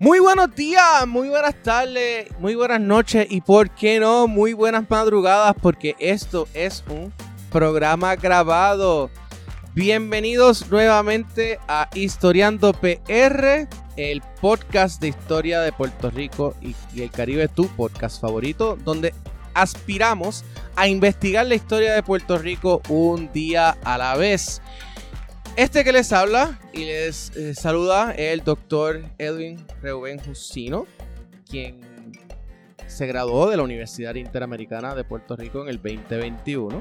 [0.00, 4.88] Muy buenos días, muy buenas tardes, muy buenas noches y por qué no, muy buenas
[4.88, 7.12] madrugadas porque esto es un
[7.50, 9.10] programa grabado.
[9.74, 13.66] Bienvenidos nuevamente a Historiando PR,
[13.96, 19.12] el podcast de historia de Puerto Rico y, el Caribe, tu podcast favorito, donde
[19.54, 20.44] aspiramos
[20.76, 24.62] a investigar la historia de Puerto Rico un día a la vez.
[25.58, 30.86] Este que les habla y les eh, saluda es el doctor Edwin Reuben Jusino,
[31.50, 31.80] quien
[32.86, 36.80] se graduó de la Universidad Interamericana de Puerto Rico en el 2021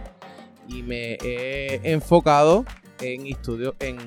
[0.69, 2.65] y me he enfocado
[3.01, 3.25] en,
[3.79, 3.97] en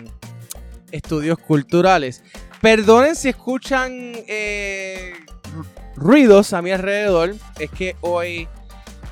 [0.92, 2.22] estudios culturales.
[2.62, 5.14] Perdonen si escuchan eh,
[5.96, 8.46] ruidos a mi alrededor, es que hoy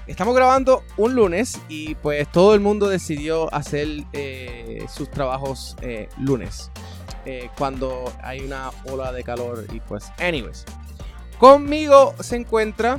[0.08, 6.08] Estamos grabando un lunes y pues todo el mundo decidió hacer eh, sus trabajos eh,
[6.18, 6.70] lunes.
[7.26, 10.65] Eh, cuando hay una ola de calor y pues anyways.
[11.38, 12.96] Conmigo se encuentra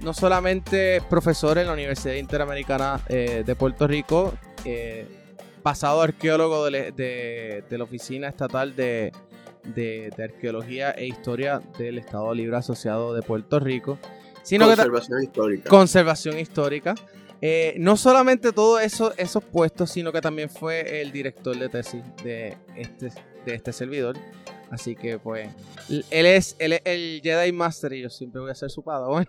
[0.00, 4.32] no solamente profesor en la Universidad Interamericana de Puerto Rico,
[5.62, 9.12] pasado arqueólogo de, la Oficina Estatal de,
[9.74, 13.98] de, Arqueología e Historia del Estado Libre Asociado de Puerto Rico,
[14.48, 15.68] conservación histórica.
[15.68, 16.94] Conservación histórica.
[17.42, 22.02] Eh, no solamente todos eso, esos puestos, sino que también fue el director de tesis
[22.24, 23.12] de este,
[23.44, 24.16] de este servidor.
[24.70, 25.48] Así que, pues,
[26.10, 29.28] él es, el Jedi Master y yo siempre voy a ser su padre.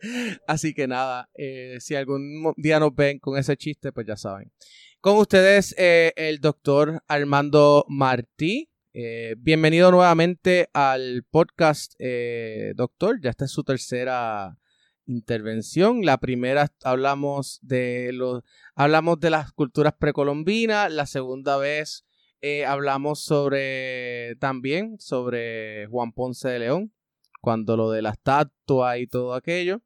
[0.46, 4.52] Así que nada, eh, si algún día nos ven con ese chiste, pues ya saben.
[5.00, 8.67] Con ustedes, eh, el doctor Armando Martí.
[8.94, 13.20] Eh, bienvenido nuevamente al podcast, eh, doctor.
[13.20, 14.58] Ya esta es su tercera
[15.04, 16.06] intervención.
[16.06, 18.42] La primera hablamos de los,
[18.74, 20.90] hablamos de las culturas precolombinas.
[20.90, 22.06] La segunda vez
[22.40, 26.94] eh, hablamos sobre también sobre Juan Ponce de León,
[27.42, 29.82] cuando lo de la estatua y todo aquello.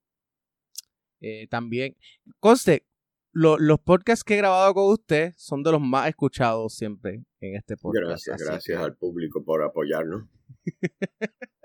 [1.51, 1.97] también,
[2.41, 2.87] conste,
[3.33, 7.77] los podcasts que he grabado con usted son de los más escuchados siempre en este
[7.77, 8.07] podcast.
[8.07, 10.29] Gracias, gracias al público por apoyarnos.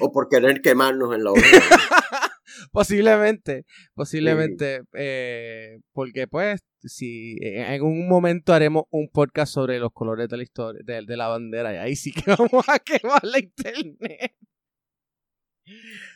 [0.00, 1.42] o por querer quemarnos en la obra.
[2.72, 10.28] posiblemente, posiblemente, eh, porque pues si en un momento haremos un podcast sobre los colores
[10.28, 14.34] de la historia de, la bandera y ahí sí que vamos a quemar la internet.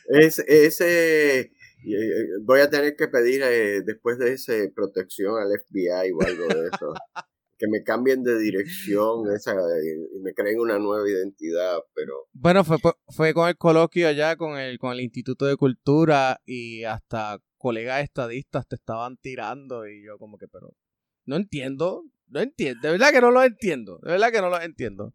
[0.07, 1.51] Es, ese
[2.43, 6.67] voy a tener que pedir eh, después de ese protección al FBI o algo de
[6.67, 6.93] eso.
[7.61, 12.25] que me cambien de dirección esa, y me creen una nueva identidad, pero...
[12.33, 12.77] Bueno, fue,
[13.09, 18.03] fue con el coloquio allá con el, con el Instituto de Cultura y hasta colegas
[18.03, 20.73] estadistas te estaban tirando y yo como que, pero
[21.25, 24.59] no entiendo, no entiendo, de verdad que no lo entiendo, de verdad que no lo
[24.59, 25.13] entiendo.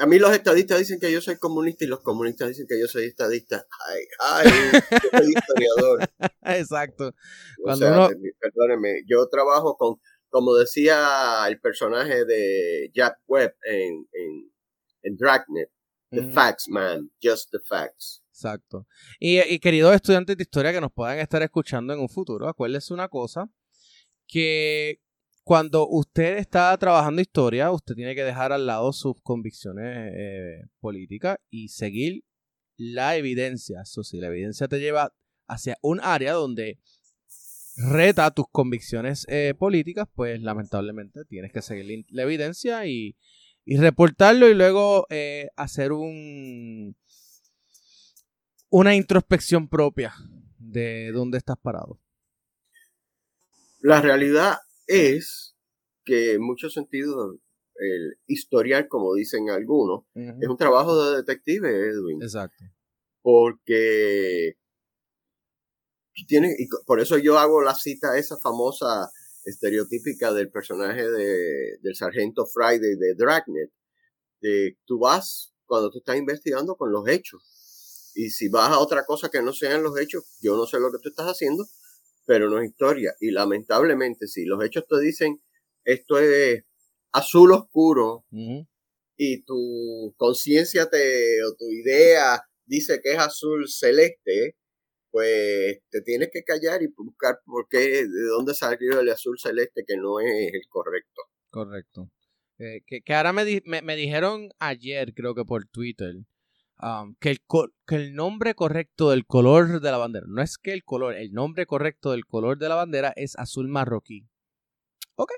[0.00, 2.86] A mí los estadistas dicen que yo soy comunista y los comunistas dicen que yo
[2.86, 3.64] soy estadista.
[3.88, 4.50] Ay, ay,
[4.90, 6.10] yo soy historiador.
[6.42, 7.14] Exacto.
[7.62, 10.00] Cuando Perdóneme, yo trabajo con,
[10.30, 14.08] como decía el personaje de Jack Webb en,
[15.02, 15.70] en, Dragnet,
[16.10, 18.22] The Facts, man, just the facts.
[18.30, 18.86] Exacto.
[19.20, 22.92] Y, y queridos estudiantes de historia que nos puedan estar escuchando en un futuro, acuérdense
[22.92, 23.48] una cosa,
[24.26, 25.00] que
[25.44, 31.38] cuando usted está trabajando historia, usted tiene que dejar al lado sus convicciones eh, políticas
[31.50, 32.24] y seguir
[32.76, 33.82] la evidencia.
[33.82, 35.12] Eso si la evidencia te lleva
[35.48, 36.78] hacia un área donde
[37.76, 43.16] reta tus convicciones eh, políticas, pues lamentablemente tienes que seguir la evidencia y,
[43.64, 46.96] reportarlo y luego eh, hacer un
[48.68, 50.14] una introspección propia
[50.58, 52.00] de dónde estás parado.
[53.80, 54.58] La realidad
[54.92, 55.56] es
[56.04, 57.36] que en muchos sentidos
[57.76, 62.22] el historial, como dicen algunos, es un trabajo de detective, Edwin.
[62.22, 62.64] Exacto.
[63.22, 64.56] Porque
[66.26, 69.10] tiene, y por eso yo hago la cita esa famosa
[69.44, 73.70] estereotípica del personaje de, del sargento Friday de Dragnet.
[74.40, 78.12] De, tú vas cuando tú estás investigando con los hechos.
[78.14, 80.92] Y si vas a otra cosa que no sean los hechos, yo no sé lo
[80.92, 81.64] que tú estás haciendo,
[82.24, 83.14] pero no es historia.
[83.20, 85.42] Y lamentablemente, si los hechos te dicen
[85.84, 86.64] esto es
[87.12, 88.24] azul oscuro
[89.16, 94.56] y tu conciencia te o tu idea dice que es azul celeste,
[95.10, 99.84] pues te tienes que callar y buscar por qué, de dónde salió el azul celeste
[99.86, 101.22] que no es el correcto.
[101.50, 102.10] Correcto.
[102.58, 106.14] Eh, que, que, ahora me, me, me, dijeron ayer, creo que por Twitter,
[106.82, 107.40] Um, que, el
[107.86, 111.32] que el nombre correcto del color de la bandera, no es que el color, el
[111.32, 114.26] nombre correcto del color de la bandera es azul marroquí.
[115.14, 115.30] Ok,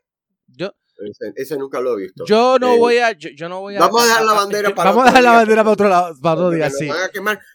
[0.46, 0.72] yo,
[1.36, 2.24] Ese, nunca lo he visto.
[2.24, 3.80] Yo no eh, voy a, yo, no voy a.
[3.80, 6.34] Vamos a dejar la bandera para Vamos a dejar la bandera para otro lado, para
[6.40, 6.88] otro día, sí.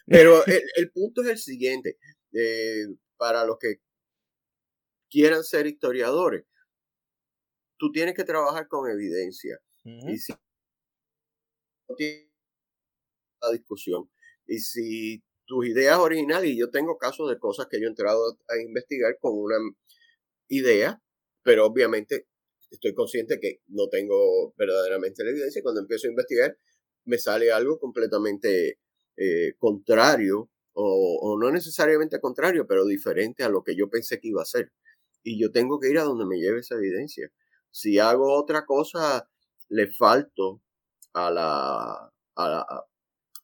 [0.06, 1.98] Pero el, punto es el siguiente.
[2.32, 2.86] Eh,
[3.16, 3.80] para los que
[5.10, 6.44] quieran ser historiadores,
[7.76, 9.58] tú tienes que trabajar con evidencia.
[9.82, 10.32] Y si
[13.42, 14.10] la discusión.
[14.46, 18.38] Y si tus ideas originales, y yo tengo casos de cosas que yo he entrado
[18.48, 19.56] a investigar con una
[20.48, 21.02] idea,
[21.42, 22.26] pero obviamente
[22.70, 25.62] estoy consciente que no tengo verdaderamente la evidencia.
[25.62, 26.56] Cuando empiezo a investigar,
[27.04, 28.78] me sale algo completamente
[29.16, 34.42] eh, contrario, o, no necesariamente contrario, pero diferente a lo que yo pensé que iba
[34.42, 34.72] a ser.
[35.22, 37.30] Y yo tengo que ir a donde me lleve esa evidencia.
[37.70, 39.28] Si hago otra cosa,
[39.68, 40.62] le falto
[41.12, 42.12] a la,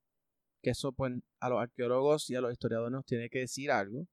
[0.61, 4.07] que eso pues a los arqueólogos y a los historiadores nos tiene que decir algo,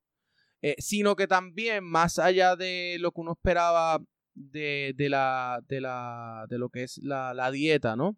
[0.62, 3.98] eh, sino que también más allá de lo que uno esperaba
[4.34, 8.16] de, la, de, la, de lo que es la, dieta, ¿no?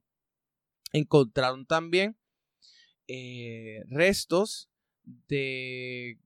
[0.93, 2.17] Encontraron también
[3.07, 4.69] eh, restos
[5.05, 6.19] de,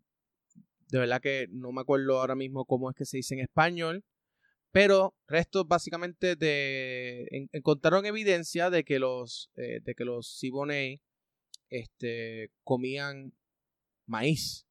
[0.93, 4.05] de verdad que no me acuerdo ahora mismo cómo es que se dice en español,
[4.73, 11.01] pero restos básicamente de encontraron evidencia de que los eh, de que los Siboney
[11.71, 13.33] este, comían
[14.07, 14.67] maíz.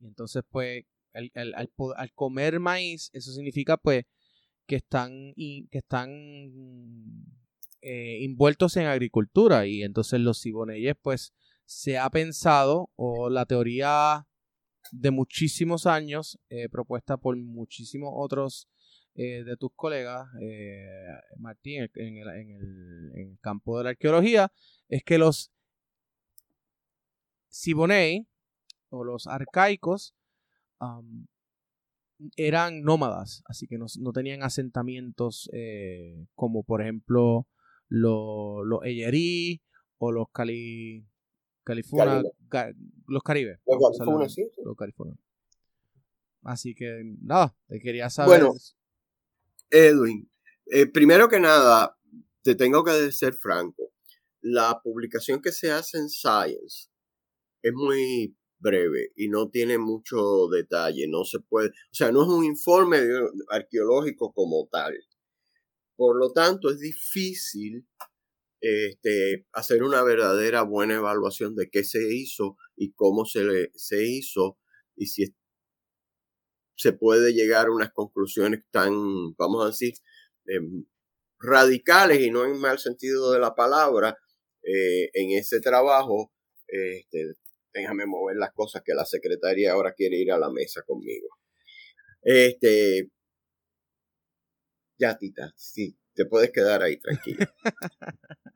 [0.00, 0.84] Y entonces pues
[1.14, 1.72] al,
[2.14, 4.04] comer maíz eso significa pues
[4.66, 6.10] que están que están
[7.80, 11.32] eh, envueltos en agricultura y entonces los Siboneyes pues
[11.64, 14.26] se ha pensado o la teoría
[14.92, 18.68] de muchísimos años eh, propuesta por muchísimos otros
[19.14, 20.96] eh, de tus colegas, eh,
[21.38, 24.52] Martín, en el, campo de la arqueología,
[24.88, 25.52] es que los
[27.48, 28.26] Siboney
[28.88, 30.14] o los arcaicos
[32.36, 35.48] eran nómadas, así que no, tenían asentamientos
[36.34, 37.46] como por ejemplo
[37.88, 39.62] los lo Eyerí
[39.98, 41.06] o los Cali,
[41.64, 42.22] Califuna,
[43.06, 43.58] los Caribes.
[43.66, 45.18] Los, Californios.
[46.42, 48.42] Así que nada, te quería saber.
[49.70, 50.30] Edwin,
[50.66, 51.96] eh, primero que nada,
[52.42, 53.92] te tengo que ser franco.
[54.40, 56.90] La publicación que se hace en Science
[57.62, 61.06] es muy breve y no tiene mucho detalle.
[61.08, 62.98] No se puede, o sea, no es un informe
[63.48, 64.94] arqueológico como tal.
[65.96, 67.86] Por lo tanto, es difícil
[68.64, 74.58] este, hacer una verdadera buena evaluación de qué se hizo y cómo se, se hizo
[74.96, 75.34] y si
[76.76, 79.94] se puede llegar a unas conclusiones tan, vamos a decir,
[80.46, 80.86] em,
[81.38, 84.16] radicales y no en mal sentido de la palabra
[84.62, 86.32] eh, en ese trabajo.
[86.66, 87.34] Este,
[87.74, 91.28] déjame mover las cosas que la secretaria ahora quiere ir a la mesa conmigo.
[92.22, 93.10] Este,
[94.98, 97.52] ya, Tita, sí, te puedes quedar ahí tranquila.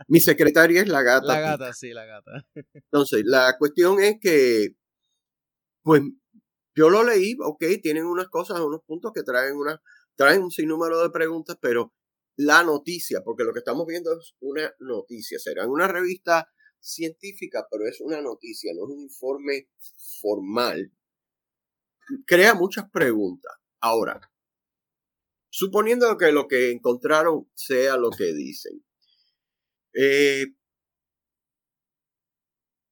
[0.08, 1.26] Mi secretaria es la gata.
[1.26, 2.46] La gata, sí, la gata.
[2.72, 4.76] Entonces, la cuestión es que,
[5.82, 6.02] pues,
[6.74, 9.82] yo lo leí, ok, tienen unas cosas, unos puntos que traen, una,
[10.16, 11.92] traen un sinnúmero de preguntas, pero
[12.36, 16.48] la noticia, porque lo que estamos viendo es una noticia, será en una revista
[16.80, 19.68] científica, pero es una noticia, no es un informe
[20.20, 20.92] formal.
[22.26, 23.52] crea muchas preguntas.
[23.80, 24.20] Ahora,
[25.50, 28.84] suponiendo que lo que encontraron sea lo que dicen,
[29.94, 30.46] eh,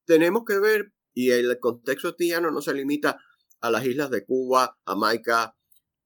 [0.06, 3.20] tenemos que ver, y el contexto tiano no se limita
[3.60, 5.56] a las islas de Cuba, Jamaica,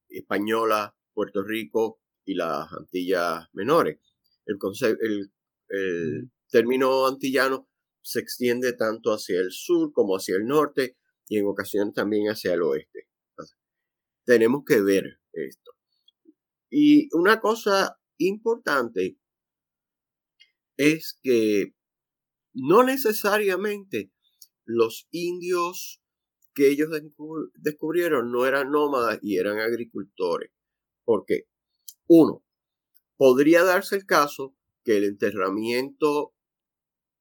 [0.09, 3.99] Española, Puerto Rico y las Antillas Menores.
[4.47, 4.59] El,
[5.01, 5.33] el,
[5.69, 7.69] el término antillano
[8.03, 10.97] se extiende tanto hacia el sur como hacia el norte
[11.29, 13.09] y en ocasiones también hacia el oeste.
[14.25, 15.70] tenemos que ver esto.
[16.71, 19.19] Y una cosa importante
[20.77, 21.75] es que
[22.55, 24.13] no necesariamente
[24.65, 26.01] los indios
[26.55, 26.89] que ellos
[27.55, 30.51] descubrieron no eran nómadas y eran agricultores.
[31.05, 31.45] Porque,
[32.07, 32.45] uno,
[33.17, 36.35] podría darse el caso que el enterramiento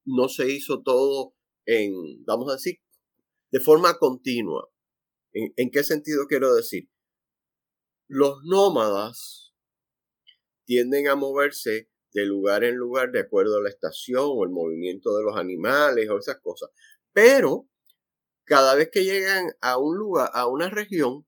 [0.06, 2.80] no se hizo todo en, vamos a decir,
[3.52, 4.70] de forma continua.
[5.32, 6.90] ¿En, qué sentido quiero decir?
[8.12, 9.54] Los nómadas
[10.66, 15.16] tienden a moverse de lugar en lugar de acuerdo a la estación o el movimiento
[15.16, 16.72] de los animales o esas cosas.
[17.14, 17.70] Pero
[18.46, 21.28] cada vez que llegan a un lugar, a una región,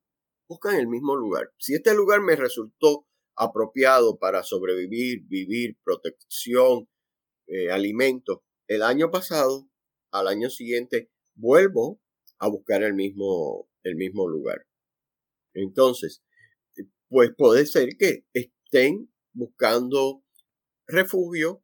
[0.49, 1.53] buscan el mismo lugar.
[1.59, 6.89] Si este lugar me resultó apropiado para sobrevivir, vivir, protección,
[7.45, 9.69] eh, alimento, el año pasado,
[10.09, 12.01] al año siguiente, vuelvo
[12.39, 14.65] a buscar el mismo, el mismo lugar.
[15.53, 16.23] Entonces,
[17.11, 20.23] pues puede ser que estén buscando
[20.87, 21.61] refugio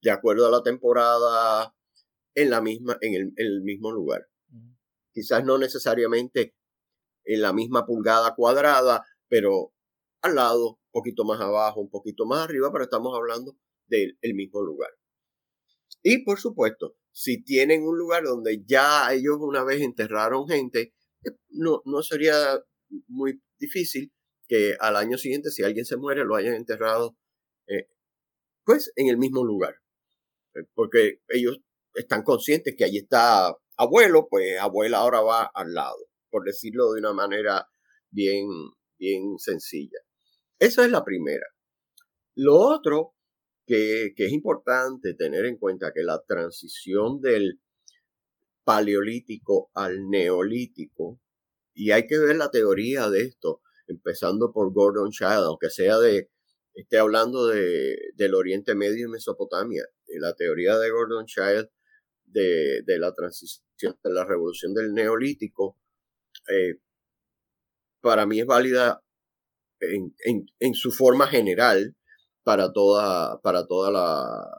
[0.00, 1.74] de acuerdo a la temporada
[2.36, 4.28] en la misma, en el, mismo lugar.
[5.12, 6.54] Quizás no necesariamente
[7.24, 9.72] en la misma pulgada cuadrada, pero
[10.22, 13.56] al lado, un poquito más abajo, un poquito más arriba, pero estamos hablando
[13.88, 14.90] del mismo lugar.
[16.04, 21.30] Y por supuesto, si tienen un lugar donde ya ellos una vez enterraron gente, eh,
[21.48, 22.64] no, no sería
[23.08, 24.12] muy difícil
[24.50, 27.16] que al año siguiente, si alguien se muere, lo hayan enterrado,
[27.68, 27.86] eh,
[28.64, 29.76] pues en el mismo lugar.
[30.56, 31.60] Eh, porque ellos
[31.94, 35.98] están conscientes que allí está abuelo, pues abuela ahora va al lado,
[36.30, 37.68] por decirlo de una manera
[38.10, 38.48] bien,
[38.98, 40.00] bien sencilla.
[40.58, 41.46] Esa es la primera.
[42.34, 43.14] Lo otro
[43.68, 47.60] que, es importante tener en cuenta que la transición del
[48.64, 51.20] paleolítico al neolítico,
[51.72, 56.30] y hay que ver la teoría de esto, empezando por Gordon Child, aunque sea de,
[56.74, 59.84] esté hablando de, del Oriente Medio y Mesopotamia,
[60.20, 61.68] la teoría de Gordon Child
[62.24, 65.76] de, la transición, de la revolución del neolítico,
[66.48, 66.76] eh,
[68.00, 69.02] para mí es válida
[69.80, 70.14] en,
[70.58, 71.96] en, su forma general,
[72.42, 73.92] para, toda, para todas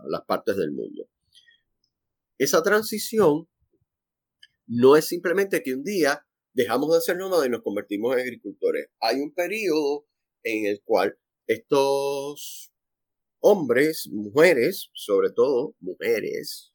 [0.08, 1.10] las partes del mundo.
[2.38, 3.48] Esa transición
[4.68, 8.88] no es simplemente que un día dejamos de ser nómadas y nos convertimos en agricultores.
[9.00, 10.06] Hay un periodo
[10.44, 11.18] en el cual
[11.48, 12.72] estos
[13.40, 16.74] hombres, mujeres, sobre todo mujeres,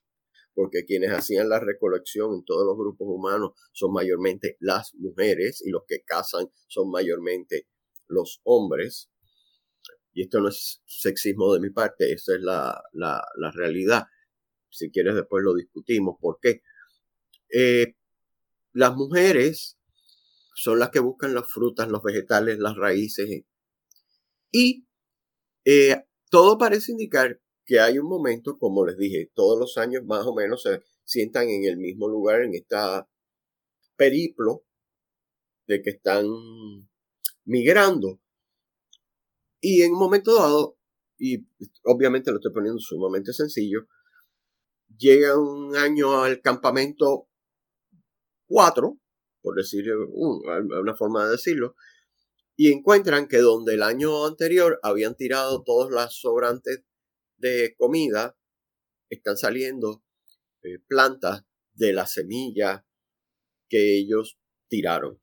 [0.55, 5.71] porque quienes hacían la recolección en todos los grupos humanos son mayormente las mujeres y
[5.71, 7.69] los que cazan son mayormente
[8.09, 9.11] los hombres,
[10.17, 14.05] y esto no es sexismo de mi parte, esa es la, realidad.
[14.71, 16.17] Si quieres después lo discutimos.
[16.19, 16.63] ¿Por qué?
[17.53, 17.97] Eh,
[18.77, 19.79] las mujeres
[20.55, 23.45] son las que buscan las frutas, los vegetales, las raíces.
[24.53, 24.87] Y
[25.65, 30.27] eh, todo parece indicar que hay un momento, como les dije, todos los años más
[30.27, 33.09] o menos se sientan en el mismo lugar, en esta
[33.97, 34.67] periplo
[35.67, 36.27] de que están
[37.47, 38.21] migrando.
[39.59, 40.79] Y en un momento dado,
[41.17, 41.47] y
[41.83, 43.87] obviamente lo estoy poniendo sumamente sencillo,
[44.99, 47.26] llega un año al campamento
[48.47, 48.99] 4,
[49.43, 51.75] por decir una forma de decirlo,
[52.57, 56.83] y encuentran que donde el año anterior habían tirado todas las sobrantes
[57.37, 58.37] de comida,
[59.11, 60.03] están saliendo
[60.63, 62.87] eh, plantas de la semilla
[63.69, 64.39] que ellos
[64.69, 65.21] tiraron.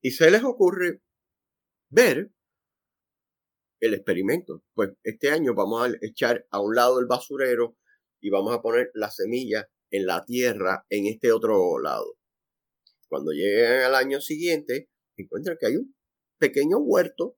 [0.00, 1.02] Y se les ocurre
[1.88, 2.30] ver
[3.80, 4.62] el experimento.
[4.74, 7.76] Pues este año vamos a echar a un lado el basurero
[8.24, 12.16] y vamos a poner la semilla en la tierra en este otro lado.
[13.06, 14.88] Cuando lleguen al año siguiente,
[15.18, 15.94] encuentran que hay un
[16.38, 17.36] pequeño huerto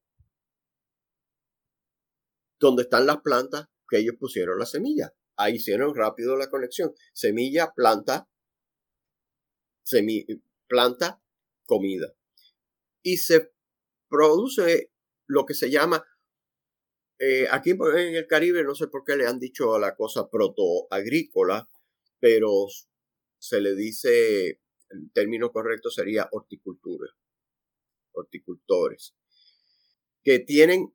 [2.61, 5.13] donde están las plantas que ellos pusieron la semilla.
[5.37, 6.95] Ahí hicieron rápido la conexión.
[7.13, 8.31] Semilla, planta,
[10.69, 11.21] planta,
[11.67, 12.15] comida
[13.03, 13.53] y se
[14.09, 14.93] produce
[15.29, 16.05] lo que se llama,
[17.19, 20.29] eh, aquí en el Caribe no sé por qué le han dicho a la cosa
[20.29, 21.69] protoagrícola,
[22.21, 22.67] pero
[23.39, 27.11] se le dice, el término correcto sería horticultura,
[28.13, 29.15] horticultores,
[30.23, 30.95] que tienen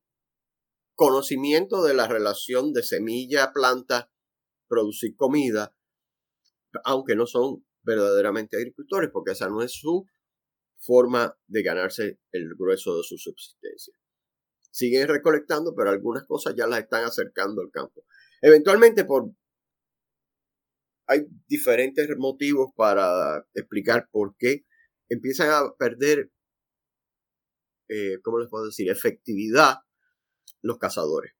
[0.95, 4.11] conocimiento de la relación de semilla, planta,
[4.67, 5.75] producir comida,
[6.83, 10.05] aunque no son verdaderamente agricultores, porque esa no es su
[10.77, 13.95] forma de ganarse el grueso de su subsistencia.
[14.71, 18.05] Siguen recolectando, pero algunas cosas ya las están acercando al campo.
[18.41, 19.31] Eventualmente, por
[21.07, 24.65] hay diferentes motivos para explicar por qué
[25.09, 26.31] empiezan a perder,
[27.89, 29.79] eh, ¿cómo les puedo decir?, efectividad
[30.61, 31.33] los cazadores.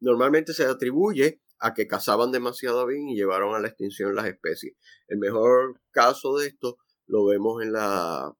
[0.00, 4.74] Normalmente se atribuye a que cazaban demasiado bien y llevaron a la extinción las especies.
[5.08, 8.34] El mejor caso de esto lo vemos en la...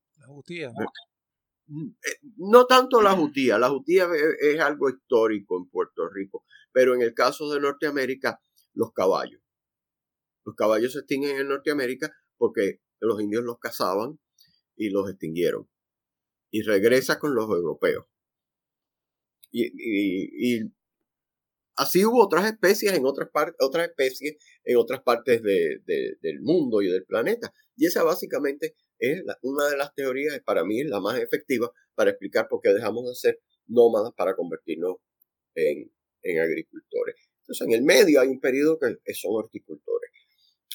[2.37, 4.09] no tanto la jutía, la jutía
[4.41, 8.41] es algo histórico en Puerto Rico, pero en el caso de Norteamérica,
[8.75, 9.41] los caballos.
[10.45, 14.19] Los caballos se extinguen en Norteamérica porque los indios los cazaban
[14.77, 15.69] y los extinguieron.
[16.51, 18.07] Y regresa con los europeos.
[19.51, 20.61] Y,
[21.77, 26.89] así hubo otras especies en otras partes, otras especies en otras partes del mundo y
[26.89, 27.53] del planeta.
[27.77, 32.11] Y esa básicamente es una de las teorías, para mí es la más efectiva para
[32.11, 34.97] explicar por qué dejamos de ser nómadas para convertirnos
[35.55, 37.17] en, en agricultores.
[37.41, 40.11] Entonces, en el medio hay un periodo que son horticultores.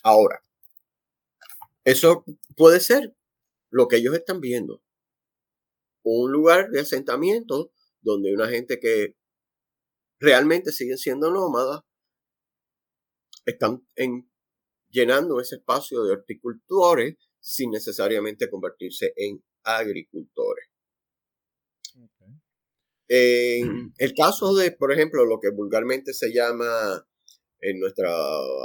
[0.04, 0.44] Ahora,
[1.84, 2.24] eso
[2.56, 3.16] puede ser
[3.70, 4.84] lo que ellos están viendo.
[6.04, 7.72] Un lugar de asentamiento
[8.02, 9.16] donde una gente que
[10.20, 11.82] realmente siguen siendo nómadas
[13.46, 14.30] están en,
[14.90, 20.66] llenando ese espacio de horticultores sin necesariamente convertirse en agricultores.
[23.08, 27.08] En el caso de, por ejemplo, lo que vulgarmente se llama
[27.60, 28.10] en nuestra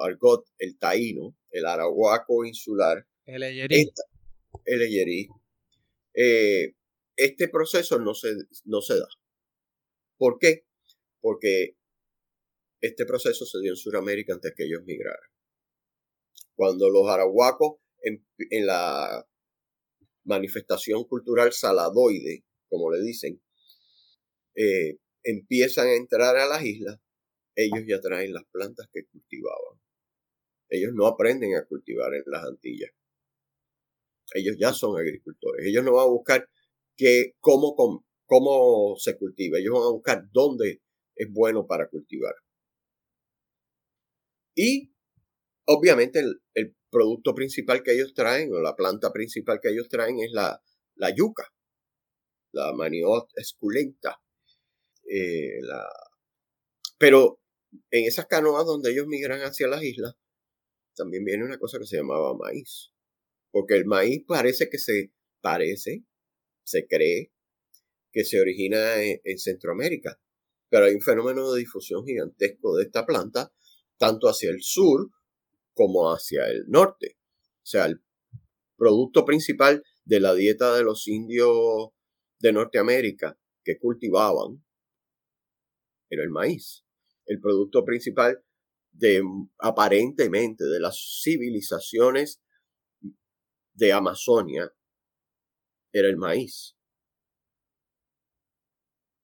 [0.05, 3.91] argot el taíno, el arahuaco insular, el eyerí.
[4.67, 5.29] el eyerí.
[6.15, 6.75] Eh,
[7.17, 8.35] este proceso no se,
[8.65, 9.09] no se da.
[10.19, 10.67] ¿Por qué?
[11.21, 11.77] Porque
[12.81, 15.31] este proceso se dio en Sudamérica antes que ellos migraran.
[16.55, 19.27] Cuando los arahuacos en, la
[20.25, 23.43] manifestación cultural saladoide, como le dicen,
[24.55, 26.99] eh, empiezan a entrar a las islas,
[27.57, 29.81] ellos ya traen las plantas que cultivaban.
[30.69, 32.91] Ellos no aprenden a cultivar en las Antillas.
[34.35, 35.67] Ellos ya son agricultores.
[35.67, 36.49] Ellos no van a buscar
[36.97, 37.75] que, cómo,
[38.27, 39.59] cómo se cultiva.
[39.59, 40.83] Ellos van a buscar dónde
[41.15, 42.35] es bueno para cultivar.
[44.57, 44.93] Y
[45.67, 46.21] obviamente
[46.55, 50.63] el, producto principal que ellos traen o la planta principal que ellos traen es la,
[50.95, 51.53] la yuca,
[52.53, 54.23] la maniot esculenta.
[55.11, 55.85] Eh, la...
[56.97, 57.41] Pero
[57.91, 60.15] en esas canoas donde ellos migran hacia las islas,
[60.95, 62.93] también viene una cosa que se llamaba maíz.
[63.51, 66.05] Porque el maíz parece que se parece,
[66.63, 67.33] se cree
[68.13, 70.21] que se origina en, Centroamérica.
[70.69, 73.53] Pero hay un fenómeno de difusión gigantesco de esta planta,
[73.99, 75.11] tanto hacia el sur
[75.75, 77.19] como hacia el norte.
[77.63, 78.03] O sea, el
[78.77, 81.91] producto principal de la dieta de los indios
[82.39, 84.65] de Norteamérica que cultivaban
[86.11, 86.85] era el maíz.
[87.27, 88.45] El producto principal
[88.93, 89.23] de
[89.59, 92.41] aparentemente de las civilizaciones
[93.73, 94.71] de Amazonia
[95.93, 96.77] era el maíz.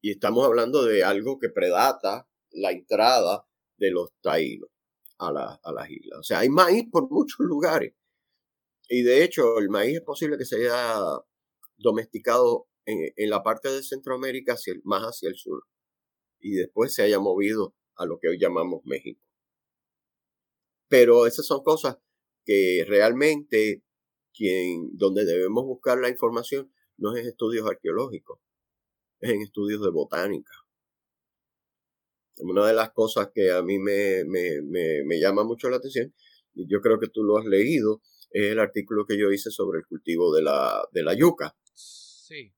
[0.02, 4.70] Y estamos hablando de algo que predata la entrada de los taínos
[5.20, 6.18] a, a las islas.
[6.18, 7.94] O sea, hay maíz por muchos lugares.
[8.88, 10.96] Y de hecho, el maíz es posible que se haya
[11.76, 15.64] domesticado en, la parte de Centroamérica hacia más hacia el sur
[16.40, 19.22] y después se haya movido a lo que hoy llamamos México.
[20.88, 21.98] Pero esas son cosas
[22.44, 23.84] que realmente
[24.32, 28.40] quien, donde debemos buscar la información no es en estudios arqueológicos,
[29.20, 30.52] es en estudios de botánica.
[32.42, 36.14] Una de las cosas que a mí me, me, me, llama mucho la atención,
[36.54, 39.78] y yo creo que tú lo has leído, es el artículo que yo hice sobre
[39.78, 41.56] el cultivo de la, de la yuca.
[41.74, 42.52] Sí.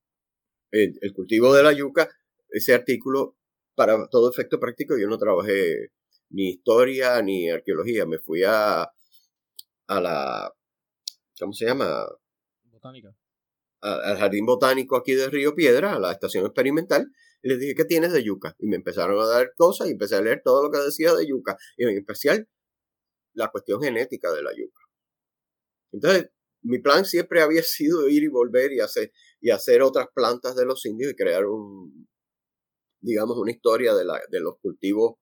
[0.70, 2.08] el cultivo de la yuca,
[2.50, 3.36] ese artículo
[3.74, 5.92] para todo efecto práctico yo no trabajé
[6.30, 10.52] ni historia ni arqueología, me fui a, a la,
[11.38, 12.06] ¿cómo se llama?
[12.64, 13.14] Botánica.
[13.80, 17.10] al jardín botánico aquí de Río Piedra, a la estación experimental,
[17.42, 18.56] les dije, ¿qué tienes de yuca?
[18.58, 21.26] Y me empezaron a dar cosas y empecé a leer todo lo que decía de
[21.26, 22.48] yuca, y en especial
[23.34, 24.82] la cuestión genética de la yuca.
[25.92, 26.30] Entonces,
[26.62, 30.64] mi plan siempre había sido ir y volver y hacer, y hacer otras plantas de
[30.64, 32.08] los indios y crear un,
[33.00, 35.16] digamos, una historia de, la, de los cultivos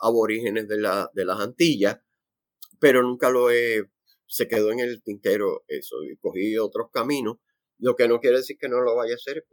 [0.00, 1.98] aborígenes de, la, de las Antillas
[2.78, 3.90] pero nunca lo he,
[4.26, 7.38] se quedó en el tintero eso, y cogí otros caminos,
[7.78, 9.46] lo que no quiere decir que no lo vaya a hacer,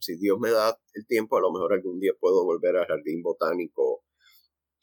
[0.00, 3.22] si Dios me da el tiempo, a lo mejor algún día puedo volver al jardín
[3.22, 4.04] botánico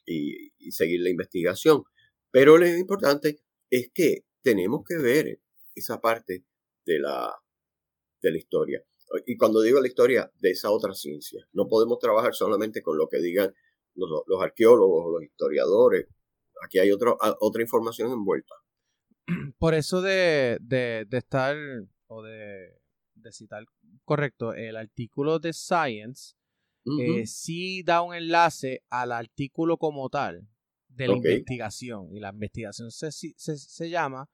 [0.06, 1.84] y, seguir la investigación.
[2.32, 5.40] Pero lo importante es que tenemos que ver
[5.76, 6.46] esa parte
[6.86, 7.34] de la,
[8.22, 8.84] de la historia.
[9.26, 11.48] Y cuando digo la historia, de esa otra ciencia.
[11.54, 13.54] No podemos trabajar solamente con lo que digan
[13.96, 16.08] los, arqueólogos o los historiadores.
[16.66, 18.56] Aquí hay otro, otra información envuelta.
[19.60, 21.56] Por eso de, de, de estar,
[22.08, 22.78] o de,
[23.28, 23.64] de, citar
[24.04, 26.36] correcto, el artículo de Science
[27.00, 30.48] eh, sí da un enlace al artículo como tal
[30.88, 32.10] de la investigación.
[32.16, 34.30] Y la investigación se, se, se llama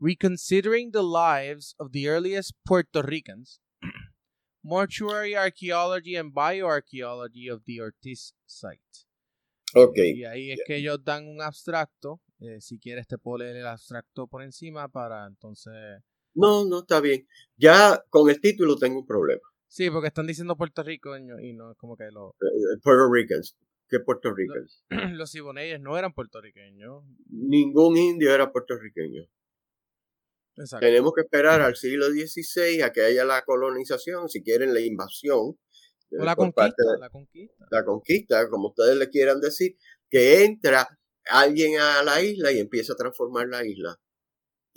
[0.00, 3.60] Reconsidering the Lives of the Earliest Puerto Ricans,
[4.62, 9.06] Mortuary Archaeology and Bioarchaeology of the Ortiz Site.
[9.74, 10.12] Okay.
[10.12, 12.22] Y ahí es que ellos dan un abstracto.
[12.40, 15.74] Eh, si quieres te puedo leer el abstracto por encima para entonces...
[16.34, 17.26] No, no, está bien.
[17.56, 19.42] Ya con el título tengo un problema.
[19.66, 22.30] Sí, porque están diciendo Puerto Rico y no es como que los...
[22.32, 23.56] Eh, eh, Puerto Ricans.
[23.88, 24.84] ¿Qué Puerto Ricans?
[24.90, 27.04] Los, los Siboneyes no eran puertorriqueños.
[27.30, 29.24] Ningún indio era puertorriqueño.
[30.80, 35.38] Tenemos que esperar al siglo XVI a que haya la colonización, si quieren la invasión.
[35.38, 37.66] O la conquista, la conquista.
[37.70, 39.76] La conquista, como ustedes le quieran decir,
[40.10, 40.86] que entra
[41.30, 43.98] alguien a la isla y empieza a transformar la isla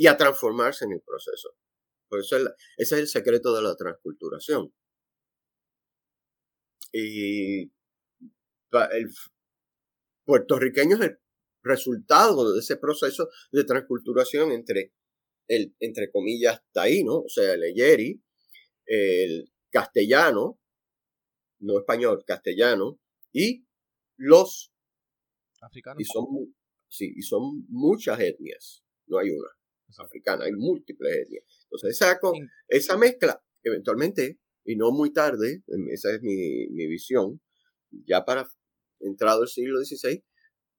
[0.02, 1.56] y a transformarse en el proceso.
[2.10, 4.74] Por eso ese es el secreto de la transculturación.
[6.92, 7.72] Y
[8.72, 9.14] el
[10.26, 11.20] puertorriqueño es el
[11.62, 14.92] resultado de ese proceso de transculturación entre
[15.48, 18.24] el, entre comillas, taíno, o sea, el eyeri,
[18.88, 20.60] el castellano,
[21.60, 23.00] no español, castellano,
[23.32, 23.68] y
[24.18, 24.74] los
[25.62, 26.02] africanos.
[26.02, 26.26] Y son,
[26.90, 29.61] sí, y son muchas etnias, no hay una
[30.00, 31.44] africana, hay múltiples etnias.
[31.64, 32.20] Entonces, esa,
[32.68, 37.42] esa mezcla, eventualmente, y no muy tarde, esa es mi, mi visión,
[38.06, 38.48] ya para
[39.00, 40.24] entrado el siglo XVI,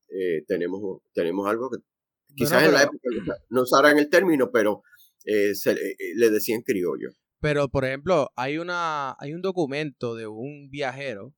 [0.08, 1.78] eh, tenemos, tenemos algo que
[2.34, 2.98] Quizás en la época
[3.50, 4.82] no usaran el término, pero
[5.24, 7.10] eh, se, eh, le decían criollo.
[7.40, 11.34] Pero, por ejemplo, hay, una, hay un documento de un viajero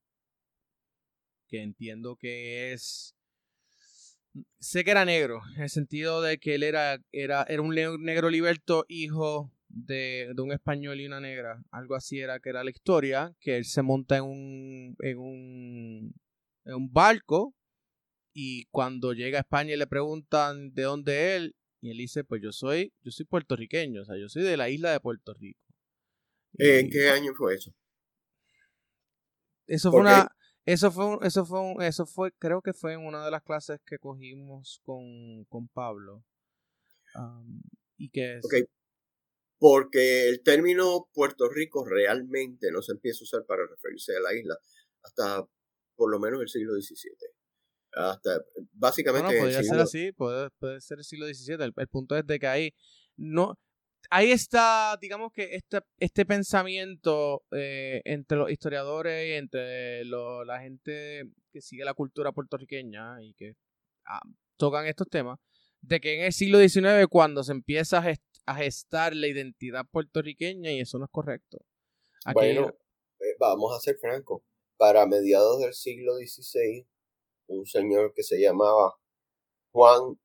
[1.47, 3.14] que entiendo que es...
[4.59, 8.29] Sé que era negro, en el sentido de que él era, era, era un negro
[8.29, 11.63] liberto, hijo de, de, un español y una negra.
[11.71, 16.13] Algo así era que era la historia, que él se monta en un, en un,
[16.65, 17.53] en un barco
[18.33, 22.41] y cuando llega a España y le preguntan de dónde él, y él dice, pues
[22.41, 25.61] yo soy, yo soy puertorriqueño, o sea, yo soy de la isla de Puerto Rico.
[26.57, 27.73] ¿En qué año fue eso?
[29.67, 30.34] Eso fue una,
[30.65, 33.97] eso fue, eso fue, eso fue, creo que fue en una de las clases que
[33.99, 36.23] cogimos con, con Pablo.
[37.97, 38.45] y que es...
[38.45, 38.63] Okay.
[39.57, 44.33] Porque el término Puerto Rico realmente no se empieza a usar para referirse a la
[44.33, 44.57] isla
[45.01, 45.47] hasta
[45.95, 47.35] por lo menos el siglo XVII
[47.95, 48.41] hasta
[48.73, 50.49] básicamente bueno, podría ser así puede,
[50.81, 52.73] ser el siglo XVII el, punto es de que ahí
[53.15, 53.57] no
[54.09, 61.23] ahí está digamos que este, este pensamiento eh, entre los historiadores y entre la gente
[61.51, 63.55] que sigue la cultura puertorriqueña y que
[64.05, 64.21] ah,
[64.57, 65.39] tocan estos temas
[65.81, 68.03] de que en el siglo XIX cuando se empieza
[68.45, 71.59] a, gestar la identidad puertorriqueña y eso no es correcto.
[72.33, 72.69] Bueno
[73.19, 74.41] eh, vamos a ser francos.
[74.77, 76.85] Para mediados del siglo XVI
[77.47, 78.95] un señor que se llamaba
[79.71, 80.19] Juan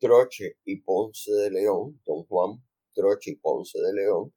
[0.00, 2.62] Troche y Ponce de León, don Juan
[2.94, 4.32] Troche y Ponce de León,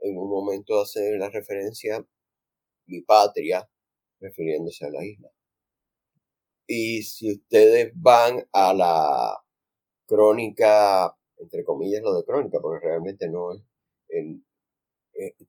[0.00, 2.04] en un momento hace la referencia
[2.86, 3.68] mi patria,
[4.20, 5.30] refiriéndose a la isla.
[6.66, 9.38] Y si ustedes van a la
[10.06, 13.62] crónica, entre comillas lo de crónica, porque realmente no es,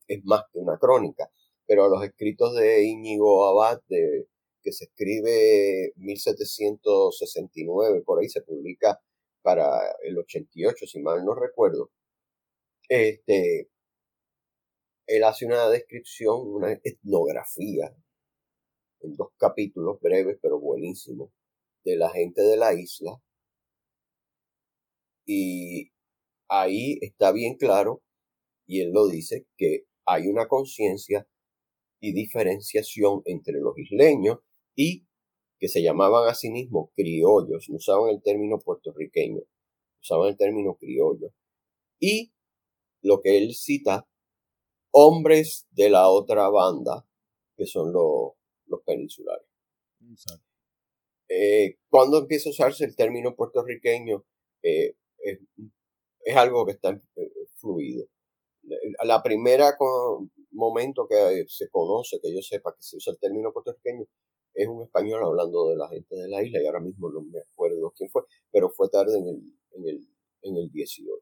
[0.08, 1.30] es, más que una crónica,
[1.65, 4.28] pero a los escritos de Íñigo Abad, de
[4.62, 9.02] que se escribe 1769, por ahí se publica
[9.41, 9.65] para
[10.04, 11.91] el 88, si mal no recuerdo.
[12.89, 13.69] Este,
[15.08, 17.95] él hace una descripción, una etnografía,
[19.02, 21.32] en dos capítulos breves pero buenísimos,
[21.84, 23.21] de la gente de la isla.
[25.26, 25.91] Y
[26.50, 28.04] ahí está bien claro,
[28.65, 31.28] y él lo dice, que hay una conciencia
[32.02, 34.39] y diferenciación entre los isleños
[34.76, 35.07] y
[35.60, 39.41] que se llamaban a sí mismos criollos, no usaban el término puertorriqueño,
[40.02, 41.34] usaban el término criollo.
[42.00, 42.34] Y
[43.02, 44.08] lo que él cita,
[44.91, 47.08] hombres de la otra banda,
[47.56, 48.34] que son los,
[48.67, 49.48] los peninsulares.
[51.30, 54.24] Eh, ¿Cuándo empieza a usarse el término puertorriqueño?
[54.63, 58.06] eh, es, algo que está eh, fluido.
[59.04, 59.78] La primera
[60.52, 64.06] momento que se conoce, que yo sepa que se usa el término puertorriqueño,
[64.58, 67.39] es un español hablando de la gente de la isla y ahora mismo no me
[67.39, 69.41] acuerdo quién fue, pero fue tarde en el,
[69.74, 70.08] en el,
[70.41, 71.22] en el 18.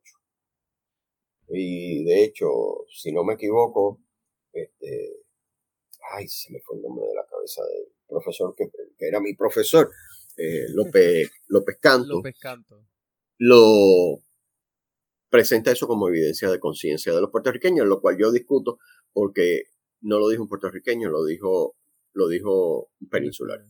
[1.49, 2.47] Y de hecho,
[2.87, 3.99] si no me equivoco,
[4.53, 5.17] este,
[6.13, 9.35] ay, se me fue el nombre de la cabeza del profesor que, que era mi
[9.35, 9.91] profesor,
[10.37, 12.15] eh, López, López Canto.
[12.15, 12.85] López Canto.
[13.37, 14.21] Lo
[15.29, 18.77] presenta eso como evidencia de conciencia de los puertorriqueños, lo cual yo discuto
[19.11, 19.63] porque
[19.99, 21.75] no lo dijo un puertorriqueño, lo dijo,
[22.15, 23.63] lo dijo peninsular.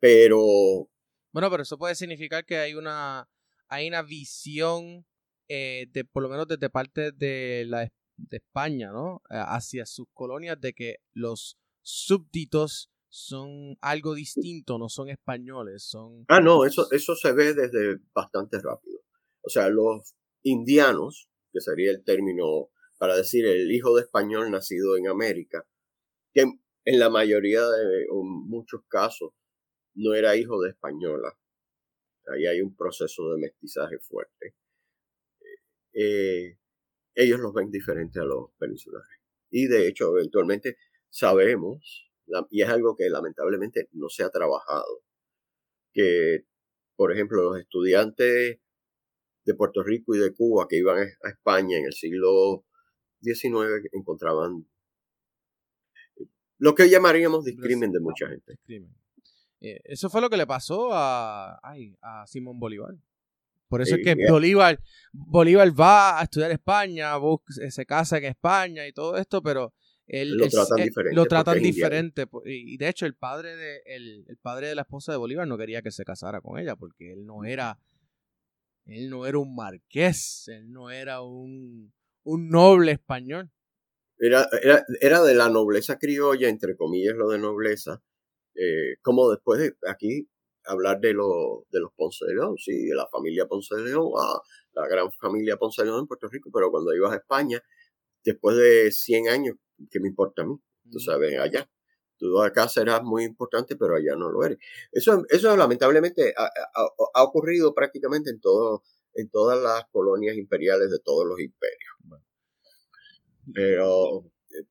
[0.00, 0.88] Pero.
[1.32, 3.28] Bueno, pero eso puede significar que hay una,
[3.68, 5.06] hay una visión,
[5.48, 9.22] eh, de, por lo menos desde parte de, la, de España, ¿no?
[9.28, 16.24] Hacia sus colonias, de que los súbditos son algo distinto, no son españoles, son...
[16.28, 19.00] Ah, no, eso, eso se ve desde bastante rápido.
[19.42, 24.96] O sea, los indianos, que sería el término para decir el hijo de español nacido
[24.96, 25.66] en América,
[26.32, 26.44] que
[26.84, 29.32] en la mayoría de muchos casos
[29.94, 31.36] no era hijo de española.
[32.32, 34.54] Ahí hay un proceso de mestizaje fuerte.
[35.92, 36.56] Eh,
[37.14, 39.20] ellos los ven diferentes a los peninsulares.
[39.50, 40.76] Y de hecho, eventualmente
[41.08, 42.08] sabemos,
[42.50, 45.02] y es algo que lamentablemente no se ha trabajado,
[45.92, 46.44] que,
[46.94, 48.60] por ejemplo, los estudiantes
[49.44, 52.64] de Puerto Rico y de Cuba que iban a España en el siglo
[53.22, 54.68] XIX encontraban
[56.60, 58.58] lo que llamaríamos discrimen de mucha gente.
[59.60, 61.58] Eh, eso fue lo que le pasó a,
[62.00, 62.94] a Simón Bolívar.
[63.68, 64.80] Por eso es que Bolívar,
[65.12, 67.12] Bolívar va a estudiar España,
[67.68, 69.72] se casa en España y todo esto, pero
[70.08, 71.16] él, lo tratan diferente.
[71.16, 72.26] Lo tratan diferente.
[72.46, 75.82] Y de hecho, el padre de, el, padre de la esposa de Bolívar no quería
[75.82, 77.78] que se casara con ella, porque él no era
[78.86, 81.92] él no era un marqués, él no era un,
[82.24, 83.52] noble español.
[84.22, 84.46] Era,
[85.00, 88.02] era, de la nobleza criolla, entre comillas lo de nobleza,
[88.54, 90.28] eh, como después de aquí
[90.64, 94.10] hablar de, lo, de los Ponce de León, sí, de la familia Ponce de León,
[94.18, 94.42] ah,
[94.74, 97.62] la gran familia Ponce de León en Puerto Rico, pero cuando ibas a España,
[98.22, 99.56] después de 100 años,
[99.90, 100.56] ¿qué me importa a mí?
[100.92, 101.70] Tú sabes, allá.
[102.18, 104.58] Tú acá serás muy importante, pero allá no lo eres.
[104.92, 106.50] Eso, eso lamentablemente ha,
[107.14, 108.82] ha, ocurrido prácticamente en, todo,
[109.14, 111.90] en todas las colonias imperiales de todos los imperios.
[113.52, 114.66] Pero eh,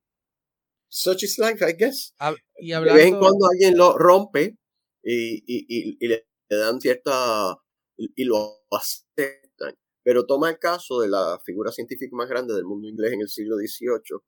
[0.88, 2.14] such is life, I guess.
[2.58, 4.56] y De vez en cuando alguien lo rompe
[5.02, 7.56] y, y, y, le, dan cierta
[7.96, 9.76] y lo aceptan.
[10.02, 13.28] Pero toma el caso de la figura científica más grande del mundo inglés en el
[13.28, 14.20] siglo XVIII,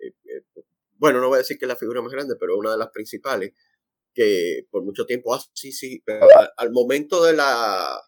[0.00, 0.62] eh, eh,
[0.98, 2.90] bueno, no voy a decir que es la figura más grande, pero una de las
[2.90, 3.52] principales,
[4.12, 8.00] que por mucho tiempo, ah, sí, sí, pero al, momento de la,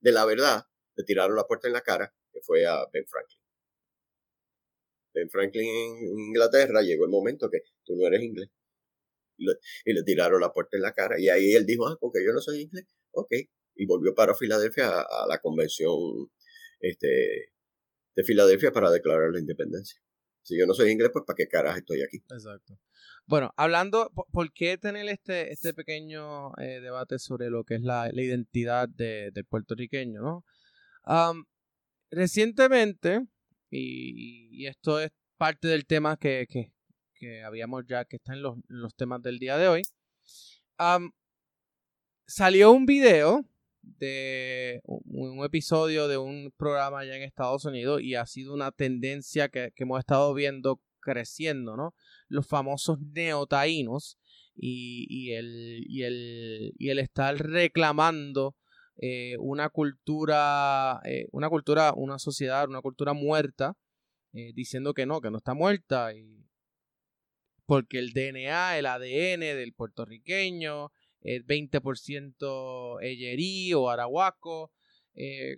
[0.00, 0.64] de la verdad,
[0.96, 3.39] le tiraron la puerta en la cara, que fue a Ben Franklin.
[5.20, 8.48] Ben Franklin en Inglaterra llegó el momento que tú no eres inglés.
[9.84, 11.18] Y le, tiraron la puerta en la cara.
[11.18, 13.32] Y ahí él dijo, ah, porque yo no soy inglés, ok.
[13.76, 15.96] Y volvió para Filadelfia a, la convención
[16.80, 17.52] este,
[18.16, 20.00] de Filadelfia para declarar la independencia.
[20.42, 22.18] Si yo no soy inglés, pues ¿para qué caras estoy aquí?
[22.30, 22.78] Exacto.
[23.26, 28.10] Bueno, hablando, ¿por qué tener este, este pequeño eh, debate sobre lo que es la,
[28.12, 30.44] identidad del puertorriqueño, no?
[32.10, 33.20] recientemente,
[33.70, 36.46] y, esto es parte del tema que,
[37.44, 39.82] habíamos ya, que está en los, temas del día de hoy,
[42.26, 43.44] salió un video
[43.82, 49.48] de un, episodio de un programa allá en Estados Unidos y ha sido una tendencia
[49.48, 51.94] que, hemos estado viendo creciendo, ¿no?
[52.28, 54.18] Los famosos neotaínos
[54.54, 58.54] y, y, el, y, el, y el estar reclamando
[59.02, 63.74] eh, una cultura, eh, una cultura, una sociedad, una cultura muerta,
[64.34, 66.46] eh, diciendo que no, que no está muerta, y
[67.66, 74.72] porque el DNA, el ADN del puertorriqueño, el 20% Eyerí o Arahuaco.
[75.14, 75.56] E,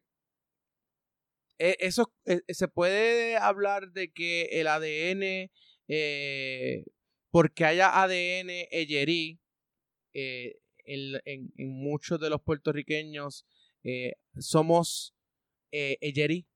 [1.58, 5.50] eso e, se puede hablar de que el ADN,
[7.30, 9.40] porque haya ADN Eyerí,
[10.14, 13.46] eh, en, muchos de los puertorriqueños
[14.38, 15.14] somos
[15.70, 16.46] Eyerí.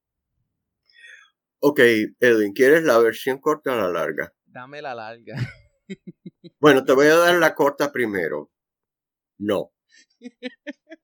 [1.61, 1.81] Ok,
[2.21, 4.33] Edwin, ¿quieres la versión corta o la larga?
[4.45, 5.37] Dame la larga.
[6.61, 8.51] bueno, te voy a dar la corta primero.
[9.39, 9.73] No.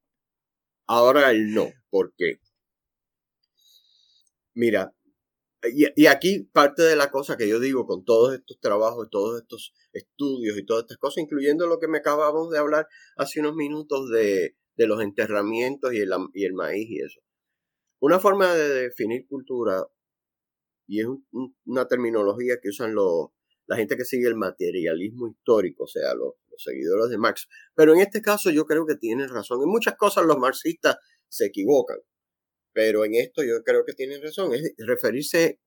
[0.86, 1.70] Ahora el no.
[1.90, 2.38] ¿Por qué?
[4.54, 4.94] Mira,
[5.64, 9.72] y, aquí parte de la cosa que yo digo con todos estos trabajos, todos estos
[9.92, 14.10] estudios y todas estas cosas, incluyendo lo que me acabamos de hablar hace unos minutos
[14.10, 17.20] de, los enterramientos y el, y el maíz y eso.
[18.00, 19.86] Una forma de definir cultura,
[20.88, 21.06] y es
[21.64, 23.28] una terminología que usan los,
[23.66, 27.48] la gente que sigue el materialismo histórico, o sea, los, los seguidores de Marx.
[27.76, 29.62] Pero en este caso yo creo que tienen razón.
[29.62, 30.96] En muchas cosas los marxistas
[31.28, 31.98] se equivocan,
[32.72, 34.52] pero en esto yo creo que tienen razón.
[34.54, 35.60] Es referirse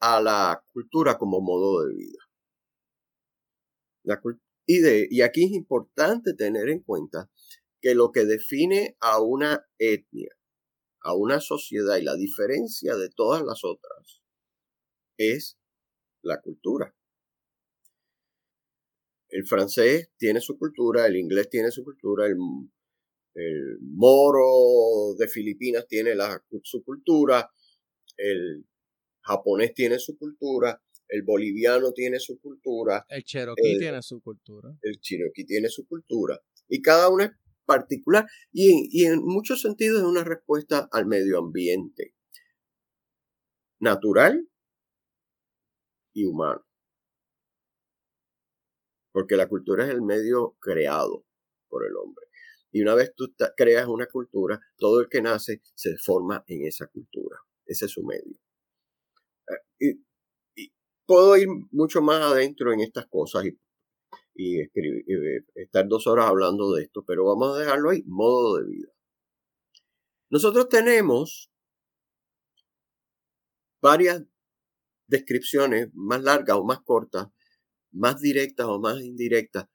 [0.00, 2.18] a la cultura como modo de vida.
[4.02, 4.20] La,
[4.66, 7.30] y, de, y aquí es importante tener en cuenta
[7.80, 10.34] que lo que define a una etnia,
[11.02, 14.22] a una sociedad y la diferencia de todas las otras
[15.18, 15.58] es
[16.22, 16.94] la cultura.
[19.28, 22.36] El francés tiene su cultura, el inglés tiene su cultura, el,
[23.34, 27.50] el moro de Filipinas tiene la, su cultura,
[28.16, 28.66] el
[29.22, 33.04] japonés tiene su cultura, el boliviano tiene su cultura.
[33.08, 34.76] El cherokee tiene su cultura.
[34.82, 36.40] El cherokee tiene su cultura.
[36.68, 37.30] Y cada uno es
[37.64, 42.14] particular y, y en muchos sentidos es una respuesta al medio ambiente.
[43.80, 44.48] Natural
[46.12, 46.64] y humano.
[49.12, 51.24] Porque la cultura es el medio creado
[51.68, 52.29] por el hombre.
[52.72, 56.86] Y una vez tú creas una cultura, todo el que nace se forma en esa
[56.86, 57.38] cultura.
[57.66, 58.38] Ese es su medio.
[59.80, 59.96] Eh,
[60.56, 60.72] y,
[61.06, 63.58] puedo ir mucho más adentro en estas cosas y,
[64.34, 68.58] y, escribir, eh, estar dos horas hablando de esto, pero vamos a dejarlo ahí, modo
[68.58, 68.88] de vida.
[70.30, 71.50] Nosotros tenemos
[73.82, 74.22] varias
[75.08, 77.26] descripciones más largas o más cortas,
[77.90, 79.66] más directas o más indirectas,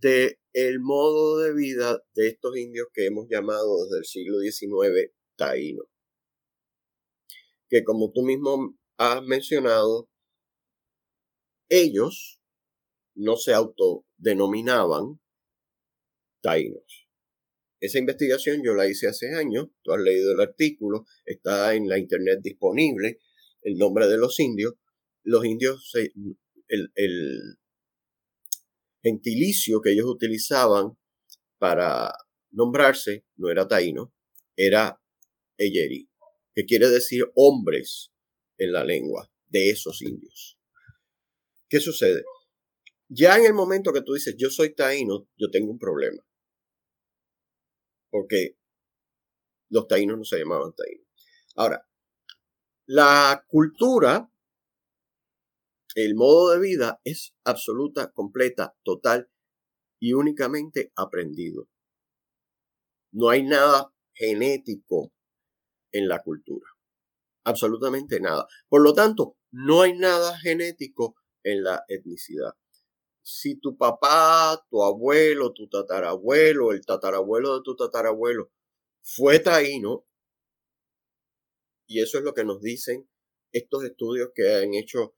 [0.00, 5.12] de el modo de vida de estos indios que hemos llamado desde el siglo XIX
[5.36, 5.84] taíno.
[7.68, 10.08] Que como tú mismo has mencionado,
[11.68, 12.40] ellos
[13.14, 15.20] no se autodenominaban
[16.40, 17.08] taínos.
[17.80, 21.98] Esa investigación yo la hice hace años, tú has leído el artículo, está en la
[21.98, 23.20] internet disponible,
[23.62, 24.74] el nombre de los indios.
[25.22, 27.58] Los indios, el, el
[29.82, 30.96] que ellos utilizaban
[31.58, 32.12] para
[32.50, 34.12] nombrarse no era taíno,
[34.56, 35.00] era
[35.56, 36.08] eyeri,
[36.54, 38.12] que quiere decir hombres
[38.58, 40.58] en la lengua de esos indios.
[41.68, 42.24] ¿Qué sucede?
[43.08, 46.22] Ya en el momento que tú dices yo soy taíno, yo tengo un problema.
[48.10, 48.58] Porque
[49.70, 51.06] los taínos no se llamaban taínos.
[51.56, 51.86] Ahora,
[52.86, 54.30] la cultura,
[56.04, 59.30] el modo de vida es absoluta, completa, total
[60.00, 61.68] y únicamente aprendido.
[63.12, 65.12] No hay nada genético
[65.92, 66.66] en la cultura
[67.48, 68.46] absolutamente nada.
[68.68, 72.52] Por lo tanto, no hay nada genético en la etnicidad.
[73.22, 78.50] Si tu papá, tu abuelo, tu tatarabuelo, el tatarabuelo de tu tatarabuelo
[79.02, 80.06] fue taíno,
[81.86, 83.08] y eso es lo que nos dicen
[83.52, 85.14] estos estudios que han hecho,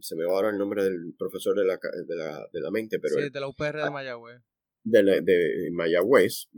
[0.00, 2.98] se me va ahora el nombre del profesor de la, de la, de la mente,
[2.98, 3.16] pero...
[3.16, 4.42] Sí, de la UPR de Mayagüez.
[4.84, 6.48] De, de Mayagüez,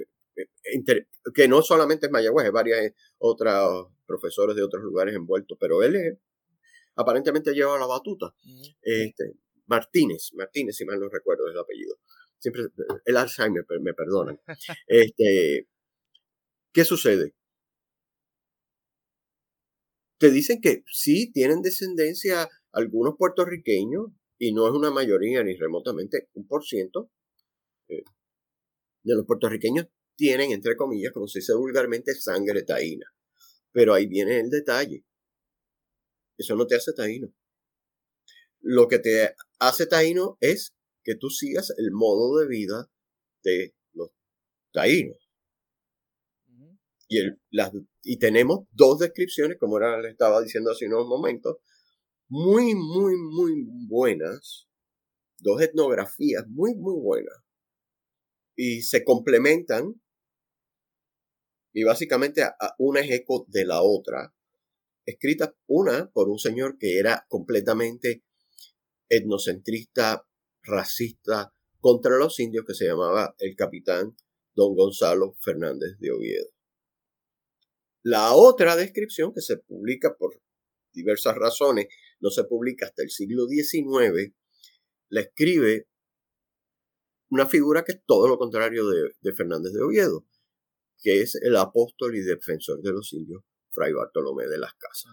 [1.35, 3.67] que no solamente es Mayagüez, hay varias otras
[4.07, 6.19] profesores de otros lugares envueltos, pero él es,
[6.97, 8.35] aparentemente lleva la batuta.
[8.83, 9.35] Este,
[9.67, 11.97] Martínez, Martínez, si mal no recuerdo el apellido.
[12.39, 12.65] Siempre,
[13.05, 14.41] el Alzheimer, me perdonan.
[14.87, 15.69] Este,
[16.73, 17.35] ¿Qué sucede?
[20.19, 24.09] Te dicen que sí tienen descendencia algunos puertorriqueños,
[24.39, 27.11] y no es una mayoría ni remotamente un por ciento,
[27.89, 28.03] eh,
[29.03, 33.07] de los puertorriqueños tienen, entre comillas, como se dice vulgarmente, sangre taína.
[33.73, 35.05] Pero ahí viene el detalle.
[36.37, 37.33] Eso no te hace taíno.
[38.61, 42.91] Lo que te hace taíno es que tú sigas el modo de vida
[43.43, 44.11] de los
[44.73, 45.19] taínos.
[47.07, 51.59] Y, el, las, y tenemos dos descripciones, como era, le estaba diciendo hace unos momentos,
[52.29, 54.69] muy, muy, muy buenas.
[55.39, 57.37] Dos etnografías muy, muy buenas.
[58.57, 60.01] Y se complementan
[61.75, 62.43] y básicamente
[62.79, 64.33] una es eco de la otra,
[65.05, 68.25] escrita una por un señor que era completamente
[69.09, 70.25] etnocentrista,
[70.63, 74.17] racista contra los indios, que se llamaba el capitán
[74.55, 76.47] don Gonzalo Fernández de Oviedo.
[78.05, 80.41] La otra descripción que se publica por
[80.93, 81.89] diversas razones,
[82.25, 84.35] no se publica hasta el siglo XIX,
[85.11, 85.87] la escribe
[87.31, 90.27] una figura que es todo lo contrario de Fernández de Oviedo
[91.05, 95.13] que es el apóstol y defensor de los indios, Fray Bartolomé de las Casas.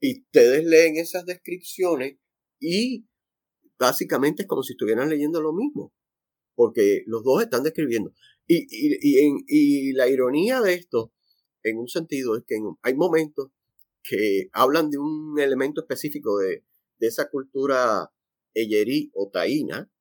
[0.00, 2.18] Y ustedes leen esas descripciones
[2.60, 3.08] y
[3.78, 5.92] básicamente es como si estuvieran leyendo lo mismo,
[6.54, 8.12] porque los dos están describiendo
[8.46, 11.12] Y, y, y, la ironía de esto,
[11.64, 13.50] en un sentido, es que hay momentos
[14.08, 16.64] que hablan de un elemento específico de,
[16.98, 18.10] de esa cultura
[18.54, 19.92] eyerí o taína,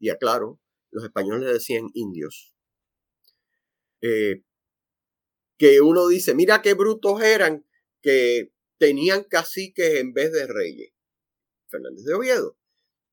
[0.00, 2.54] y aclaro, los españoles le decían indios,
[4.02, 4.42] eh,
[5.58, 7.64] que uno dice, mira qué brutos eran
[8.02, 10.92] que tenían caciques en vez de reyes.
[11.68, 12.58] Fernández de Oviedo.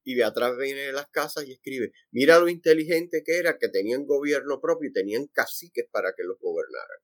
[0.03, 3.69] Y de atrás viene de las casas y escribe, mira lo inteligente que era, que
[3.69, 6.97] tenían gobierno propio y tenían caciques para que los gobernaran.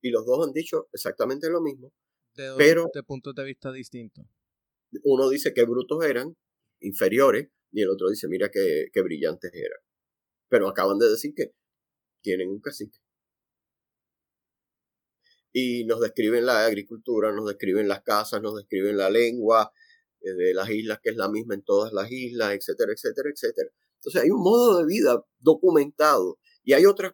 [0.00, 1.92] Y los dos han dicho exactamente lo mismo,
[2.34, 4.24] de pero de puntos de vista distintos.
[5.02, 6.36] Uno dice que brutos eran,
[6.80, 9.80] inferiores, y el otro dice, mira qué, qué brillantes eran.
[10.48, 11.52] Pero acaban de decir que
[12.22, 12.98] tienen un cacique.
[15.52, 19.72] Y nos describen la agricultura, nos describen las casas, nos describen la lengua
[20.20, 23.70] eh, de las islas, que es la misma en todas las islas, etcétera, etcétera, etcétera.
[23.96, 27.12] Entonces hay un modo de vida documentado y hay otras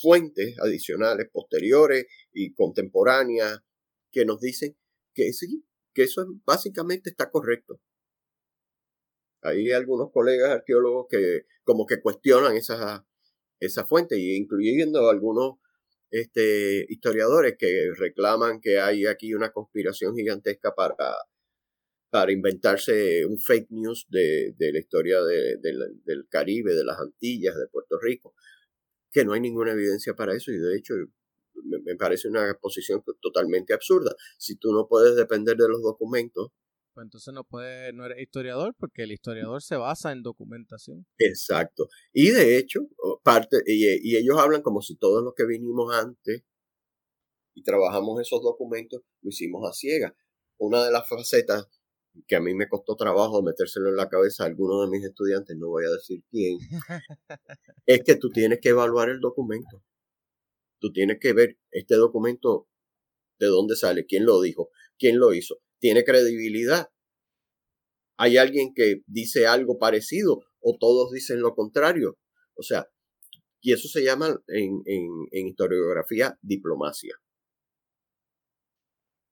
[0.00, 3.60] fuentes adicionales, posteriores y contemporáneas,
[4.18, 4.76] que nos dicen
[5.14, 5.64] que sí,
[5.94, 7.80] que eso básicamente está correcto.
[9.42, 13.06] Hay algunos colegas arqueólogos que como que cuestionan esa,
[13.60, 15.58] esa fuente, incluyendo algunos
[16.10, 20.96] este, historiadores que reclaman que hay aquí una conspiración gigantesca para,
[22.10, 28.00] para inventarse un fake news de, la historia del Caribe, de las Antillas, de Puerto
[28.00, 28.34] Rico,
[29.12, 30.94] que no hay ninguna evidencia para eso y de hecho
[31.64, 34.14] me, parece una posición totalmente absurda.
[34.38, 36.50] Si tú no puedes depender de los documentos,
[36.98, 41.06] pues entonces no puede, no eres historiador, porque el historiador se basa en documentación.
[41.18, 41.86] Exacto.
[42.12, 42.80] Y de hecho,
[43.22, 46.42] parte, y, ellos hablan como si todos los que vinimos antes
[47.54, 50.12] y trabajamos esos documentos lo hicimos a ciegas.
[50.58, 51.68] Una de las facetas
[52.26, 55.56] que a mí me costó trabajo metérselo en la cabeza a alguno de mis estudiantes,
[55.56, 56.58] no voy a decir quién,
[57.86, 59.84] es que tú tienes que evaluar el documento.
[60.80, 62.68] Tú tienes que ver este documento
[63.38, 66.90] de dónde sale, quién lo dijo, quién lo hizo tiene credibilidad.
[68.16, 72.18] Hay alguien que dice algo parecido o todos dicen lo contrario.
[72.54, 72.88] O sea,
[73.60, 77.14] y eso se llama en, en, historiografía diplomacia.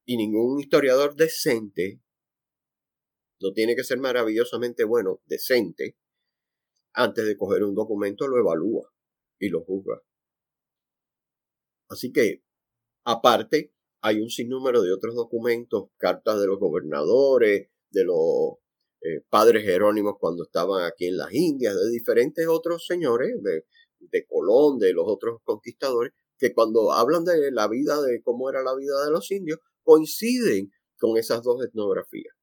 [0.05, 2.01] Y ningún historiador decente,
[3.41, 5.97] no tiene que ser maravillosamente bueno, decente,
[6.93, 8.93] antes de coger un documento lo evalúa
[9.41, 10.01] y lo juzga.
[11.89, 12.43] Así que,
[13.05, 13.73] aparte,
[14.03, 18.55] hay un sinnúmero de otros documentos, cartas de los gobernadores, de los
[19.03, 23.65] eh, padres jerónimos cuando estaban aquí en las Indias, de diferentes otros señores, de,
[23.99, 28.63] de Colón, de los otros conquistadores, que cuando hablan de la vida, de cómo era
[28.63, 32.35] la vida de los indios, coinciden con esas dos etnografías.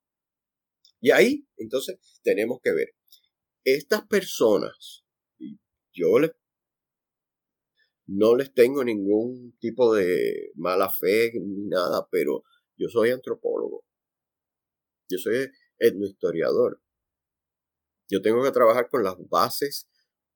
[1.00, 2.96] Y ahí, entonces, tenemos que ver,
[3.64, 5.04] estas personas,
[5.94, 6.32] yo les
[8.08, 12.44] no les tengo ningún tipo de mala fe ni nada, pero
[12.78, 13.86] yo soy antropólogo.
[15.10, 16.82] Yo soy etnohistoriador.
[18.10, 19.90] Yo tengo que trabajar con las bases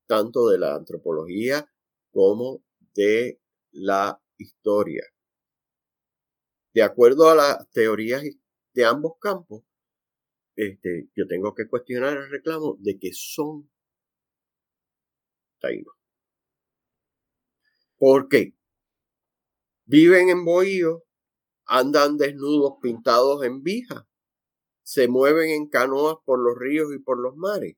[0.07, 1.70] tanto de la antropología
[2.11, 2.63] como
[2.95, 3.41] de
[3.72, 5.03] la historia.
[6.74, 8.24] De acuerdo a las teorías
[8.74, 9.63] de ambos campos,
[10.55, 13.70] este, yo tengo que cuestionar el reclamo de que son
[15.59, 15.93] taínos.
[17.97, 18.53] ¿Por qué?
[19.85, 21.01] Viven en bohíos,
[21.65, 24.07] andan desnudos pintados en vija,
[24.83, 27.75] se mueven en canoas por los ríos y por los mares,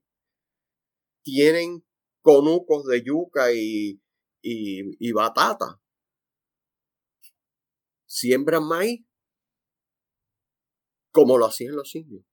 [1.22, 1.84] tienen
[2.22, 4.00] conucos de yuca y,
[4.42, 5.80] y, y batata,
[8.06, 9.04] siembran maíz,
[11.12, 12.24] como lo hacían los indios.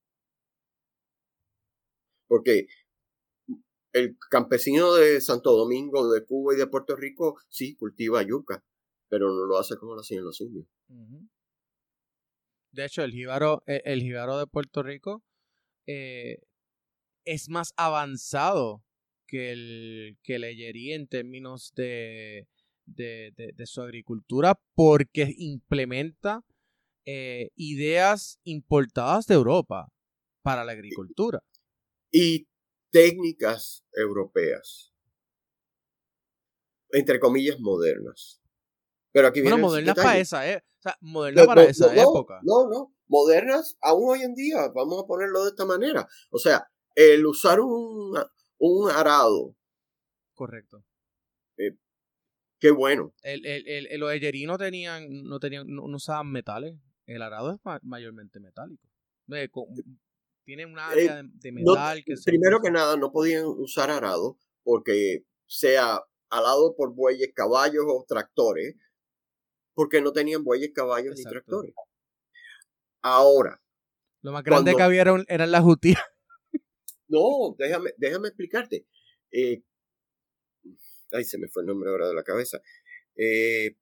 [2.27, 2.67] Porque
[3.97, 8.63] el campesino de Santo Domingo, de Cuba y de Puerto Rico, sí cultiva yuca,
[9.09, 10.67] pero no lo hace como lo hacían los indios.
[12.71, 15.23] De hecho, el jíbaro, e, el, de Puerto Rico
[15.87, 16.39] eh,
[17.25, 18.83] es más avanzado
[19.27, 20.35] que el, que
[20.93, 22.47] en términos de,
[22.85, 26.41] de, su agricultura porque implementa
[27.05, 29.89] eh, ideas importadas de Europa
[30.41, 31.41] para la agricultura.
[32.11, 32.47] Y
[32.89, 34.93] técnicas europeas,
[36.91, 38.41] entre comillas, modernas.
[39.11, 40.57] Pero aquí bueno, modernas para esa, ¿eh?
[40.57, 42.39] o sea, modernas para esa época.
[42.43, 46.07] No, no, modernas aún hoy en día, vamos a ponerlo de esta manera.
[46.29, 48.17] O sea, el usar un,
[48.57, 49.55] un arado.
[50.33, 50.83] Correcto.
[51.57, 51.77] Eh,
[52.59, 53.13] qué bueno.
[53.21, 54.11] El, el, el, los
[54.45, 56.75] no tenían, no tenían, no, usaban metales.
[57.05, 58.88] El arado es mayormente metálico.
[59.31, 59.49] Eh,
[60.47, 65.25] tiene un área eh, de, metal que Primero que nada, no podían usar arado porque
[65.45, 68.75] sea alado por bueyes, caballos o tractores,
[69.73, 71.73] porque no tenían bueyes, caballos ni tractores.
[73.01, 73.61] Ahora.
[74.21, 76.01] Lo más grande que había eran, las jutías.
[77.09, 78.85] No, déjame, déjame explicarte.
[79.31, 79.63] Eh,
[81.11, 82.59] ay, se me fue el nombre ahora de la cabeza.
[83.15, 83.75] Eh,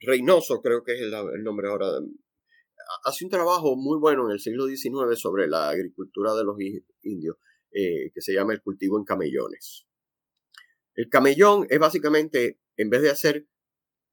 [0.00, 1.98] Reynoso creo que es el, el nombre ahora.
[3.04, 6.56] Hace un trabajo muy bueno en el siglo XIX sobre la agricultura de los
[7.02, 7.36] indios,
[7.70, 9.86] eh, que se llama el cultivo en camellones.
[10.94, 13.46] El camellón es básicamente, en vez de hacer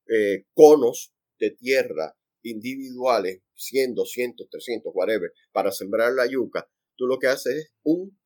[0.08, 7.18] eh, conos de tierra individuales, 100, 200, 300, whatever, para sembrar la yuca, tú lo
[7.18, 8.20] que haces es un,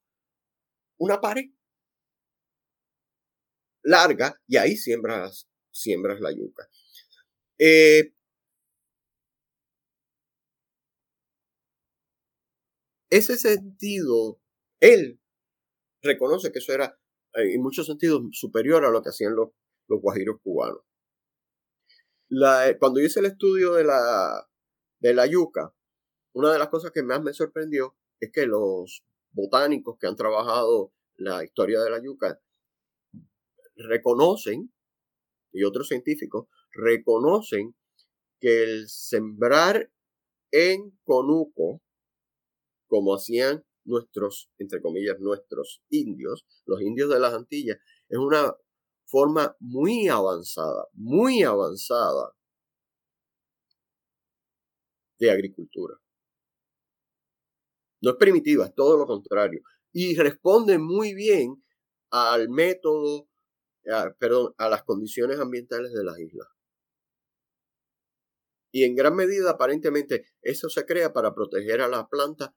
[0.98, 1.46] una pared
[3.84, 6.70] larga y ahí siembras, siembras la yuca.
[7.58, 8.14] Eh,
[13.10, 14.40] ese sentido,
[14.80, 15.20] él
[16.02, 17.00] reconoce que eso era
[17.36, 19.50] eh, en muchos sentidos superior a lo que hacían los,
[19.88, 20.82] los guajiros cubanos.
[22.30, 24.48] La, cuando hice el estudio de la,
[25.00, 25.74] de la yuca,
[26.34, 30.94] una de las cosas que más me sorprendió es que los botánicos que han trabajado
[31.18, 32.40] la historia de la yuca
[33.76, 34.72] reconocen,
[35.52, 37.76] y otros científicos, reconocen
[38.40, 39.92] que el sembrar
[40.52, 41.82] en conuco,
[42.90, 47.78] como hacían nuestros, entre comillas, nuestros indios, los indios de las Antillas,
[48.10, 48.54] es una
[49.06, 52.34] forma muy avanzada, muy avanzada
[55.20, 55.96] de agricultura.
[58.02, 59.62] No es primitiva, es todo lo contrario.
[59.92, 61.64] Y responde muy bien
[62.12, 63.28] al método,
[64.20, 66.48] perdón, a las condiciones ambientales de las islas.
[68.72, 72.52] Y en gran medida, aparentemente, eso se crea para proteger a las plantas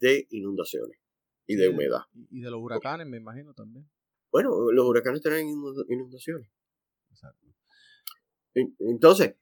[0.00, 0.98] de inundaciones
[1.46, 2.02] y de humedad.
[2.30, 3.88] Y de los huracanes, me imagino también.
[4.30, 6.50] Bueno, los huracanes traen inundaciones.
[8.54, 9.36] Entonces,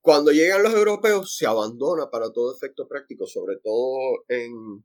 [0.00, 4.84] cuando llegan los europeos, se abandona para todo efecto práctico, sobre todo en,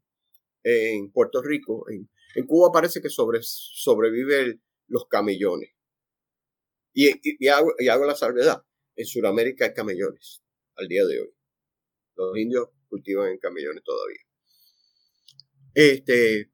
[0.64, 1.86] en Puerto Rico.
[1.90, 2.10] En,
[2.48, 5.72] Cuba parece que sobre, sobreviven los camellones.
[6.94, 8.64] Y, y, hago, y hago la salvedad.
[8.96, 10.42] En Sudamérica hay camellones
[10.76, 11.34] al día de hoy.
[12.16, 14.22] Los indios cultivan en camellones todavía.
[15.74, 16.52] Este,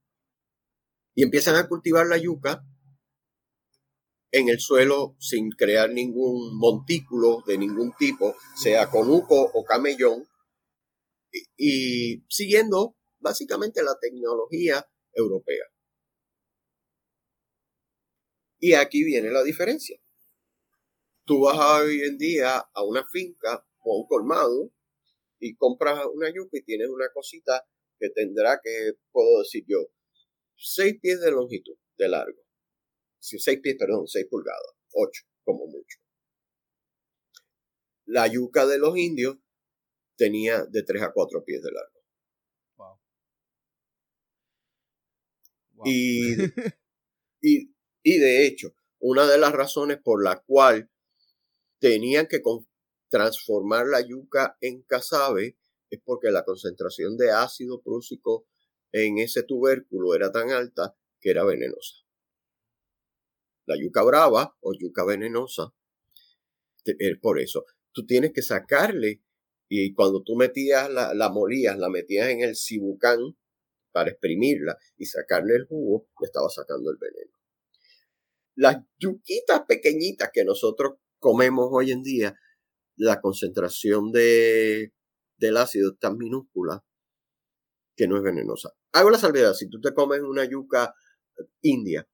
[1.16, 2.64] y empiezan a cultivar la yuca
[4.32, 10.28] en el suelo sin crear ningún montículo de ningún tipo, sea conuco o camellón,
[11.58, 15.64] y, siguiendo básicamente la tecnología europea.
[18.60, 19.98] Y aquí viene la diferencia.
[21.24, 24.75] Tú vas hoy en día a una finca o a un colmado
[25.46, 27.64] y compras una yuca y tienes una cosita
[28.00, 29.92] que tendrá que, puedo decir yo,
[30.58, 32.42] 6 pies de longitud, de largo.
[33.20, 36.00] 6 pies, perdón, 6 pulgadas, 8 como mucho.
[38.06, 39.38] La yuca de los indios
[40.18, 42.02] tenía de 3 a 4 pies de largo.
[42.78, 43.00] Wow.
[45.86, 46.36] Y,
[47.42, 50.90] y, y de hecho, una de las razones por la cual
[51.80, 52.42] tenían que
[53.10, 55.58] transformar la yuca en casabe
[55.90, 58.48] es porque la concentración de ácido prúsico
[58.92, 61.96] en ese tubérculo era tan alta que era venenosa.
[63.66, 65.74] La yuca brava o yuca venenosa
[66.86, 67.66] es por eso.
[67.92, 69.24] Tú tienes que sacarle
[69.68, 73.20] y cuando tú metías la, la molías, la metías en el cibucán
[73.92, 77.32] para exprimirla y sacarle el jugo, le estaba sacando el veneno.
[78.56, 82.36] Las yuquitas pequeñitas que nosotros comemos hoy en día,
[82.98, 84.94] la concentración de,
[85.38, 86.84] del ácido es tan minúscula
[87.96, 88.72] que no es venenosa.
[88.94, 90.94] Hago la salvedad, si tú te comes una yuca
[91.62, 92.08] india,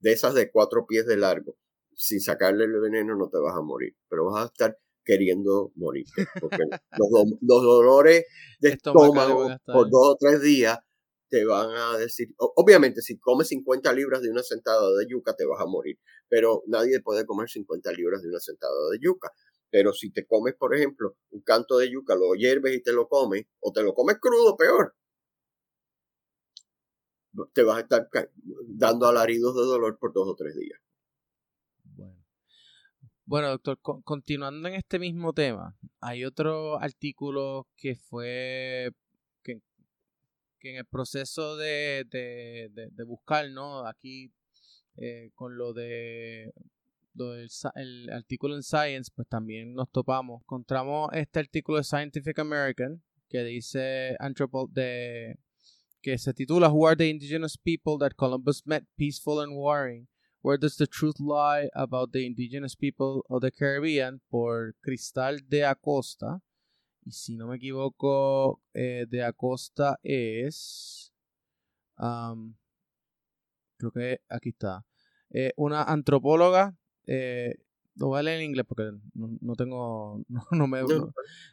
[0.00, 1.56] de esas de cuatro pies de largo,
[1.94, 6.06] sin sacarle el veneno no te vas a morir, pero vas a estar queriendo morir.
[6.40, 6.58] Porque
[7.42, 8.24] los, dolores
[8.60, 10.78] de estómago por dos o tres días
[11.28, 15.46] te van a decir, obviamente si comes 50 libras de una sentada de yuca te
[15.46, 15.96] vas a morir,
[16.28, 19.30] pero nadie puede comer 50 libras de una sentada de yuca.
[19.70, 23.08] Pero si te comes, por ejemplo, un canto de yuca, lo hierves y te lo
[23.08, 24.94] comes, o te lo comes crudo, peor,
[27.52, 28.08] te vas a estar
[28.66, 30.80] dando alaridos de dolor por dos o tres días.
[33.30, 38.90] Bueno, doctor, continuando en este mismo tema, hay otro artículo que fue
[39.44, 39.60] que,
[40.62, 43.86] en el proceso de, de, buscar, ¿no?
[43.86, 44.32] Aquí
[44.96, 46.52] eh, con lo de
[47.74, 50.42] el artículo en Science, pues también nos topamos.
[50.42, 54.16] Encontramos este artículo de Scientific American que dice
[54.72, 55.38] de
[56.02, 60.08] que se titula Who are the indigenous people that Columbus met peaceful and warring?
[60.42, 64.22] Where does the truth lie about the indigenous people of the Caribbean?
[64.30, 66.40] por Cristal de Acosta.
[67.04, 71.12] Y si no me equivoco, eh, de Acosta es...
[71.98, 72.56] Um,
[73.76, 74.86] creo que aquí está.
[75.30, 76.74] Eh, una antropóloga
[77.06, 77.54] eh,
[77.96, 80.82] lo voy a leer en inglés porque no, no tengo, no, no me...
[80.82, 81.12] No.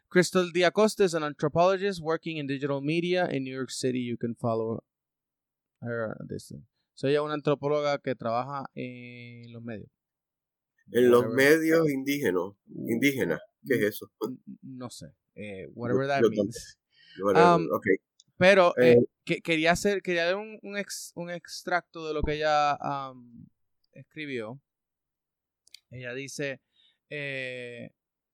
[0.09, 3.99] Crystal Diacosta is an anthropologist working in digital media in New York City.
[3.99, 4.83] You can follow
[5.81, 6.53] her this.
[6.93, 9.89] Soy una antropóloga que trabaja en los medios.
[10.91, 12.53] En los medios indígenas.
[12.87, 13.41] Indígenas.
[13.67, 14.11] ¿Qué es eso?
[14.61, 15.07] No sé.
[15.35, 16.77] Eh, whatever that means.
[17.21, 17.97] Um, okay.
[18.37, 22.21] Pero eh, eh, que, quería hacer, quería dar un, un, ex, un, extracto de lo
[22.21, 23.45] que ella um,
[23.91, 24.61] escribió.
[25.93, 26.57] Ella dice,
[27.11, 27.87] eh,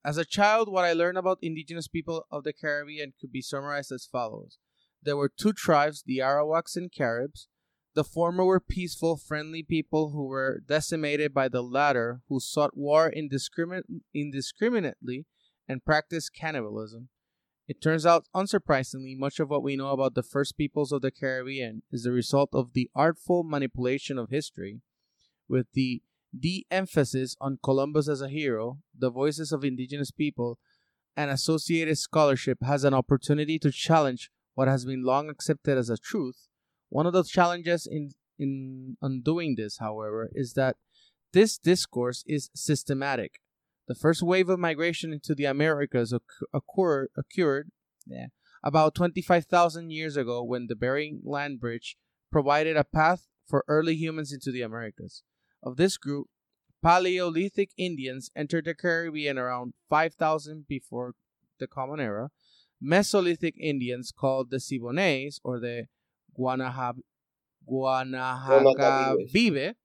[0.05, 3.91] as a child, what I learned about indigenous people of the Caribbean could be summarized
[3.91, 4.57] as follows.
[5.01, 7.47] There were two tribes, the Arawaks and Caribs.
[7.95, 13.11] The former were peaceful, friendly people who were decimated by the latter, who sought war
[13.11, 15.25] indiscrimin- indiscriminately
[15.67, 17.09] and practiced cannibalism.
[17.67, 21.11] It turns out, unsurprisingly, much of what we know about the first peoples of the
[21.11, 24.81] Caribbean is the result of the artful manipulation of history,
[25.47, 26.01] with the
[26.37, 30.57] the emphasis on Columbus as a hero, the voices of indigenous people,
[31.15, 35.97] and associated scholarship has an opportunity to challenge what has been long accepted as a
[35.97, 36.47] truth.
[36.89, 40.77] One of the challenges in, in undoing this, however, is that
[41.33, 43.39] this discourse is systematic.
[43.87, 46.13] The first wave of migration into the Americas
[46.53, 47.71] occurred, occurred
[48.07, 48.27] yeah,
[48.63, 51.97] about 25,000 years ago when the Bering Land Bridge
[52.31, 55.23] provided a path for early humans into the Americas.
[55.63, 56.27] Of this group,
[56.83, 61.13] Paleolithic Indians entered the Caribbean around 5000 before
[61.59, 62.29] the Common Era.
[62.83, 65.85] Mesolithic Indians called the Siboneyes or the
[66.37, 66.97] Guanahab
[67.69, 69.75] Guanahacabibe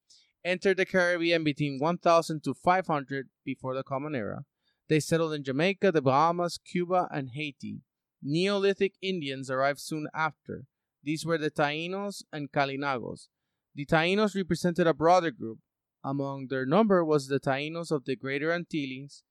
[0.45, 4.45] entered the Caribbean between 1000 to 500 before the Common Era.
[4.89, 7.83] They settled in Jamaica, the Bahamas, Cuba, and Haiti.
[8.23, 10.65] Neolithic Indians arrived soon after.
[11.05, 13.29] These were the Tainos and Kalinagos.
[13.75, 15.59] The Tainos represented a broader group,
[16.05, 19.23] among their number was the Tainos of the Greater Antilles,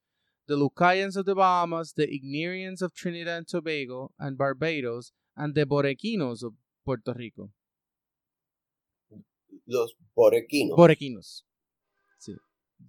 [0.47, 5.65] the Lucayans of the Bahamas, the Ignerians of Trinidad and Tobago and Barbados, and the
[5.65, 6.53] Borequinos of
[6.85, 7.51] Puerto Rico.
[9.67, 10.77] Los Borequinos.
[10.77, 11.45] Borequinos.
[12.17, 12.33] Sí.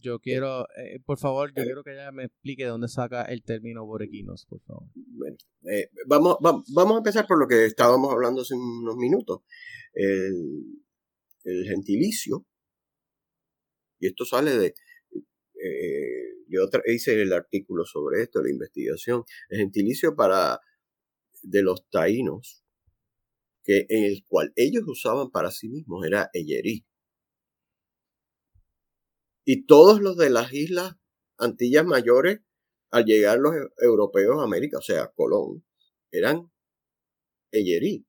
[0.00, 3.22] Yo quiero, eh, por favor, yo eh, quiero que ella me explique de dónde saca
[3.22, 4.88] el término borequinos, por favor.
[4.94, 5.36] Bueno,
[5.70, 9.40] eh, vamos, vamos, vamos a empezar por lo que estábamos hablando hace unos minutos.
[9.92, 10.84] El,
[11.44, 12.46] el gentilicio
[13.98, 14.74] y esto sale de,
[15.62, 20.60] eh, yo hice el artículo sobre esto, la investigación, el gentilicio para
[21.42, 22.64] de los taínos,
[23.64, 26.86] que en el cual ellos usaban para sí mismos era Eyerí.
[29.44, 30.96] Y todos los de las islas
[31.38, 32.40] Antillas Mayores,
[32.90, 35.64] al llegar los europeos a América, o sea, Colón,
[36.10, 36.50] eran
[37.52, 38.07] Eyerí.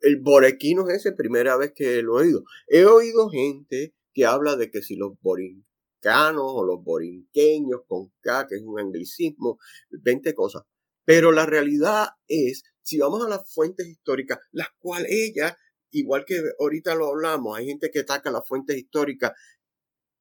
[0.00, 2.44] El borequino es ese, primera vez que lo he oído.
[2.66, 8.46] He oído gente que habla de que si los borincanos o los borinqueños con K,
[8.48, 9.58] que es un anglicismo,
[9.90, 10.62] 20 cosas.
[11.04, 15.56] Pero la realidad es, si vamos a las fuentes históricas, las cuales ella,
[15.90, 19.32] igual que ahorita lo hablamos, hay gente que ataca las fuentes históricas.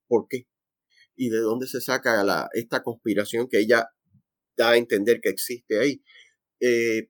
[0.07, 0.47] ¿Por qué?
[1.15, 3.89] ¿Y de dónde se saca la, esta conspiración que ella
[4.55, 6.01] da a entender que existe ahí?
[6.59, 7.09] Eh,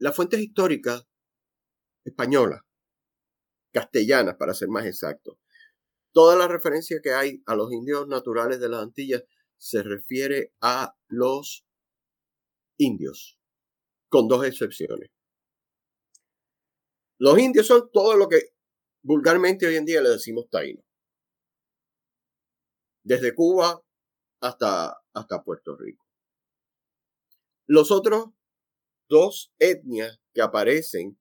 [0.00, 1.06] las fuentes históricas
[2.04, 2.62] españolas,
[3.72, 5.38] castellanas para ser más exacto,
[6.12, 9.22] toda la referencia que hay a los indios naturales de las Antillas
[9.58, 11.66] se refiere a los
[12.78, 13.38] indios,
[14.08, 15.10] con dos excepciones.
[17.18, 18.54] Los indios son todo lo que
[19.02, 20.84] vulgarmente hoy en día le decimos taínos.
[23.04, 23.82] Desde Cuba
[24.40, 26.06] hasta, hasta Puerto Rico.
[27.66, 28.30] Los otros
[29.10, 31.18] dos etnias que aparecen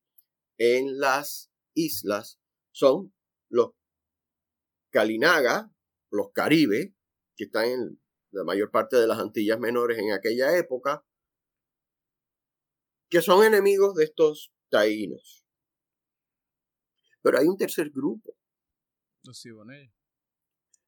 [0.60, 2.40] en las islas
[2.72, 3.14] son
[3.50, 3.72] los
[4.92, 5.74] Kalinaga,
[6.12, 6.96] los Caribe,
[7.36, 11.04] que están en la mayor parte de las Antillas Menores en aquella época,
[13.10, 15.48] que son enemigos de estos taínos.
[17.24, 18.38] Pero hay un tercer grupo.
[19.24, 19.40] Los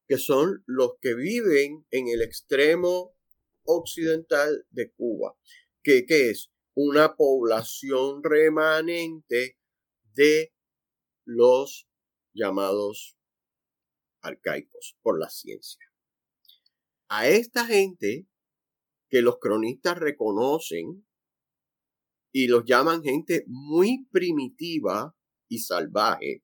[0.07, 3.15] Que son los que viven en el extremo
[3.63, 5.35] occidental de Cuba.
[5.83, 6.51] ¿Qué, qué es?
[6.75, 9.57] Una población remanente
[10.13, 10.53] de
[11.25, 11.87] los
[12.33, 13.17] llamados
[14.21, 15.85] arcaicos por la ciencia.
[17.09, 18.27] A esta gente
[19.09, 21.05] que los cronistas reconocen
[22.31, 25.15] y los llaman gente muy primitiva
[25.49, 26.43] y salvaje,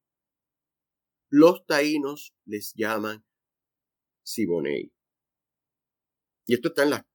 [1.29, 3.25] los taínos les llaman
[4.23, 4.91] Siboney.
[6.45, 7.07] Y esto está en, la,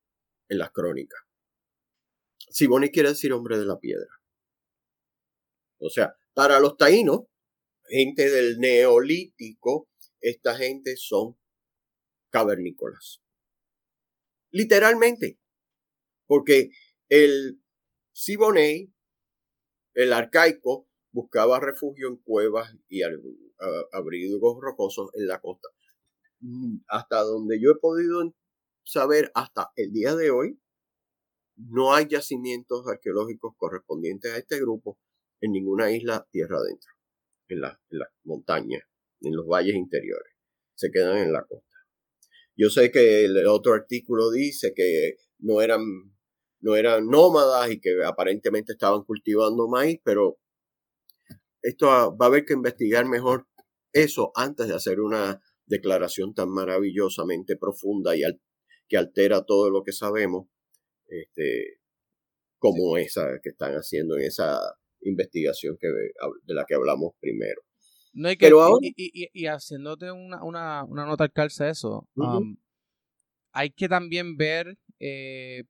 [0.48, 1.20] en las crónicas.
[2.53, 4.09] Siboney quiere decir hombre de la piedra.
[5.78, 7.22] O sea, para los taínos,
[7.88, 9.88] gente del neolítico,
[10.20, 11.36] esta gente son
[12.30, 13.22] cavernícolas.
[14.50, 15.38] Literalmente.
[16.26, 16.70] Porque
[17.09, 17.61] el
[18.12, 18.92] Siboney,
[19.94, 23.03] el arcaico, buscaba refugio en cuevas y
[23.92, 25.68] abrigos rocosos en la costa.
[26.40, 28.34] Mm, hasta donde yo he podido
[28.84, 30.61] saber hasta el día de hoy,
[31.68, 34.98] no hay yacimientos arqueológicos correspondientes a este grupo
[35.40, 36.92] en ninguna isla tierra adentro,
[37.48, 38.82] en las la montañas,
[39.20, 40.32] en los valles interiores.
[40.74, 41.76] Se quedan en la costa.
[42.56, 45.82] Yo sé que el otro artículo dice que no eran,
[46.60, 50.38] no eran nómadas y que aparentemente estaban cultivando maíz, pero
[51.62, 53.46] esto va a haber que investigar mejor
[53.92, 58.22] eso antes de hacer una declaración tan maravillosamente profunda y
[58.88, 60.48] que altera todo lo que sabemos,
[61.20, 61.78] este,
[62.58, 64.58] como esa que están haciendo en esa
[65.00, 67.60] investigación que, de la que hablamos primero.
[68.14, 68.52] No hay que,
[68.94, 72.56] y, haciéndote una, una, una, nota al calce eso, um,
[73.52, 75.64] hay que también ver eh,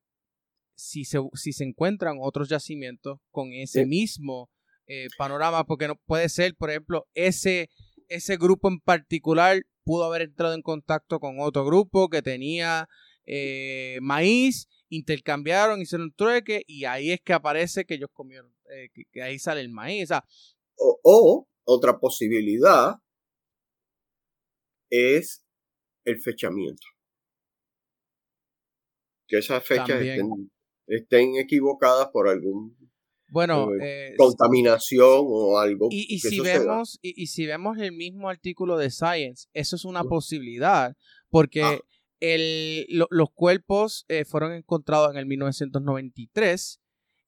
[0.75, 4.51] si, se, si se encuentran otros yacimientos con ese mismo
[4.87, 7.71] eh, panorama, porque no puede ser, por ejemplo, ese,
[8.09, 12.89] ese grupo en particular pudo haber entrado en contacto con otro grupo que tenía
[13.25, 18.91] eh, maíz, intercambiaron, hicieron un trueque y ahí es que aparece que ellos comieron, eh,
[19.11, 20.11] que, ahí sale el maíz.
[20.77, 22.97] O, otra posibilidad
[24.91, 25.45] es
[26.05, 26.87] el fechamiento.
[29.27, 30.03] Que esas fechas
[30.87, 32.77] estén, equivocadas por algún
[33.31, 35.89] bueno, eh, contaminación o algo.
[35.91, 40.95] Y, si vemos, y, si vemos el mismo artículo de Science, eso es una posibilidad,
[41.31, 41.81] porque ah.
[42.23, 46.81] El, los cuerpos eh, fueron encontrados en el 1993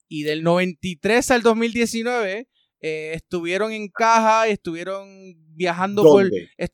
[0.09, 2.49] y del 93 al 2019
[2.81, 5.09] eh, estuvieron en caja, estuvieron
[5.55, 6.31] viajando por...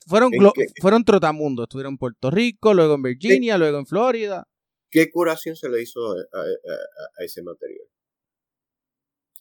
[0.07, 0.31] fueron,
[0.79, 4.47] fueron trotamundos, estuvieron en Puerto Rico, luego en Virginia, luego en Florida.
[4.89, 7.87] ¿Qué curación se le hizo a ese material?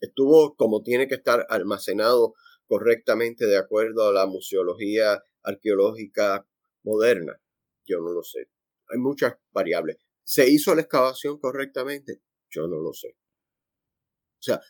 [0.00, 2.34] estuvo como tiene que estar almacenado
[2.66, 6.46] correctamente de acuerdo a la museología arqueológica
[6.82, 7.40] moderna.
[7.86, 8.48] Yo no lo sé.
[8.92, 9.96] Hay muchas variables.
[10.22, 12.22] ¿Se hizo la excavación correctamente?
[12.50, 13.08] Yo no lo sé.
[13.08, 14.60] O sea,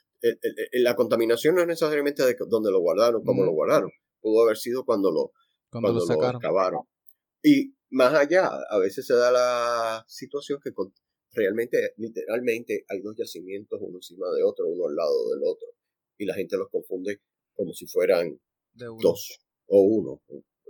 [0.73, 3.91] la contaminación no es necesariamente de dónde lo guardaron, cómo lo guardaron.
[4.21, 5.33] Pudo haber sido cuando lo,
[5.71, 6.83] cuando, lo, lo excavaron.
[7.43, 10.71] Y más allá, a veces se da la situación que
[11.33, 15.69] realmente, literalmente, hay dos yacimientos uno encima de otro, uno al lado del otro.
[16.19, 17.23] Y la gente los confunde
[17.55, 18.39] como si fueran
[18.75, 20.23] dos o uno.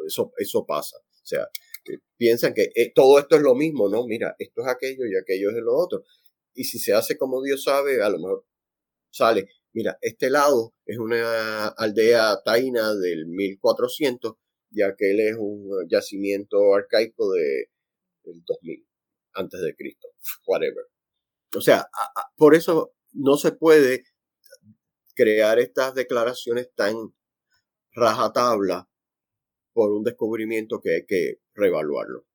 [0.07, 0.97] Eso, eso pasa.
[0.99, 1.47] O sea,
[2.17, 4.07] piensan que eh, todo esto es lo mismo, ¿no?
[4.07, 6.05] Mira, esto es aquello y aquello es lo otro.
[6.55, 8.45] Y si se hace como Dios sabe, a lo mejor
[9.11, 14.35] sale, mira, este lado es una aldea taína del 1400
[14.73, 17.71] y aquel es un yacimiento arcaico de,
[18.25, 18.87] del 2000
[19.35, 20.09] antes de Cristo,
[20.47, 20.85] whatever.
[21.57, 21.87] O sea,
[22.37, 24.05] por eso no se puede
[25.15, 26.95] crear estas declaraciones tan
[27.93, 28.89] rajatabla
[29.73, 32.27] por un descubrimiento que que reevaluarlo.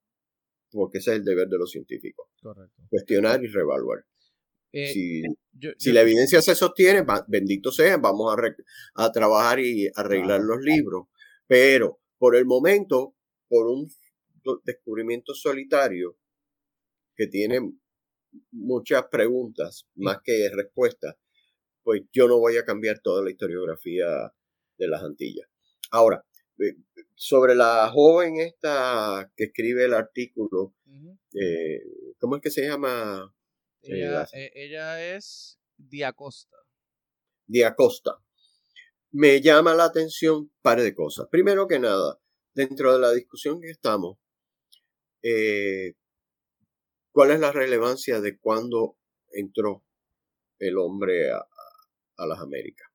[0.72, 2.28] Porque ese es el deber de los científicos.
[2.42, 2.84] Correcto.
[2.90, 4.06] Cuestionar y reevaluar.
[4.72, 4.92] Eh,
[5.78, 11.08] si, la evidencia se sostiene, bendito sea, vamos a, a trabajar y arreglar los libros.
[11.48, 13.16] Pero por el momento,
[13.48, 13.90] por un
[14.66, 16.18] descubrimiento solitario,
[17.16, 17.60] que tiene
[18.52, 21.16] muchas preguntas más que respuestas,
[21.84, 24.34] pues yo no voy a cambiar toda la historiografía
[24.78, 25.48] de las Antillas.
[25.92, 26.35] Ahora, eh,
[27.16, 30.76] sobre la joven esta que escribe el artículo,
[31.34, 31.82] eh,
[32.20, 33.34] ¿cómo es que se llama?
[33.82, 36.58] Ella, eh, ella es Diacosta.
[37.46, 38.22] Diacosta.
[39.12, 41.28] Me llama la atención un par de cosas.
[41.30, 42.20] Primero que nada,
[42.54, 44.18] dentro de la discusión que estamos,
[45.22, 45.96] eh,
[47.16, 48.98] ¿Cuál es la relevancia de cuándo
[49.32, 49.86] entró
[50.60, 52.90] el hombre a, las Américas?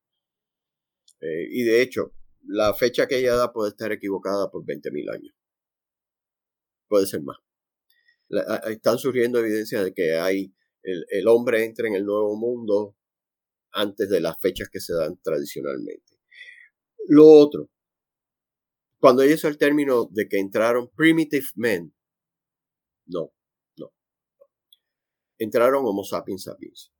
[1.21, 2.13] Eh, y de hecho,
[2.43, 5.35] la fecha que ella da puede estar equivocada por 20.000 años.
[6.87, 7.37] Puede ser más.
[8.69, 12.95] están surgiendo evidencias de que hay el, hombre entra en el nuevo mundo
[13.71, 16.17] antes de las fechas que se dan tradicionalmente.
[17.07, 17.69] Lo otro,
[18.99, 21.93] cuando ella hizo el término de que entraron primitive men,
[23.05, 23.33] no,
[25.37, 26.91] entraron Homo sapiens sapiens.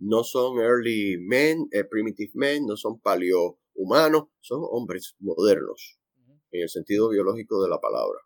[0.00, 5.98] No son early men, eh, primitive men, no son paleohumanos, son hombres modernos,
[6.50, 8.18] en el sentido biológico de la palabra.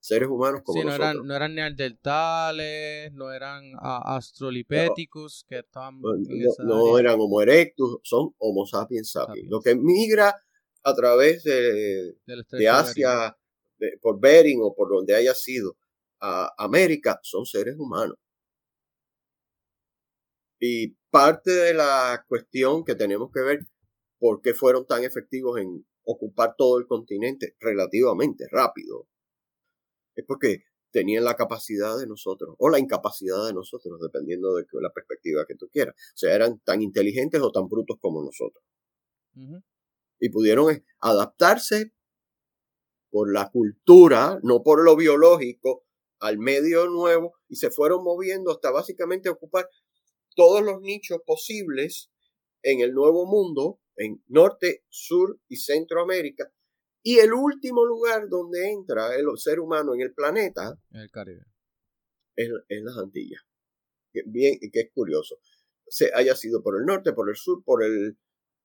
[0.00, 1.10] Seres humanos como sí, no nosotros.
[1.14, 7.18] Eran, no eran neandertales, no eran uh, astrolipithecus, que estaban no, en no- no eran
[7.18, 9.48] Homo erectus, son Homo sapiens sapiens.
[9.48, 9.50] Sapiens.
[9.50, 10.36] Lo que migra
[10.82, 12.68] a través de, de.
[12.68, 13.34] Asia,
[13.78, 15.78] de- por Bering o por donde haya sido,
[16.20, 18.18] a América, son seres humanos.
[20.60, 23.60] Y parte de la cuestión que tenemos que ver,
[24.18, 29.06] por qué fueron tan efectivos en ocupar todo el continente relativamente rápido,
[30.16, 34.90] es porque tenían la capacidad de nosotros, o la incapacidad de nosotros, dependiendo de la
[34.90, 35.94] perspectiva que tú quieras.
[35.94, 38.64] O sea, eran tan inteligentes o tan brutos como nosotros
[40.18, 41.92] y pudieron eh, adaptarse
[43.10, 45.84] por la cultura, no por lo biológico,
[46.18, 49.68] al medio nuevo y se fueron moviendo hasta básicamente ocupar
[50.34, 52.10] todos los nichos posibles
[52.62, 56.52] en el nuevo mundo, en Norte, Sur y Centroamérica.
[57.02, 61.44] Y el último lugar donde entra el ser humano en el planeta En el Caribe.
[62.36, 63.42] es, es las Antillas.
[64.12, 65.36] Que, bien, que es curioso.
[65.86, 68.16] Se haya sido por el norte, por el sur, por el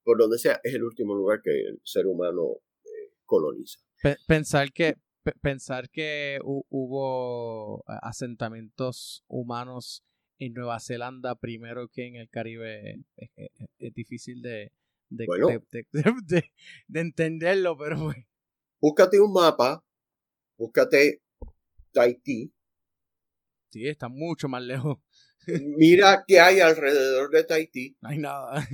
[0.04, 3.80] por donde sea, es el último lugar que el ser humano eh, coloniza.
[4.02, 10.04] Pe- pensar que pe- pensar que hu- hubo asentamientos humanos
[10.40, 13.30] en Nueva Zelanda primero que en el Caribe es, es-
[13.60, 14.72] es- es difícil de
[15.12, 15.48] de, Bueno.
[15.48, 16.52] de, de- de- de-
[16.88, 18.18] de entenderlo, pero pues,
[18.82, 19.84] Búscate un mapa,
[20.58, 21.22] búscate
[21.92, 22.54] Tahití,
[23.72, 25.00] sí, está mucho más lejos.
[25.78, 28.68] mira qué hay alrededor de Tahití, No hay nada.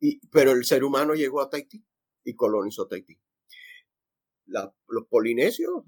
[0.00, 1.84] y, pero el ser humano llegó a Tahití
[2.24, 3.18] y colonizó Tahití.
[4.46, 5.84] La- los polinesios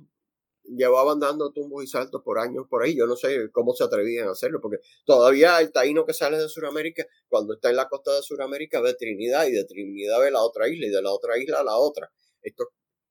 [0.65, 2.97] llevaban dando tumbos y saltos por años por ahí.
[2.97, 6.49] Yo no sé cómo se atrevían a hacerlo, porque todavía el taíno que sale de
[6.49, 10.43] Sudamérica, cuando está en la costa de Sudamérica, ve Trinidad y de Trinidad ve la
[10.43, 12.11] otra isla y de la otra isla a la otra.
[12.43, 12.69] Estos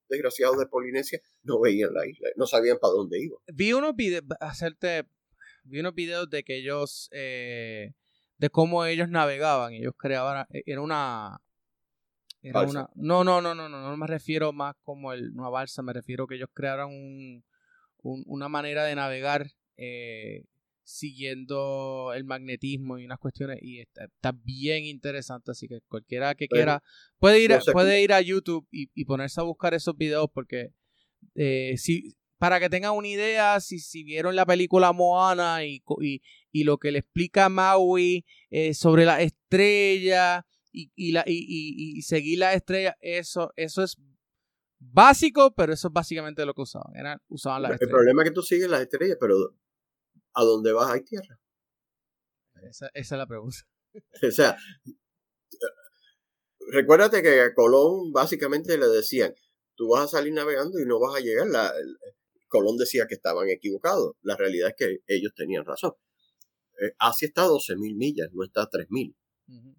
[0.09, 3.39] desgraciados de Polinesia no veían la isla, no sabían para dónde iban.
[3.47, 5.07] vi unos videos, hacerte,
[5.63, 7.93] vi unos videos de que ellos, eh,
[8.37, 11.41] de cómo ellos navegaban, ellos creaban, eh, era una,
[12.43, 12.79] era Balsa.
[12.81, 15.93] una, no, no, no, no, no, no me refiero más como el, una balsa, me
[15.93, 17.43] refiero que ellos crearon un,
[18.03, 20.43] un- una manera de navegar eh,
[20.83, 26.47] siguiendo el magnetismo y unas cuestiones y está, está bien interesante, así que cualquiera que
[26.47, 26.83] quiera
[27.19, 30.71] puede ir, puede ir a YouTube y, y ponerse a buscar esos videos porque
[31.35, 36.21] eh, si, para que tengan una idea, si, si vieron la película Moana y, y,
[36.51, 41.97] y lo que le explica Maui eh, sobre la estrella y, y, la, y, y-
[41.99, 43.95] y seguir la estrella, eso, eso es
[44.79, 46.91] básico, pero eso es básicamente lo que usaban.
[47.29, 47.93] Usaban las El estrellas.
[47.93, 49.35] problema es que tú sigues las estrellas, pero
[50.33, 51.39] ¿a dónde vas hay tierra?
[52.69, 53.57] Esa, esa es la pregunta.
[54.27, 54.57] O sea,
[56.71, 59.33] recuérdate que a Colón básicamente le decían,
[59.75, 61.47] tú vas a salir navegando y no vas a llegar.
[61.47, 61.97] La, el-
[62.47, 64.13] Colón decía que estaban equivocados.
[64.21, 65.93] La realidad es que ellos tenían razón.
[66.79, 69.15] Eh, Asia está a 12.000 millas, no está a 3.000.
[69.47, 69.75] Ujú.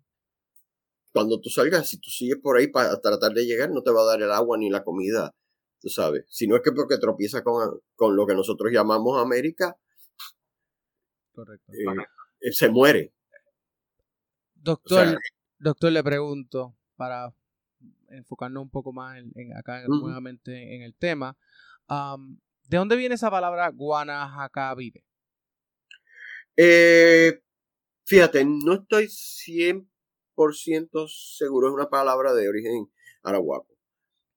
[1.15, 4.03] Cuando tú salgas, si tú sigues por ahí para tratar de llegar, no te va
[4.03, 5.35] a dar el agua ni la comida,
[5.81, 6.27] tú sabes.
[6.29, 9.79] Si no es que porque tropieza con, con lo que nosotros llamamos América,
[11.35, 11.73] Correcto.
[11.73, 11.85] eh,
[12.41, 13.13] eh, se muere.
[14.65, 15.19] O Doctor, sea,
[15.59, 17.33] doctor, le pregunto, para
[18.09, 21.37] enfocarnos un poco más en, en acá nuevamente en el tema,
[22.69, 25.05] ¿de dónde viene esa palabra Guanajacavive?
[26.57, 27.43] Eh,
[28.07, 29.94] fíjate, no estoy 100%
[31.09, 32.91] seguro, es una palabra de origen
[33.23, 33.75] arahuaco.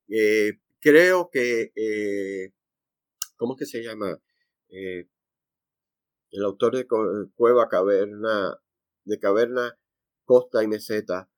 [0.10, 2.54] Eh, creo que, eh,
[3.36, 4.20] ¿cómo es que se llama?
[4.70, 5.08] Eh,
[6.32, 6.88] el autor de
[7.36, 8.58] Cueva, Caverna,
[9.06, 9.78] de Caverna,
[10.26, 11.30] Costa y Meseta,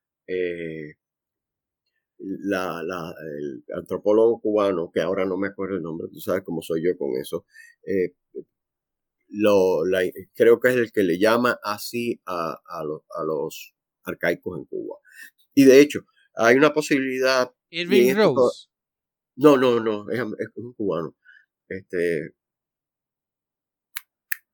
[2.17, 6.83] la, el antropólogo cubano, que ahora no me acuerdo el nombre, tú sabes cómo soy
[6.83, 7.45] yo con eso,
[9.29, 9.83] lo,
[10.33, 12.83] creo que es el que le llama así a, a
[13.23, 13.75] los
[14.09, 14.97] arcaicos en Cuba.
[15.53, 16.01] Y de hecho,
[16.35, 17.51] hay una posibilidad.
[17.69, 18.67] Irving Rose.
[19.35, 21.15] No, no, no, es, es un cubano.
[21.67, 22.33] Este.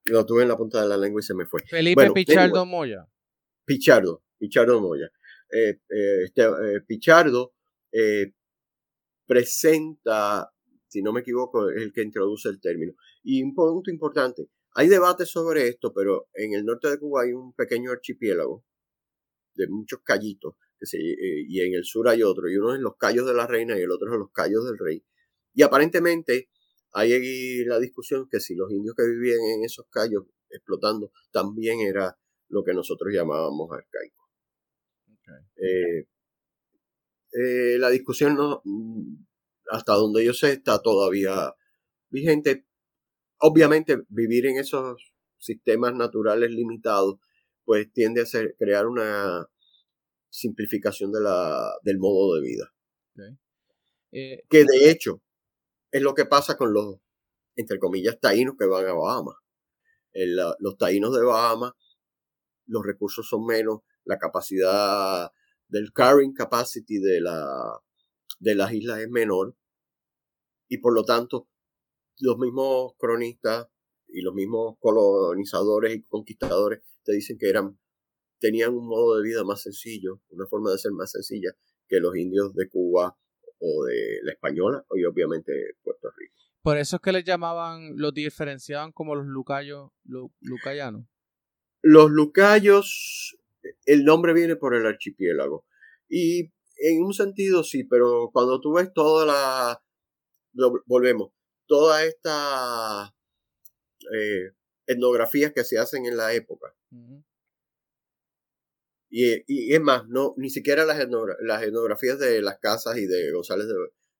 [0.05, 1.61] Lo tuve en la punta de la lengua y se me fue.
[1.67, 2.69] Felipe bueno, Pichardo anyway.
[2.69, 3.07] Moya.
[3.65, 5.09] Pichardo, Pichardo Moya.
[5.51, 7.53] Eh, eh, este, eh, Pichardo
[9.25, 10.51] presenta,
[10.87, 12.93] si no me equivoco, es el que introduce el término.
[13.23, 17.31] Y un punto importante, hay debate sobre esto, pero en el norte de Cuba hay
[17.33, 18.63] un pequeño archipiélago
[19.55, 22.81] de muchos callitos, que se, eh, y en el sur hay otro, y uno es
[22.81, 25.03] los Cayos de la Reina y el otro es los Cayos del Rey.
[25.53, 26.49] Y aparentemente
[26.91, 31.79] hay ahí la discusión que si los indios que vivían en esos callos explotando también
[31.81, 32.17] era
[32.49, 34.23] lo que nosotros llamábamos arcaico.
[35.57, 36.07] Eh,
[37.33, 38.61] eh, la discusión no,
[39.69, 41.53] hasta donde yo sé está todavía
[42.09, 42.65] vigente.
[43.39, 47.19] Obviamente vivir en esos sistemas naturales limitados
[47.65, 49.49] pues tiende a ser, crear una
[50.29, 52.71] simplificación de la, del modo de vida.
[54.11, 55.21] Eh, que de hecho
[55.91, 56.97] es lo que pasa con los,
[57.55, 59.35] entre comillas, taínos que van a Bahamas.
[60.59, 61.73] los taínos de Bahamas,
[62.67, 65.31] los recursos son menos, la capacidad
[65.67, 67.81] del carrying capacity de, la,
[68.39, 69.55] de las islas es menor
[70.67, 71.47] y por lo tanto
[72.19, 73.67] los mismos cronistas
[74.07, 77.77] y los mismos colonizadores y conquistadores te dicen que eran
[78.39, 81.55] tenían un modo de vida más sencillo, una forma de ser más sencilla
[81.87, 83.17] que los indios de Cuba
[83.59, 85.53] o de la española y obviamente
[85.83, 86.35] Puerto Rico.
[86.61, 91.05] Por eso es que les llamaban, los diferenciaban como los lucayos, los lucayanos.
[91.81, 93.37] Los lucayos,
[93.85, 95.65] el nombre viene por el archipiélago.
[96.09, 99.83] Y en un sentido sí, pero cuando tú ves toda la,
[100.87, 101.31] volvemos,
[101.67, 103.13] toda esta
[104.13, 104.51] eh,
[104.87, 106.75] etnografías que se hacen en la época.
[109.09, 110.97] y, es más, no, ni siquiera las,
[111.41, 113.73] las etnografías de las casas y de González de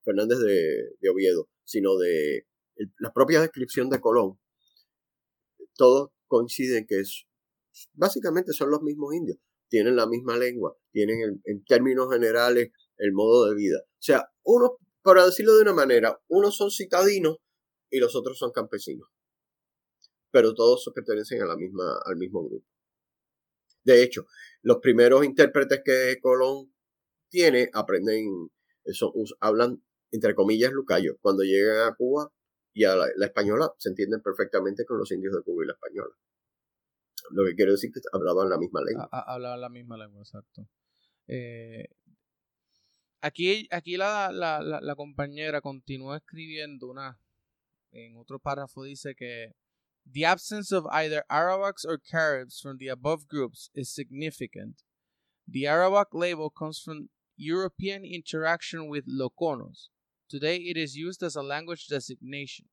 [0.04, 2.48] Fernández de, Oviedo, sino de
[3.00, 4.40] la propia descripción de Colón.
[5.76, 7.26] Todos coinciden que es,
[7.94, 9.38] básicamente son los mismos indios,
[9.70, 13.80] tienen la misma lengua, tienen en términos generales el modo de vida.
[13.84, 17.38] O sea, uno, para decirlo de una manera, unos son citadinos
[17.90, 19.10] y los otros son campesinos
[20.36, 22.68] pero todos pertenecen a la misma, al mismo grupo.
[23.86, 24.26] De hecho,
[24.64, 26.74] los primeros intérpretes que Colón
[27.30, 28.50] tiene aprenden,
[28.84, 29.82] eso, hablan
[30.12, 31.16] entre comillas lucayo.
[31.22, 32.30] Cuando llegan a Cuba
[32.74, 36.14] y a la, española se entienden perfectamente con los indios de Cuba y la española.
[37.30, 39.08] Lo que quiere decir que hablaban la misma lengua.
[39.10, 40.68] hablaban la misma lengua, exacto.
[41.28, 41.88] Eh,
[43.22, 47.22] aquí aquí la, la, la, compañera continúa escribiendo una.
[47.94, 49.54] En otro párrafo dice que
[50.12, 54.84] The absence of either Arawaks or Caribs from the above groups is significant.
[55.48, 59.90] The Arawak label comes from European interaction with Loconos.
[60.30, 62.66] Today it is used as a language designation.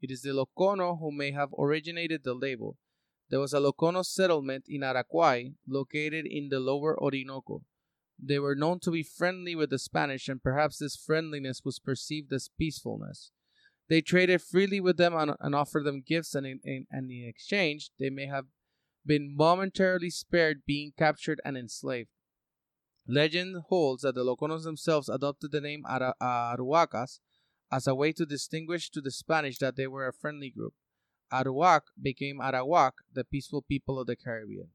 [0.00, 2.76] It is the Locono who may have originated the label.
[3.30, 7.64] There was a Locono settlement in Araquay, located in the lower Orinoco.
[8.18, 12.32] They were known to be friendly with the Spanish, and perhaps this friendliness was perceived
[12.32, 13.30] as peacefulness.
[13.88, 17.28] They traded freely with them and, and offered them gifts, and in, in, and in
[17.28, 18.46] exchange, they may have
[19.04, 22.08] been momentarily spared being captured and enslaved.
[23.06, 27.18] Legend holds that the Loconos themselves adopted the name Ara- Aruacas
[27.70, 30.74] as a way to distinguish to the Spanish that they were a friendly group.
[31.32, 34.68] Aruac became Arawak, the peaceful people of the Caribbean.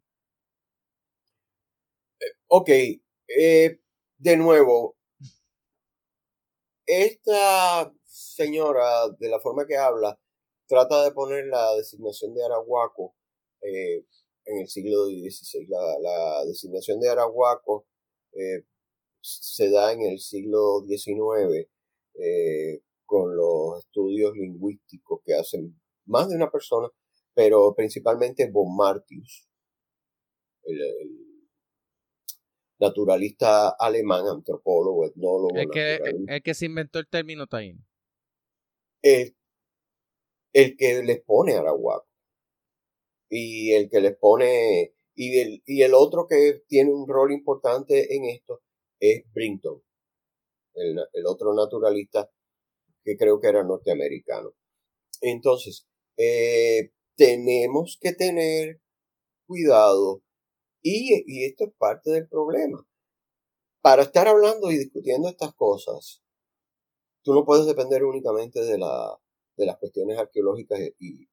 [2.49, 2.99] Ok,
[3.29, 3.69] eh,
[4.19, 4.95] de nuevo,
[6.87, 10.19] esta señora, de la forma que habla,
[10.67, 13.15] trata de poner la designación de Arahuaco
[13.61, 14.05] eh,
[14.45, 15.67] en el siglo XVI.
[15.67, 17.85] La, designación de Arahuaco
[18.33, 18.63] eh,
[19.21, 21.67] se da en el siglo XIX
[22.15, 26.89] eh, con los estudios lingüísticos que hacen más de una persona,
[27.33, 29.47] pero principalmente Von Martius,
[30.63, 31.27] el,
[32.79, 35.55] naturalista alemán, antropólogo, etnólogo.
[35.55, 37.86] El que, el que se inventó el término taíno
[40.53, 42.07] el, que les pone Arahuaco.
[43.29, 44.93] Y el que les pone.
[45.15, 48.61] Y el, y el otro que tiene un rol importante en esto
[48.99, 49.81] es Brinton,
[50.75, 52.29] el, el otro naturalista
[53.03, 54.53] que creo que era norteamericano.
[55.21, 55.87] Entonces,
[56.17, 58.81] eh, tenemos que tener
[59.47, 60.23] cuidado
[60.81, 62.85] y, y, esto es parte del problema.
[63.81, 66.21] Para estar hablando y discutiendo estas cosas,
[67.27, 69.19] tú no puedes depender únicamente de, la,
[69.57, 71.27] de las cuestiones arqueológicas y,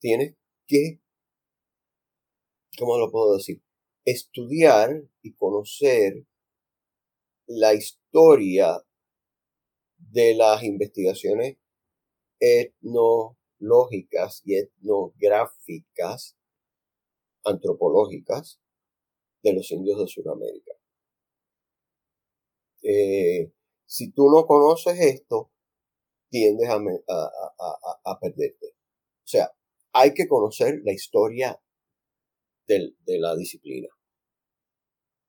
[0.00, 0.34] tienes
[0.66, 1.02] que,
[2.78, 3.62] ¿cómo lo puedo decir?
[4.06, 6.26] Estudiar y conocer
[7.46, 8.82] la historia
[9.98, 11.58] de las investigaciones
[12.40, 16.38] etnológicas y etnográficas
[17.44, 18.62] antropológicas
[19.42, 20.72] de los indios de Sudamérica.
[22.82, 23.52] Eh,
[23.92, 25.52] si tú no conoces esto,
[26.30, 28.68] tiendes a, a, perderte.
[28.68, 29.52] O sea,
[29.92, 31.62] hay que conocer la historia
[32.66, 33.88] de la disciplina.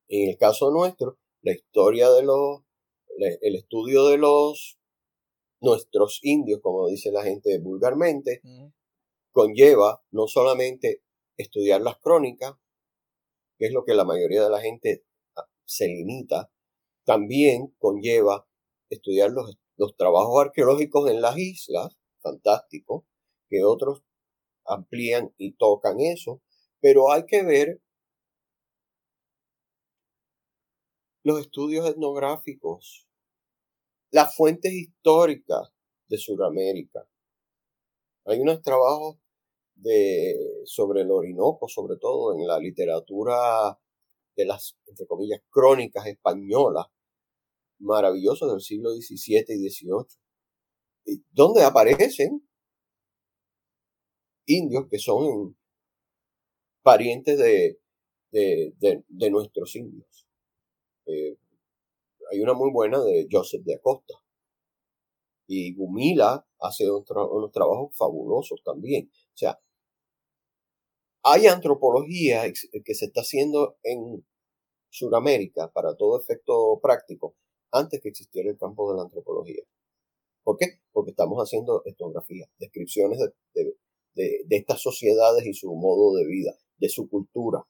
[0.08, 2.62] En el caso nuestro, la historia de los,
[3.18, 4.78] el estudio de los,
[5.60, 8.40] nuestros indios, como dice la gente vulgarmente,
[9.30, 11.02] conlleva no solamente
[11.36, 12.54] estudiar las crónicas,
[13.58, 15.04] que es lo que la mayoría de la gente
[15.36, 16.50] ah, se limita,
[17.04, 18.48] también conlleva
[18.94, 23.06] estudiar los, los trabajos arqueológicos en las islas, fantástico,
[23.48, 24.02] que otros
[24.64, 26.40] amplían y tocan eso,
[26.80, 27.80] pero hay que ver
[31.22, 33.08] los estudios etnográficos,
[34.10, 35.72] las fuentes históricas
[36.08, 37.08] de Sudamérica.
[38.26, 39.16] Hay unos trabajos
[39.74, 43.78] de, sobre el Orinoco, sobre todo en la literatura
[44.36, 46.86] de las, entre comillas, crónicas españolas,
[47.78, 52.46] maravillosos del siglo XVII y XVIII, donde aparecen
[54.46, 55.56] indios que son
[56.82, 57.78] parientes de,
[58.30, 60.26] de, nuestros indios.
[61.06, 61.36] Eh,
[62.30, 64.14] hay una muy buena de Joseph de Acosta.
[65.46, 69.10] Y Gumila hace unos trabajos fabulosos también.
[69.12, 69.58] O sea,
[71.22, 74.26] hay antropología que se está haciendo en
[74.90, 77.36] Sudamérica para todo efecto práctico
[77.74, 79.62] antes que existiera el campo de la antropología.
[80.44, 80.80] ¿Por qué?
[80.92, 83.18] Porque estamos haciendo etnografía, descripciones
[83.54, 83.76] de,
[84.14, 87.66] de, estas sociedades y su modo de vida, de su cultura.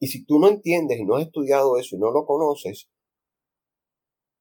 [0.00, 2.88] Y si tú no entiendes y no has estudiado eso y no lo conoces,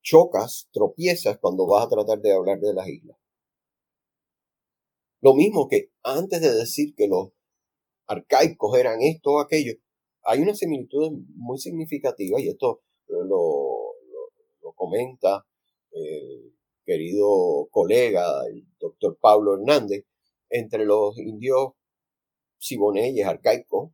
[0.03, 3.17] chocas, tropiezas cuando vas a tratar de hablar de las islas.
[5.21, 7.29] Lo mismo que antes de decir que los
[8.05, 9.73] arcaicos eran esto o aquello,
[10.21, 15.45] hay una similitud muy significativa y esto lo, lo, comenta
[15.91, 16.51] eh,
[16.85, 20.05] querido colega, el doctor Pablo Hernández,
[20.49, 21.73] entre los indios
[22.59, 23.91] siboneyes arcaicos,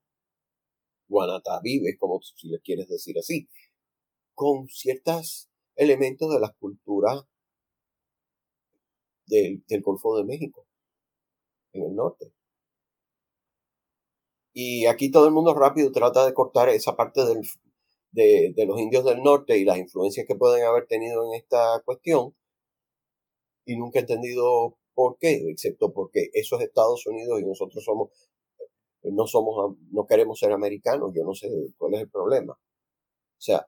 [1.07, 3.47] guanatavives, como si les quieres decir así,
[4.34, 7.24] con ciertos elementos de las culturas
[9.26, 10.68] del, Golfo de México,
[11.72, 12.34] en el norte.
[14.53, 17.22] Y aquí todo el mundo rápido trata de cortar esa parte
[18.14, 22.36] de, los indios del norte y las influencias que pueden haber tenido en esta cuestión
[23.66, 28.09] y nunca he entendido por qué, excepto porque eso es Estados Unidos y nosotros somos,
[29.01, 32.53] eh, no somos, no queremos ser americanos, yo no sé cuál es el problema.
[32.53, 33.68] O sea,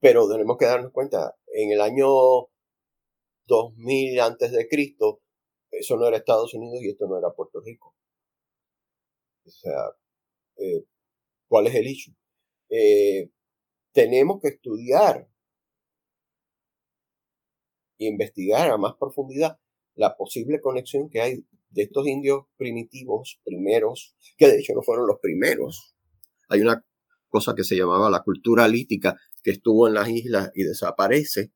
[0.00, 2.08] pero tenemos que darnos cuenta, en el año
[3.46, 5.20] 2000 antes de Cristo,
[5.70, 7.94] eso no era Estados Unidos y esto no era Puerto Rico.
[9.46, 9.90] O sea,
[10.56, 10.84] eh,
[11.48, 12.14] ¿cuál es el issue?
[12.68, 13.30] Eh,
[13.92, 15.28] tenemos que estudiar
[17.98, 19.58] investigar a más profundidad
[19.94, 25.06] la posible conexión que hay de estos indios primitivos, primeros, que de hecho no fueron
[25.06, 25.96] los primeros.
[26.48, 26.84] Hay una
[27.28, 31.52] cosa que se llamaba la cultura lítica que estuvo en las islas y desaparece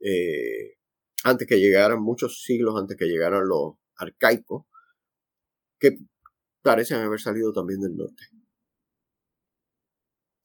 [0.00, 0.76] eh,
[1.24, 4.64] antes que llegaran, muchos siglos antes que llegaran los arcaicos,
[5.78, 5.98] que
[6.62, 8.22] parecen haber salido también del norte.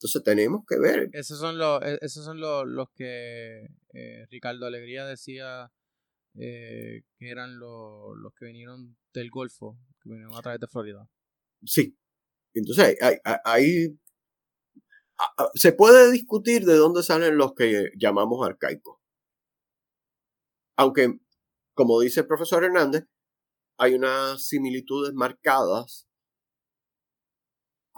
[0.01, 1.09] Entonces tenemos que ver.
[1.13, 5.71] Esos son los, e, esos son los, los que eh, Ricardo Alegría decía
[6.39, 11.07] eh, que eran los, los que vinieron del Golfo, que vinieron a través de Florida.
[11.63, 11.95] Sí.
[12.55, 12.97] Entonces
[13.45, 13.95] ahí,
[15.53, 18.97] se puede discutir de dónde salen los que llamamos arcaicos.
[20.77, 21.19] Aunque,
[21.75, 23.05] como dice el profesor Hernández,
[23.77, 26.07] hay unas similitudes marcadas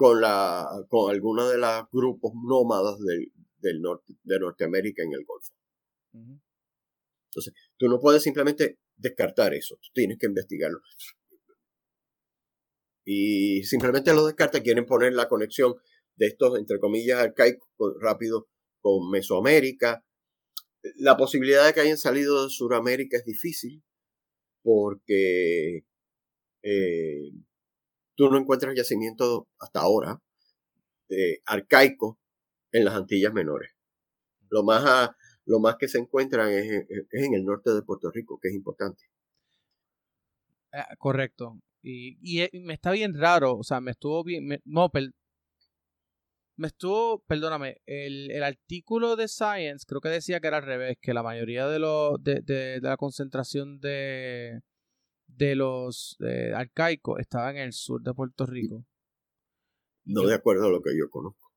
[0.03, 5.23] con, la, con algunos de los grupos nómadas del, del norte, de Norteamérica en el
[5.23, 5.53] Golfo.
[7.31, 10.81] Entonces, tú no puedes simplemente descartar eso, tú tienes que investigarlo.
[13.05, 15.73] Y simplemente lo descartas, quieren poner la conexión
[16.17, 17.69] de estos, entre comillas, arcaicos
[18.01, 18.49] rápido
[18.81, 20.05] con Mesoamérica.
[20.97, 23.81] La posibilidad de que hayan salido de Sudamérica es difícil
[24.63, 25.85] porque
[26.61, 27.31] eh,
[28.15, 30.22] tú no encuentras yacimientos hasta ahora
[31.10, 32.18] eh, arcaicos
[32.72, 33.72] en las Antillas Menores.
[34.49, 35.10] Lo más,
[35.45, 39.03] lo más que se encuentran es, en el norte de Puerto Rico, que es importante.
[40.72, 41.60] Ah, correcto.
[41.81, 44.90] Y, eh, y, me está bien raro, o sea, me estuvo bien, no,
[46.56, 50.98] me estuvo, perdóname, el, el, artículo de Science creo que decía que era al revés,
[51.02, 54.61] que la mayoría de, los de, de la concentración de,
[55.27, 58.85] de los eh, arcaicos estaban en el sur de Puerto Rico.
[60.05, 61.51] No de acuerdo a lo que yo conozco.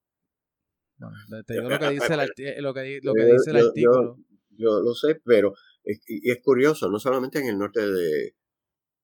[1.46, 2.20] te digo lo que dice el,
[2.62, 4.18] lo que, dice el artículo.
[4.50, 8.34] Yo, lo sé, pero es, y es curioso, no solamente en el norte de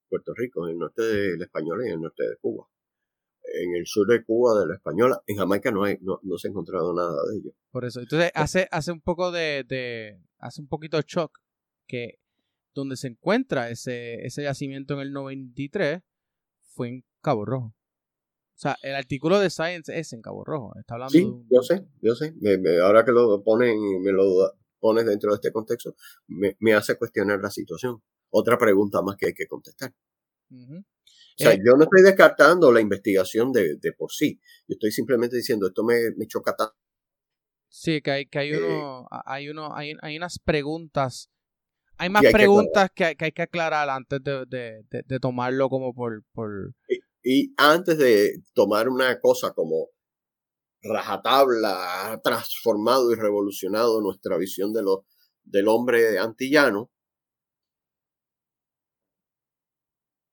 [0.09, 2.69] Puerto Rico, en el norte de la Española y en el norte de Cuba.
[3.45, 6.51] En el sur de Cuba, de la Española, en Jamaica no, hay, no, se ha
[6.51, 7.53] encontrado nada de ello.
[7.71, 11.39] Por eso, entonces hace, hace un poco de, de hace un poquito de shock
[11.87, 12.22] que
[12.75, 16.03] donde se encuentra ese, ese yacimiento en el 93
[16.75, 17.75] fue en Cabo Rojo.
[18.55, 20.73] sea, el artículo de Science es en Cabo Rojo.
[20.79, 22.33] Está hablando Sí, un- yo sé, yo sé.
[22.41, 25.95] Me- me- ahora que lo ponen y me lo pones dentro de este contexto,
[26.29, 28.03] me, me hace cuestionar la situación.
[28.31, 29.93] Otra pregunta más que hay que contestar.
[30.51, 30.85] O
[31.37, 34.39] sea, Eh, yo no estoy descartando la investigación de, de por sí.
[34.69, 36.75] Yo estoy simplemente diciendo, esto me, me choca tanto.
[37.69, 41.31] Sí, que hay, que hay Eh, uno, hay uno, hay, hay unas preguntas,
[42.03, 45.19] hay más hay preguntas que, hay- que hay que aclarar antes de, de, de- de
[45.21, 46.75] tomarlo como por, por
[47.23, 49.89] Y antes de tomar una cosa como
[50.83, 55.07] rajatabla, ha transformado y revolucionado nuestra visión de lo,
[55.45, 56.91] del hombre antillano,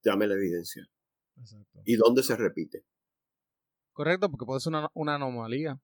[0.04, 0.88] dame la evidencia.
[1.86, 2.84] ¿Y dónde se repite?
[3.94, 5.80] Correcto, porque puede ser una, una anomalía,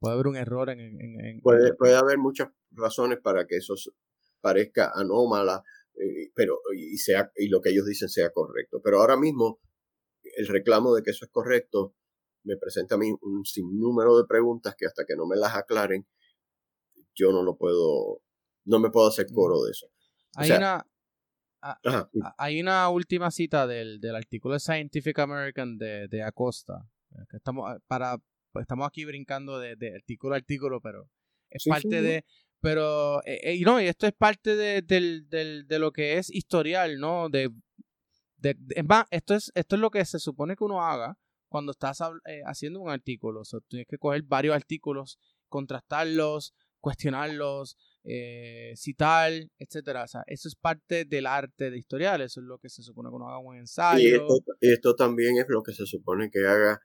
[0.00, 3.74] puede haber un error en, en, en- Puede, puede haber muchas razones para que eso
[4.46, 5.56] parezca anómala,
[5.94, 8.80] eh, pero y sea y lo que ellos dicen sea correcto.
[8.84, 9.60] Pero ahora mismo
[10.36, 11.94] el reclamo de que eso es correcto
[12.44, 16.06] me presenta a mí un sinnúmero de preguntas que hasta que no me las aclaren
[17.14, 18.20] yo no lo puedo,
[18.66, 19.86] no me puedo hacer coro de eso.
[20.36, 20.86] hay sea, una
[21.62, 21.80] a-
[22.38, 27.36] hay una última cita del, del artículo de Scientific American de, de Acosta, eh, que
[27.38, 28.18] estamos eh, para
[28.52, 31.08] pues, estamos aquí brincando de, de artículo a artículo, pero
[31.50, 32.24] es Sí, parte sí, de
[32.60, 36.18] pero eh, eh, y no, y esto es parte de, del, del, de lo que
[36.18, 37.28] es historial, ¿no?
[37.28, 37.50] De,
[38.38, 41.16] de, de- es más, esto es, esto es lo que se supone que uno haga
[41.48, 43.40] cuando estás eh, haciendo un artículo.
[43.40, 45.18] O sea, tienes que coger varios artículos,
[45.48, 50.04] contrastarlos, cuestionarlos, eh, citar, etcétera.
[50.04, 52.20] O sea, eso es parte del arte de historial.
[52.20, 54.16] Eso es lo que se supone que uno haga un Y ensayo.
[54.16, 56.80] esto, y esto también es lo que se supone que haga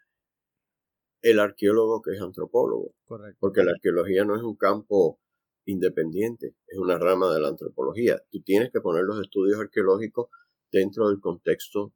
[1.21, 3.37] el arqueólogo que es antropólogo, Correcto.
[3.39, 5.19] porque la arqueología no es un campo
[5.65, 8.21] independiente, es una rama de la antropología.
[8.31, 10.27] Tú tienes que poner los estudios arqueológicos
[10.71, 11.93] dentro del contexto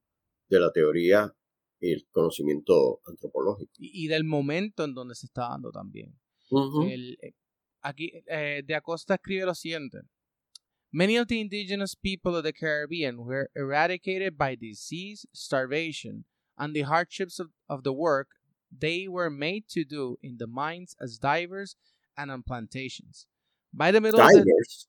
[0.49, 1.35] de la teoría
[1.79, 3.71] y el conocimiento antropológico.
[3.77, 6.19] Y, y del momento en donde se está dando también.
[6.91, 7.33] El- eh,
[7.81, 9.99] aquí eh, de Acosta escribe lo siguiente.
[10.91, 16.23] Many of the indigenous people of the Caribbean were eradicated by disease, starvation,
[16.57, 18.29] and the hardships of, of the work
[18.71, 21.75] they were made to do in the mines as divers
[22.15, 23.27] and on plantations.
[23.75, 24.87] By the middle of the, Divers,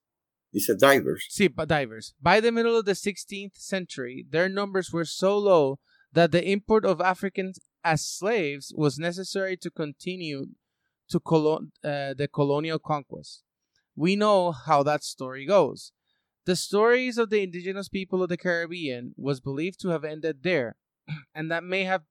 [0.54, 1.26] dice divers.
[1.30, 2.14] Sí, but divers.
[2.22, 5.78] By the middle of the 16th century, their numbers were so low
[6.12, 10.46] that the import of Africans as slaves was necessary to continue
[11.10, 13.42] to colo- uh, the colonial conquest.
[13.94, 15.92] We know how that story goes.
[16.44, 20.76] The stories of the indigenous people of the Caribbean was believed to have ended there,
[21.34, 22.02] and that may have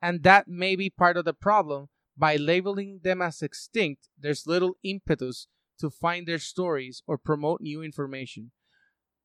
[0.00, 4.08] and that may be part of the problem by labeling them as extinct.
[4.18, 5.48] There's little impetus
[5.78, 8.52] to find their stories or promote new information.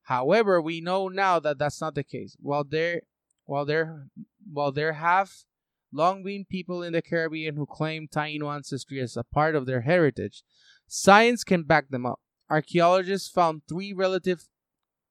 [0.04, 2.36] However, we know now that that's not the case.
[2.40, 3.02] While there,
[3.46, 4.08] while there,
[4.52, 5.32] while there have
[5.92, 9.82] long been people in the Caribbean who claim Taino ancestry as a part of their
[9.82, 10.44] heritage,
[10.88, 12.20] science can back them up.
[12.50, 14.48] Archaeologists found three relative,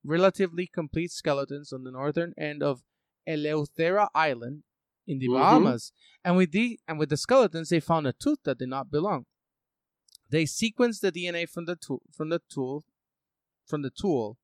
[0.05, 2.83] relatively complete skeletons on the northern end of
[3.29, 4.65] Eleuthera Island
[5.07, 5.35] in the Mhm.
[5.35, 5.93] Bahamas,
[6.25, 9.27] and with the and with the skeletons, they found a tooth that did not belong.
[10.31, 12.85] They sequenced the DNA from the tool from the tool
[13.67, 14.39] from the tool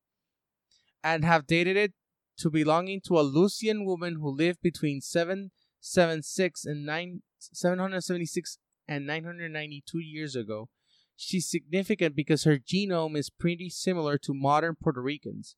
[1.03, 1.93] and have dated it
[2.37, 8.57] to belonging to a Lucian woman who lived between 776 and 9 776
[8.87, 10.69] and 992 years ago.
[11.15, 15.55] She's significant because her genome is pretty similar to modern Puerto Ricans.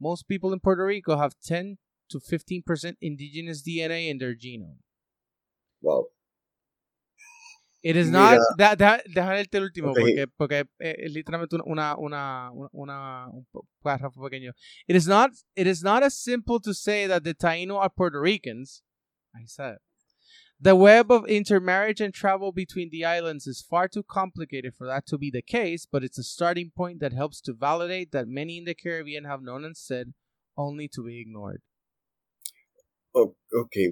[0.00, 1.78] Most people in Puerto Rico have 10
[2.10, 4.78] to 15% indigenous DNA in their genome.
[5.82, 6.06] Wow.
[7.82, 8.36] It is Mira.
[8.36, 8.40] not.
[8.58, 9.98] Da, da, leerte el último, Ok.
[10.00, 13.46] porque, porque eh, es literalmente una, una, una, una, un
[13.82, 14.52] párrafo pequeño.
[14.86, 15.30] It is not.
[15.56, 18.82] It is not as simple to say that the Taino are Puerto Ricans.
[19.34, 19.78] I said.
[20.62, 25.06] The web of intermarriage and travel between the islands is far too complicated for that
[25.06, 28.58] to be the case, but it's a starting point that helps to validate that many
[28.58, 30.12] in the Caribbean have known and said,
[30.58, 31.62] only to be ignored.
[33.12, 33.36] Wow.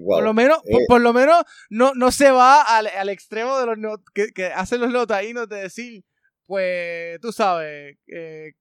[0.06, 0.76] Por lo menos, Eh.
[0.88, 4.46] por lo menos no, no se va al, al extremo de los no- que, que
[4.46, 6.04] hacen los notaínos de decir,
[6.46, 8.52] pues, tú sabes, eh,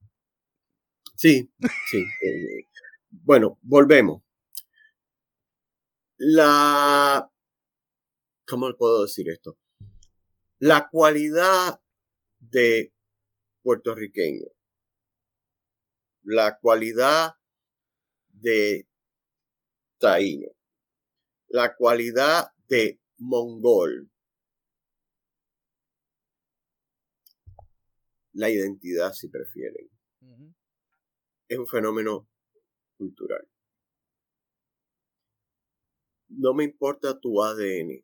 [1.16, 1.52] Sí,
[1.90, 1.98] sí.
[1.98, 2.68] eh,
[3.10, 4.22] bueno, volvemos.
[6.18, 7.30] La...
[8.48, 9.58] ¿Cómo puedo decir esto?
[10.60, 11.80] La cualidad
[12.40, 12.94] de
[13.62, 14.46] puertorriqueño,
[16.24, 17.34] la cualidad
[18.30, 18.87] de
[19.98, 20.50] taíno,
[21.48, 24.10] la cualidad de mongol,
[28.34, 29.90] la identidad si prefieren.
[31.50, 32.28] es un fenómeno
[32.98, 33.48] cultural.
[36.30, 38.04] No me importa tu ADN,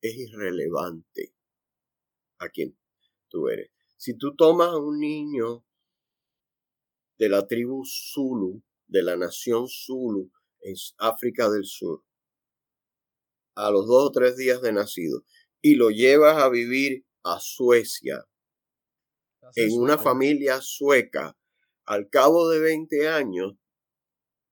[0.00, 1.34] es irrelevante
[2.38, 2.78] a quien
[3.28, 3.70] tú eres.
[3.96, 5.64] Si tú tomas a un niño
[7.18, 10.30] de la tribu Zulu, de la nación Zulu,
[10.62, 12.04] en África del Sur,
[13.54, 15.24] a los dos o tres días de nacido,
[15.60, 18.26] y lo llevas a vivir a Suecia,
[19.56, 21.36] en una familia sueca,
[21.84, 23.54] al cabo de 20 años,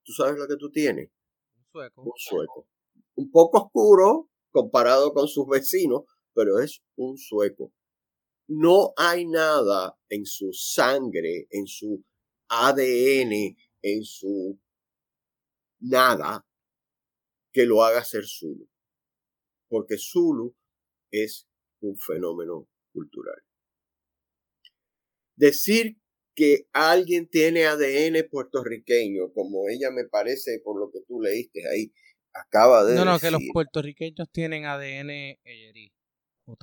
[0.04, 1.10] ¿tú sabes lo que tú tienes?
[1.56, 2.02] Un sueco.
[2.02, 2.68] Un sueco.
[3.14, 6.02] Un poco oscuro comparado con sus vecinos,
[6.34, 7.72] pero es un sueco.
[8.48, 12.04] No hay nada en su sangre, en su
[12.48, 14.58] ADN, en su
[15.80, 16.46] nada
[17.52, 18.68] que lo haga ser Zulu.
[19.68, 20.54] Porque Zulu
[21.10, 21.48] es
[21.80, 23.42] un fenómeno cultural.
[25.36, 25.96] Decir
[26.34, 31.92] que alguien tiene ADN puertorriqueño, como ella me parece por lo que tú leíste ahí,
[32.32, 33.28] acaba de No, no, decir.
[33.28, 35.38] que los puertorriqueños tienen ADN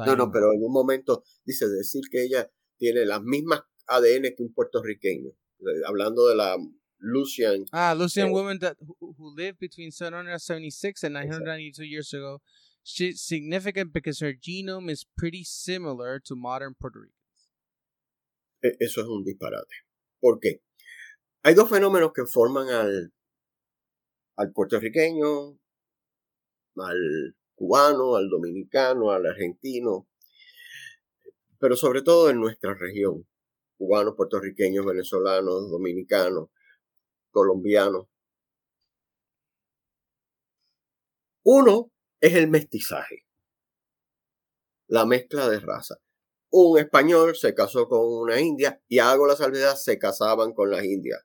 [0.06, 4.44] No, no, pero en un momento dice decir que ella tiene las mismas ADN que
[4.44, 5.30] un puertorriqueño.
[5.30, 6.56] Eh, Hablando de la
[7.02, 7.66] Lucian.
[7.72, 12.42] Ah, Lucian Eh, women that who, who lived between 776 and 992 years ago.
[12.84, 17.14] She's significant because her genome is pretty similar to modern Puerto Rico.
[18.64, 19.68] e- Eso es un disparate.
[20.22, 20.62] ¿Por qué?
[21.44, 23.14] Hay dos fenómenos que forman al,
[24.38, 25.60] al puertorriqueño,
[26.78, 30.08] al cubano, al dominicano, al argentino,
[31.60, 33.28] pero sobre todo en nuestra región.
[33.78, 36.50] Cubanos, puertorriqueños, venezolanos, dominicanos,
[37.32, 38.08] colombianos.
[41.44, 43.26] Uno es el mestizaje,
[44.88, 45.96] la mezcla de raza.
[46.50, 50.84] Un español se casó con una india y hago la salvedad, se casaban con las
[50.84, 51.22] indias.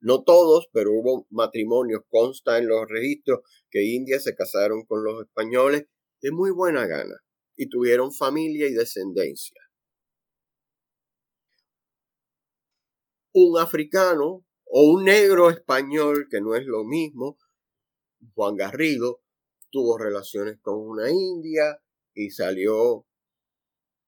[0.00, 3.40] No todos, pero hubo matrimonios, consta en los registros
[3.70, 5.86] que indias se casaron con los españoles
[6.20, 7.16] de muy buena gana
[7.56, 9.60] y tuvieron familia y descendencia.
[13.32, 17.38] Un africano o un negro español, que no es lo mismo,
[18.34, 19.22] Juan Garrido,
[19.70, 21.80] tuvo relaciones con una india
[22.14, 23.06] y salió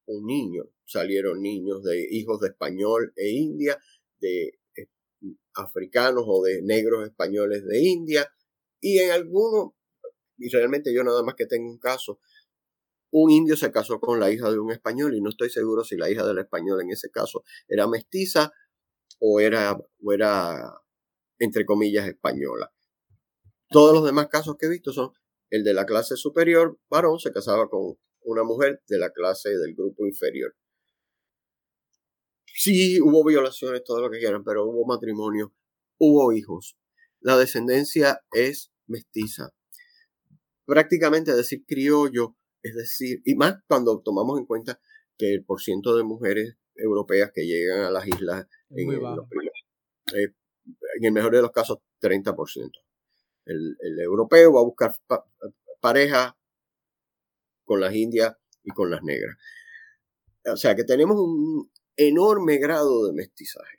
[0.06, 0.64] un niño.
[0.84, 3.78] Salieron niños de hijos de español e india,
[4.20, 4.88] de eh,
[5.54, 8.32] africanos o de negros españoles de India,
[8.80, 9.72] y en algunos,
[10.38, 12.20] y realmente yo nada más que tengo un caso,
[13.10, 15.96] un indio se casó con la hija de un español y no estoy seguro si
[15.96, 18.52] la hija del español en ese caso era mestiza
[19.18, 20.80] o era, o era
[21.38, 22.72] entre comillas, española.
[23.70, 25.12] Todos los demás casos que he visto son
[25.50, 29.74] el de la clase superior, varón, se casaba con una mujer de la clase del
[29.74, 30.54] grupo inferior.
[32.46, 35.54] Sí, hubo violaciones, todo lo que quieran, pero hubo matrimonio,
[35.98, 36.76] hubo hijos.
[37.20, 39.50] La descendencia es mestiza.
[40.64, 44.80] Prácticamente decir criollo, es decir, y más cuando tomamos en cuenta
[45.16, 48.86] que el porciento de mujeres europeas que llegan a las islas en,
[49.16, 49.64] los primeros-
[50.14, 50.34] eh,
[50.98, 52.70] en el mejor de los casos, 30%.
[53.46, 55.24] El, el europeo va a buscar pa-
[55.80, 56.36] pareja
[57.64, 59.36] con las indias y con las negras.
[60.52, 63.78] O sea que tenemos un enorme grado de mestizaje.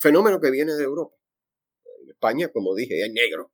[0.00, 1.14] Fenómeno que viene de Europa.
[2.02, 3.48] En España, como dije, hay negros.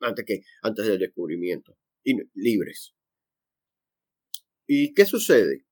[0.00, 1.76] Antes, que, antes del descubrimiento.
[2.04, 2.94] Y libres.
[4.66, 5.66] ¿Y qué sucede?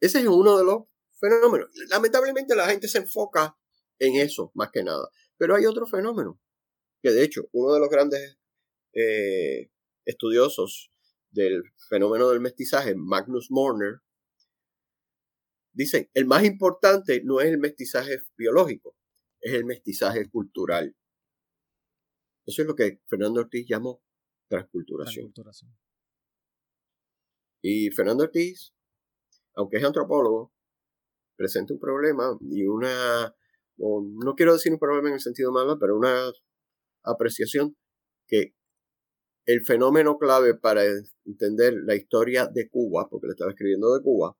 [0.00, 0.84] Ese es uno de los
[1.18, 1.70] fenómenos.
[1.88, 3.56] Lamentablemente la gente se enfoca
[3.98, 5.08] en eso, más que nada.
[5.36, 6.40] Pero hay otro fenómeno.
[7.02, 8.38] Que de hecho, uno de los grandes
[8.94, 9.70] eh,
[10.04, 10.90] estudiosos
[11.30, 14.00] del fenómeno del mestizaje, Magnus Morner,
[15.72, 18.96] dice, el más importante no es el mestizaje biológico,
[19.40, 20.96] es el mestizaje cultural.
[22.46, 24.02] Eso es lo que Fernando Ortiz llamó
[24.48, 25.32] transculturación.
[25.32, 25.76] Transculturación.
[27.62, 28.75] Y Fernando Ortiz,
[29.56, 30.52] aunque es antropólogo,
[31.36, 33.34] presenta un problema y una,
[33.78, 36.30] no quiero decir un problema en el sentido malo, pero una
[37.02, 37.76] apreciación
[38.26, 38.54] que
[39.46, 40.82] el fenómeno clave para
[41.24, 44.36] entender la historia de Cuba, porque le estaba escribiendo de Cuba,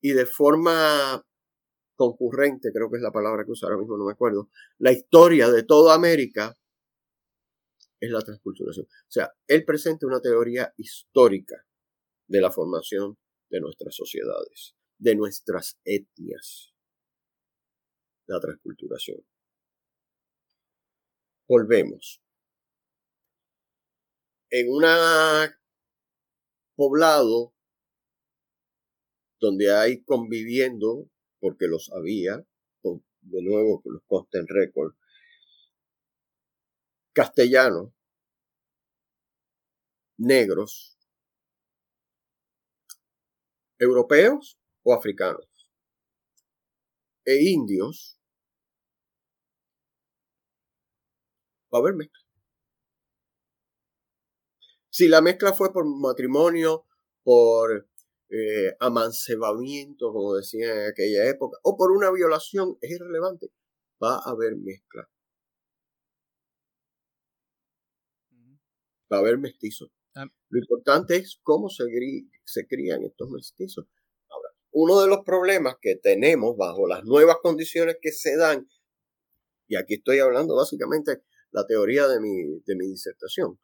[0.00, 1.24] y de forma
[1.96, 4.48] concurrente, creo que es la palabra que usa ahora mismo, no me acuerdo,
[4.78, 6.56] la historia de toda América
[8.00, 8.86] es la transculturación.
[8.86, 11.56] O sea, él presenta una teoría histórica
[12.26, 13.16] de la formación
[13.50, 16.74] de nuestras sociedades, de nuestras etnias,
[18.26, 19.24] la transculturación.
[21.48, 22.22] Volvemos.
[24.50, 24.84] En un
[26.76, 27.54] poblado
[29.40, 31.10] donde hay conviviendo,
[31.40, 32.46] porque los había,
[32.82, 34.94] de nuevo que los consta en récord,
[37.12, 37.92] castellanos,
[40.16, 40.93] negros,
[43.84, 45.48] europeos o africanos,
[47.26, 48.18] e indios,
[51.70, 52.20] va a haber mezcla.
[54.90, 56.86] Si la mezcla fue por matrimonio,
[57.22, 57.88] por
[58.30, 63.48] eh, amancebamiento, como decían en aquella época, o por una violación, es irrelevante.
[64.02, 65.08] Va a haber mezcla.
[69.12, 69.90] Va a haber mestizos.
[70.54, 71.82] Lo importante es cómo se,
[72.44, 73.88] se crían estos mestizos.
[74.28, 78.70] Ahora, uno de los problemas que tenemos bajo las nuevas condiciones que se dan,
[79.66, 83.58] y aquí estoy hablando básicamente la teoría de mi, de mi disertación,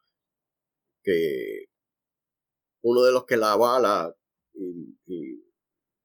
[1.01, 1.67] que
[2.81, 4.13] uno de los que la avala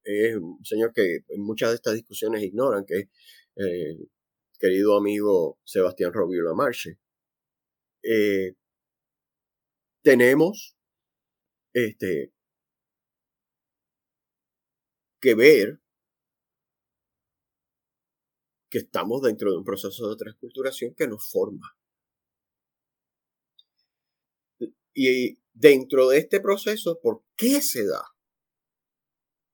[0.04, 3.08] es un señor que en muchas de estas discusiones ignoran, que es
[3.56, 4.08] el
[4.60, 7.00] querido amigo Sebastián Robio Lamarche.
[8.04, 8.54] Eh,
[10.02, 10.75] tenemos
[11.76, 12.32] este,
[15.20, 15.78] que ver
[18.70, 21.76] que estamos dentro de un proceso de transculturación que nos forma.
[24.94, 28.02] Y dentro de este proceso, ¿por qué se da?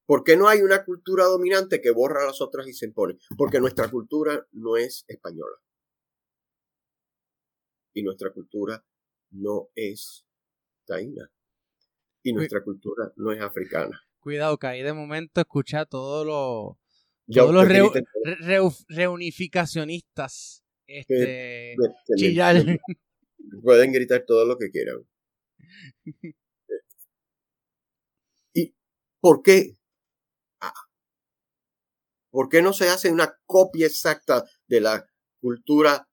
[0.06, 3.18] ¿Por qué no hay una cultura dominante que borra a las otras y se impone?
[3.36, 5.56] Porque nuestra cultura no es española.
[7.94, 8.84] Y nuestra cultura
[9.30, 10.24] no es
[10.86, 11.32] taína.
[12.22, 14.00] Y nuestra cultura no es africana.
[14.20, 16.76] Cuidado, que ahí de momento escucha todos los
[17.26, 21.76] todos los reunificacionistas este,
[22.16, 22.56] chillar.
[23.62, 25.06] Pueden gritar todo lo que quieran.
[28.54, 28.74] ¿Y
[29.20, 29.76] por qué?
[30.60, 30.72] Ah,
[32.30, 35.06] ¿Por qué no se hace una copia exacta de la
[35.40, 36.08] cultura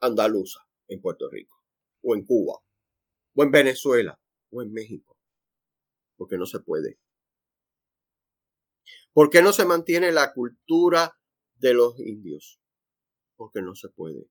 [0.00, 1.56] andaluza en Puerto Rico?
[2.02, 2.58] O en Cuba,
[3.34, 4.20] o en Venezuela,
[4.50, 5.11] o en México.
[6.16, 6.98] Porque no se puede.
[9.12, 11.18] ¿Por qué no se mantiene la cultura
[11.56, 12.60] de los indios?
[13.36, 14.30] Porque no se puede.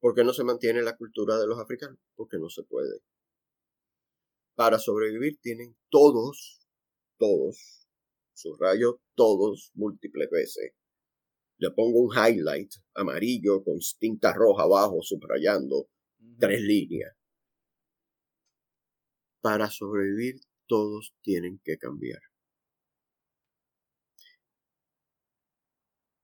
[0.00, 1.98] ¿Por qué no se mantiene la cultura de los africanos?
[2.14, 3.00] Porque no se puede.
[4.54, 6.66] Para sobrevivir tienen todos,
[7.18, 7.88] todos,
[8.32, 10.72] subrayo todos múltiples veces.
[11.58, 15.88] Le pongo un highlight amarillo con tinta roja abajo subrayando
[16.38, 17.17] tres líneas.
[19.48, 22.20] Para sobrevivir todos tienen que cambiar.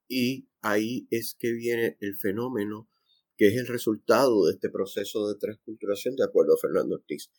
[0.07, 2.91] Y ahí es que viene el fenómeno
[3.39, 7.31] que es el resultado de este proceso de transculturación, de acuerdo a Fernando Ortiz.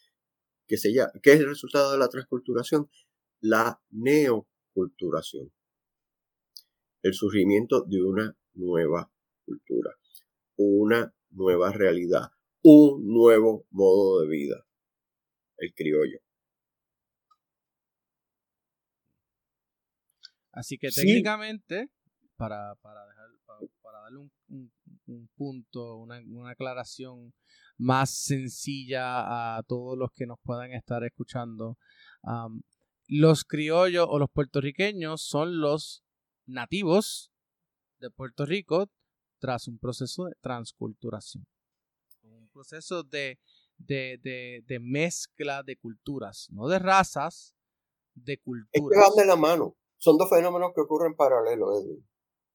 [0.66, 2.90] Que se llama, ¿Qué es el resultado de la transculturación?
[3.40, 5.54] La neoculturación.
[7.04, 9.14] El surgimiento de una nueva
[9.46, 9.92] cultura,
[10.56, 12.32] una nueva realidad,
[12.64, 14.65] un nuevo modo de vida,
[15.58, 16.20] el criollo.
[20.52, 21.90] Así que técnicamente,
[22.38, 23.28] para, para, dejar,
[23.82, 24.72] para, darle un,
[25.06, 27.34] un, punto, una, una, aclaración
[27.78, 31.78] más sencilla a todos los que nos puedan estar escuchando.
[33.08, 36.06] los criollos o los puertorriqueños son los
[36.46, 37.32] nativos
[38.00, 38.90] de Puerto Rico
[39.40, 41.46] tras un proceso de transculturación.
[42.24, 43.40] Un proceso de,
[43.78, 47.56] de, de, de mezcla de culturas, no de razas,
[48.14, 48.70] de culturas.
[48.74, 49.76] Es que de la mano.
[49.98, 52.08] Son dos fenómenos que ocurren paralelo, Edwin.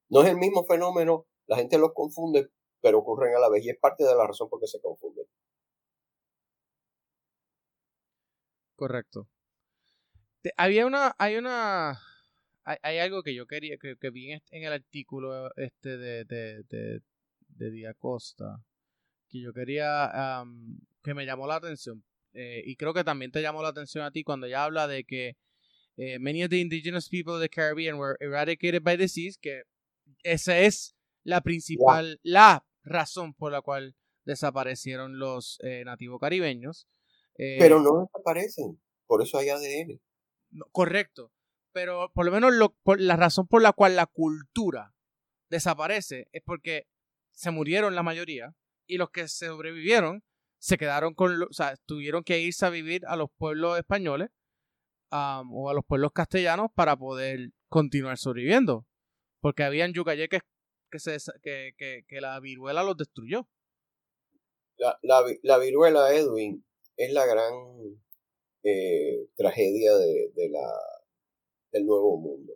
[0.09, 2.49] No es el mismo fenómeno, la gente los confunde,
[2.81, 5.25] pero ocurren a la vez y es parte de la razón por qué se confunden.
[8.75, 9.27] Correcto.
[10.57, 11.99] había una, hay una,
[12.63, 17.01] hay, algo que yo quería, que, que vi en, el artículo este de, de, de,
[17.47, 18.63] de Diacosta,
[19.29, 20.43] que yo quería,
[21.03, 22.03] que me llamó la atención.
[22.33, 25.03] Eh, y creo que también te llamó la atención a ti cuando ella habla de
[25.03, 25.37] que
[25.97, 29.63] eh, many of the indigenous people of the Caribbean were eradicated by disease, que
[30.23, 33.95] esa es la principal, la razón por la cual
[34.25, 36.87] desaparecieron los eh, nativos caribeños.
[37.37, 39.99] Eh, pero no desaparecen, por eso hay ADN.
[40.71, 41.31] correcto,
[41.71, 44.93] pero por lo menos lo, la razón por la cual la cultura
[45.49, 46.87] desaparece es porque
[47.31, 48.55] se murieron la mayoría
[48.85, 50.23] y los que sobrevivieron
[50.61, 54.29] se quedaron con, o sea, tuvieron que irse a vivir a los pueblos españoles
[55.09, 58.85] o a los pueblos castellanos para poder continuar sobreviviendo.
[59.41, 60.41] Porque habían yucayeques
[60.91, 63.49] que, se, que, que, que la viruela los destruyó.
[64.77, 66.63] La, la, la, viruela, Edwin,
[66.95, 67.53] es la gran
[68.63, 70.69] eh, tragedia de, de, la,
[71.71, 72.53] del Nuevo Mundo.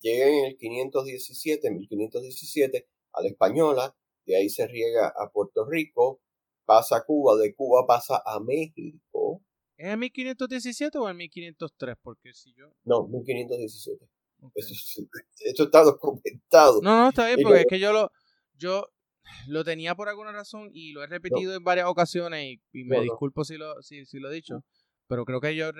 [0.00, 5.68] Llega en el 517, en 1517, a la Española, de ahí se riega a Puerto
[5.68, 6.20] Rico,
[6.64, 9.42] pasa a Cuba, de Cuba pasa a México.
[9.76, 11.96] ¿Es en 1517 o en 1503?
[12.02, 12.72] Porque si yo...
[12.84, 14.06] No, 1517.
[15.40, 16.80] Esto, está documentado.
[16.82, 18.10] No, no, está bien, porque es que yo lo,
[18.56, 18.86] yo
[19.46, 23.44] lo tenía por alguna razón y lo he repetido en varias ocasiones y, me disculpo
[23.44, 24.64] si lo, si, si, lo he dicho,
[25.06, 25.70] pero creo que yo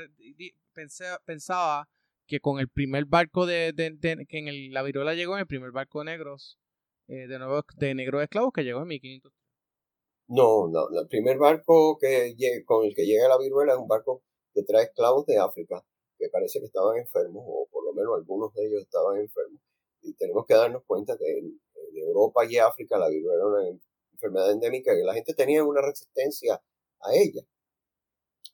[0.73, 1.89] pensé, pensaba
[2.27, 5.47] que con el primer barco de, de, que en el, la viruela llegó en el
[5.47, 6.59] primer barco de negros,
[7.07, 9.33] eh, de nuevo, de negros esclavos que llegó en 1500.
[10.35, 12.35] No, no, el primer barco que
[12.67, 15.81] con el que llega la viruela es un barco que trae esclavos de África,
[16.19, 19.61] que parece que estaban enfermos, o por lo menos algunos de ellos estaban enfermos.
[20.03, 21.61] Y tenemos que darnos cuenta que en,
[21.97, 23.81] Europa y África la viruela era una
[24.13, 26.61] enfermedad endémica y la gente tenía una resistencia
[27.01, 27.43] a ella.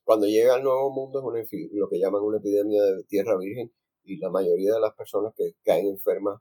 [0.03, 1.39] Cuando llega al Nuevo Mundo es una,
[1.71, 5.53] lo que llaman una epidemia de tierra virgen y la mayoría de las personas que
[5.63, 6.39] caen enfermas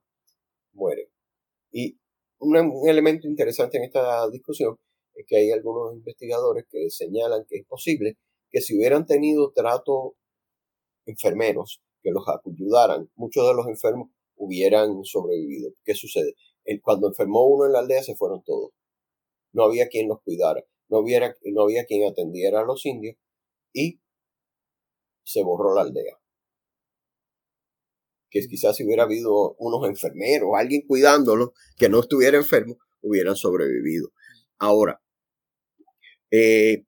[0.72, 1.08] mueren.
[1.72, 1.98] Y
[2.38, 4.78] un, un elemento interesante en esta discusión
[5.14, 8.18] es que hay algunos investigadores que señalan que es posible
[8.50, 10.16] que si hubieran tenido trato
[11.06, 15.72] enfermeros que los ayudaran, muchos de los enfermos hubieran sobrevivido.
[15.84, 16.34] ¿Qué sucede?
[16.82, 18.70] Cuando enfermó uno en la aldea se fueron todos.
[19.52, 23.16] No había quien los cuidara, no, hubiera, no había quien atendiera a los indios
[23.72, 24.00] y
[25.24, 26.18] se borró la aldea.
[28.30, 34.10] Que quizás si hubiera habido unos enfermeros, alguien cuidándolos, que no estuviera enfermo, hubieran sobrevivido.
[34.60, 35.02] Ahora,
[36.30, 36.84] eh,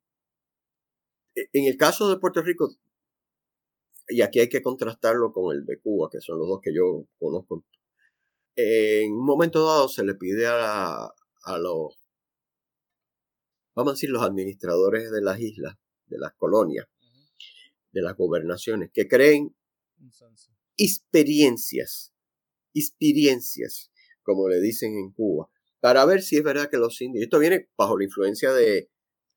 [1.34, 2.68] en el caso de Puerto Rico,
[4.08, 7.06] y aquí hay que contrastarlo con el de Cuba, que son los dos que yo
[7.18, 7.64] conozco.
[8.56, 11.96] En un momento dado se le pide a, a los,
[13.74, 15.76] vamos a decir, los administradores de las islas,
[16.06, 16.86] de las colonias,
[17.92, 19.56] de las gobernaciones, que creen
[20.76, 22.12] experiencias,
[22.74, 23.90] experiencias,
[24.22, 25.48] como le dicen en Cuba,
[25.82, 28.88] para ver si es verdad que los indios, esto viene bajo la influencia de,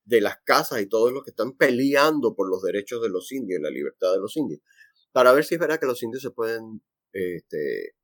[0.04, 3.60] de las casas y todos los que están peleando por los derechos de los indios
[3.60, 4.62] y la libertad de los indios,
[5.12, 7.96] para ver si es verdad que los indios se pueden este,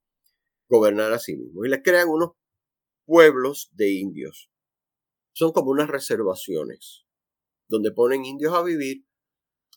[0.68, 1.68] gobernar a sí mismos.
[1.68, 2.32] Y les crean unos
[3.06, 4.50] pueblos de indios.
[5.34, 7.06] Son como unas reservaciones
[7.68, 9.06] donde ponen indios a vivir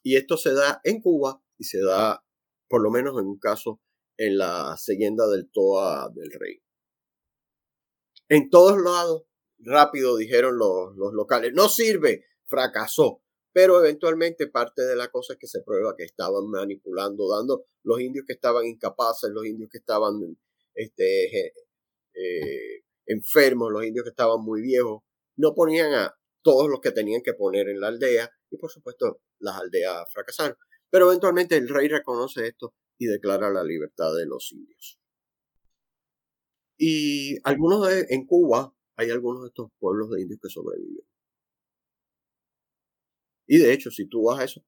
[0.03, 2.25] y esto se da en Cuba y se da,
[2.67, 3.83] por lo menos en un caso,
[4.17, 6.64] en la leyenda del Toa del Rey.
[8.29, 9.25] En todos lados
[9.59, 13.23] rápido dijeron los, los locales, no sirve, fracasó.
[13.53, 18.01] Pero eventualmente parte de la cosa es que se prueba que estaban manipulando, dando los
[18.01, 20.37] indios que estaban incapaces, los indios que estaban
[20.75, 21.53] este,
[22.15, 25.03] eh, enfermos, los indios que estaban muy viejos,
[25.37, 29.21] no ponían a todos los que tenían que poner en la aldea y por supuesto
[29.39, 30.57] las aldeas fracasaron.
[30.91, 34.99] Pero eventualmente el rey reconoce esto y declara la libertad de los indios.
[36.77, 41.05] Y algunos de, en Cuba hay algunos de estos pueblos de indios que sobreviven.
[43.47, 44.65] Y de hecho, si tú vas a esos,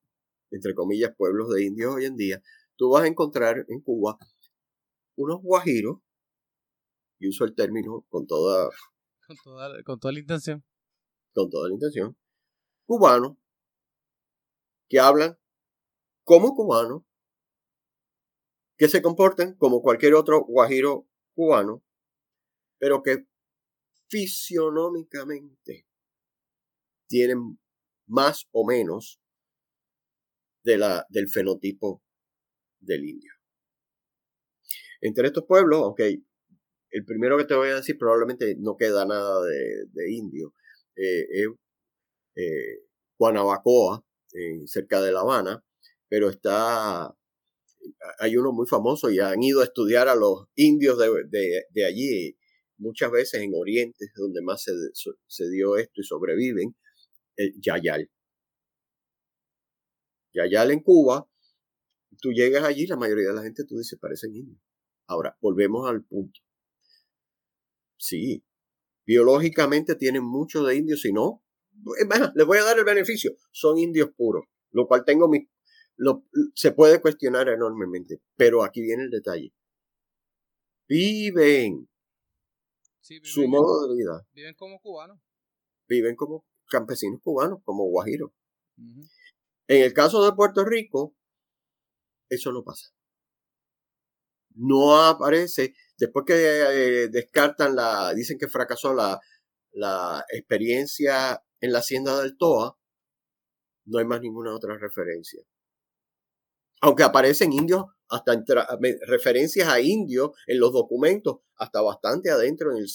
[0.50, 2.42] entre comillas, pueblos de indios hoy en día,
[2.76, 4.18] tú vas a encontrar en Cuba
[5.16, 5.98] unos guajiros,
[7.18, 8.68] y uso el término con toda,
[9.26, 10.64] con toda, con toda la intención.
[11.32, 12.16] Con toda la intención.
[12.84, 13.36] Cubanos
[14.88, 15.38] que hablan
[16.24, 17.02] como cubanos,
[18.76, 21.82] que se comportan como cualquier otro guajiro cubano,
[22.78, 23.26] pero que
[24.08, 25.86] fisionómicamente
[27.08, 27.58] tienen
[28.06, 29.20] más o menos
[30.64, 32.02] de la, del fenotipo
[32.80, 33.32] del indio.
[35.00, 36.00] Entre estos pueblos, ok,
[36.90, 40.54] el primero que te voy a decir probablemente no queda nada de, indio,
[40.96, 41.48] eh, es
[42.36, 42.80] eh,
[43.18, 44.04] Guanabacoa,
[44.66, 45.64] cerca de La Habana,
[46.08, 47.14] pero está,
[48.18, 52.36] hay uno muy famoso y han ido a estudiar a los indios de, de allí
[52.78, 56.76] muchas veces en Oriente donde más se, dio esto y sobreviven,
[57.36, 58.10] el Yayal.
[60.32, 61.28] Yayal en Cuba,
[62.20, 64.60] tú llegas allí, la mayoría de la gente, tú dices, parecen indios.
[65.06, 66.40] Ahora, volvemos al punto.
[67.98, 68.44] Sí,
[69.06, 71.42] biológicamente tienen mucho de indios, si no,
[72.34, 75.48] les voy a dar el beneficio, son indios puros, lo cual tengo mi,
[75.96, 76.24] lo,
[76.54, 79.54] se puede cuestionar enormemente, pero aquí viene el detalle.
[80.88, 81.88] Viven
[83.22, 84.26] su modo de vida.
[84.32, 85.18] Viven como cubanos.
[85.88, 88.30] Viven como campesinos cubanos, como guajiros.
[89.68, 91.14] En el caso de Puerto Rico,
[92.28, 92.88] eso no pasa.
[94.54, 99.20] No aparece, después que eh, descartan la, dicen que fracasó la,
[99.72, 102.78] la experiencia en la hacienda del Toa,
[103.84, 105.42] no hay más ninguna otra referencia.
[106.80, 108.40] Aunque aparecen indios, hasta
[109.06, 112.86] referencias a indios en los documentos, hasta bastante adentro en el,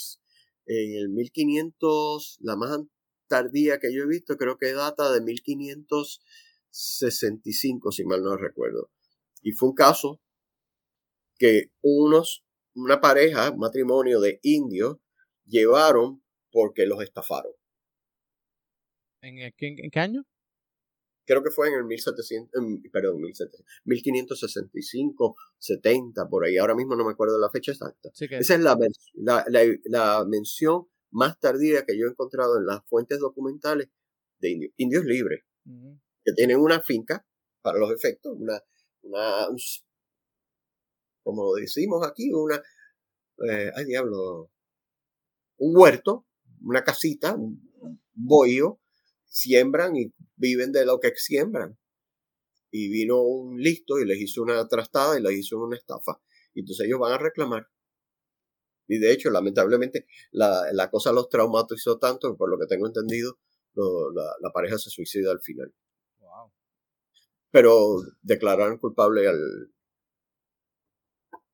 [0.65, 2.79] en el 1500, la más
[3.27, 8.89] tardía que yo he visto, creo que data de 1565, si mal no recuerdo.
[9.41, 10.21] Y fue un caso
[11.37, 12.43] que unos,
[12.75, 14.97] una pareja, matrimonio de indios,
[15.45, 17.53] llevaron porque los estafaron.
[19.21, 20.23] ¿En, qué año?
[21.25, 22.61] Creo que fue en el 1700,
[22.91, 26.57] perdón, 1565, 70, por ahí.
[26.57, 28.09] Ahora mismo no me acuerdo la fecha exacta.
[28.19, 28.77] Esa es la,
[29.85, 33.89] la, mención más tardía que yo he encontrado en las fuentes documentales
[34.39, 35.45] de indios, indios libres,
[36.23, 37.25] que tienen una finca,
[37.61, 38.59] para los efectos, una,
[39.03, 39.47] una
[41.23, 42.61] como decimos aquí, una,
[43.47, 44.51] eh, ay diablo,
[45.57, 46.25] un huerto,
[46.63, 47.69] una casita, un
[48.13, 48.80] bohío,
[49.31, 51.77] siembran y viven de lo que siembran.
[52.69, 56.21] Y vino un listo y les hizo una trastada y les hizo una estafa.
[56.53, 57.67] Y entonces ellos van a reclamar.
[58.87, 62.87] Y de hecho, lamentablemente, la, la cosa los traumatizó tanto que por lo que tengo
[62.87, 63.39] entendido,
[63.73, 65.73] la, pareja se suicida al final.
[67.51, 69.73] Pero declararon culpable al,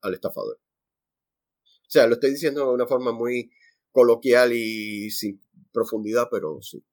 [0.02, 0.60] al estafador.
[1.66, 3.52] O sea, lo estoy diciendo de una forma muy
[3.92, 5.42] coloquial y sin
[5.72, 6.84] profundidad, pero sí.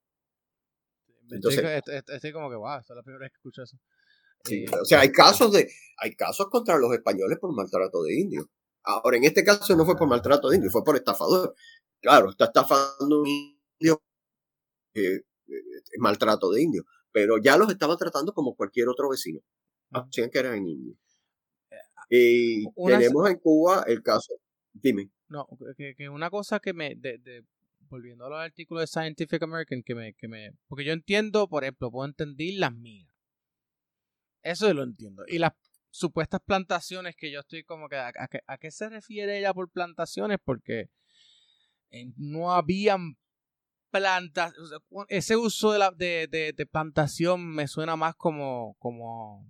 [1.31, 3.79] Entonces, estoy, como que, wow, esta es la primera vez que escucho eso.
[4.45, 8.47] Sí, o sea, hay casos de, hay casos contra los españoles por maltrato de indios.
[8.83, 11.55] Ahora, en este caso no fue por maltrato de indios, fue por estafador.
[12.01, 14.03] Claro, está estafando un indio,
[14.95, 19.41] eh, eh maltrato de indios, pero ya los estaba tratando como cualquier otro vecino.
[19.91, 20.99] Hacían que eran indios.
[22.11, 24.35] Eh, y tenemos en Cuba el caso,
[24.73, 25.11] dime.
[25.29, 27.45] No, que, que una cosa que me, de, de,
[27.95, 31.63] volviendo a los artículos de Scientific American, que me, que me, porque yo entiendo, por
[31.63, 33.15] ejemplo, puedo entender las minas.
[34.43, 35.23] Eso yo lo entiendo.
[35.29, 35.53] Y las
[35.91, 40.39] supuestas plantaciones que yo estoy como que, ¿a, qué se refiere ella por plantaciones?
[40.45, 40.91] Porque
[41.91, 43.17] eh, no habían
[43.91, 44.53] plantas,
[45.07, 49.47] ese uso de, la, de, de, plantación me suena más como, como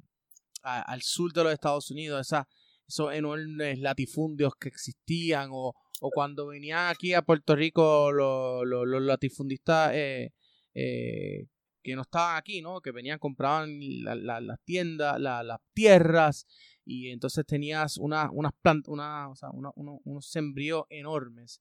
[0.62, 2.46] al sur de los Estados Unidos, esa,
[2.86, 9.02] esos enormes latifundios que existían o, o cuando venían aquí a Puerto Rico los, los,
[9.02, 10.32] latifundistas eh,
[10.74, 11.46] eh,
[11.82, 12.80] que no estaban aquí, ¿no?
[12.80, 16.46] Que venían, compraban las tiendas, las tierras,
[16.84, 21.60] y entonces tenías una, unas plantas, una, o sea, unos sembríos enormes.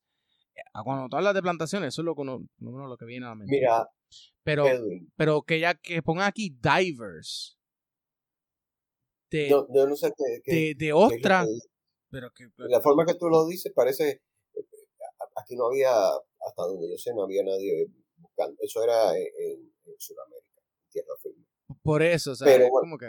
[0.83, 3.55] Cuando tú hablas de plantaciones, eso es lo, lo que viene a la mente.
[3.55, 3.87] Mira,
[4.43, 4.65] pero,
[5.15, 7.57] pero que ya que pongan aquí divers
[9.29, 11.45] de, no, sé qué, de, otra,
[12.13, 14.21] pero que, la forma que tú lo dices parece,
[14.53, 14.65] eh,
[15.35, 17.87] aquí no había, hasta donde yo sé, no había nadie
[18.17, 18.55] buscando.
[18.61, 21.43] Eso era en, Sudamérica, en tierra firme.
[21.81, 22.69] Por eso, o sea, pero,
[22.99, 23.07] que...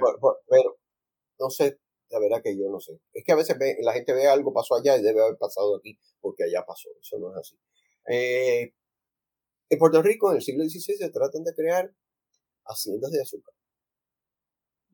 [0.49, 0.79] pero
[1.39, 1.79] no sé,
[2.09, 2.99] la verdad que yo no sé.
[3.13, 5.99] Es que a veces la gente ve algo pasó allá y debe haber pasado aquí
[6.23, 6.89] porque allá pasó.
[6.99, 7.59] Eso no es así.
[8.09, 8.73] Eh,
[9.69, 11.95] en Puerto Rico, en el siglo XVI, se tratan de crear
[12.65, 13.55] haciendas de azúcar.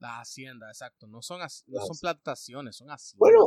[0.01, 1.06] Las haciendas, exacto.
[1.06, 3.18] No son, no son plantaciones, son haciendas.
[3.18, 3.47] Bueno,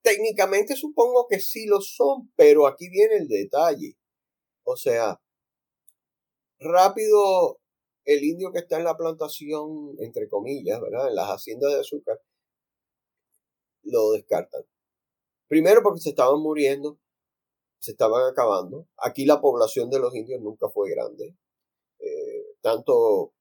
[0.00, 3.98] técnicamente supongo que sí lo son, pero aquí viene el detalle.
[4.64, 5.20] O sea,
[6.58, 7.60] rápido
[8.04, 11.08] el indio que está en la plantación, entre comillas, ¿verdad?
[11.08, 12.20] En las haciendas de azúcar,
[13.82, 14.62] lo descartan.
[15.46, 16.98] Primero porque se estaban muriendo,
[17.78, 18.88] se estaban acabando.
[18.96, 21.36] Aquí la población de los indios nunca fue grande.
[21.98, 23.34] Eh, tanto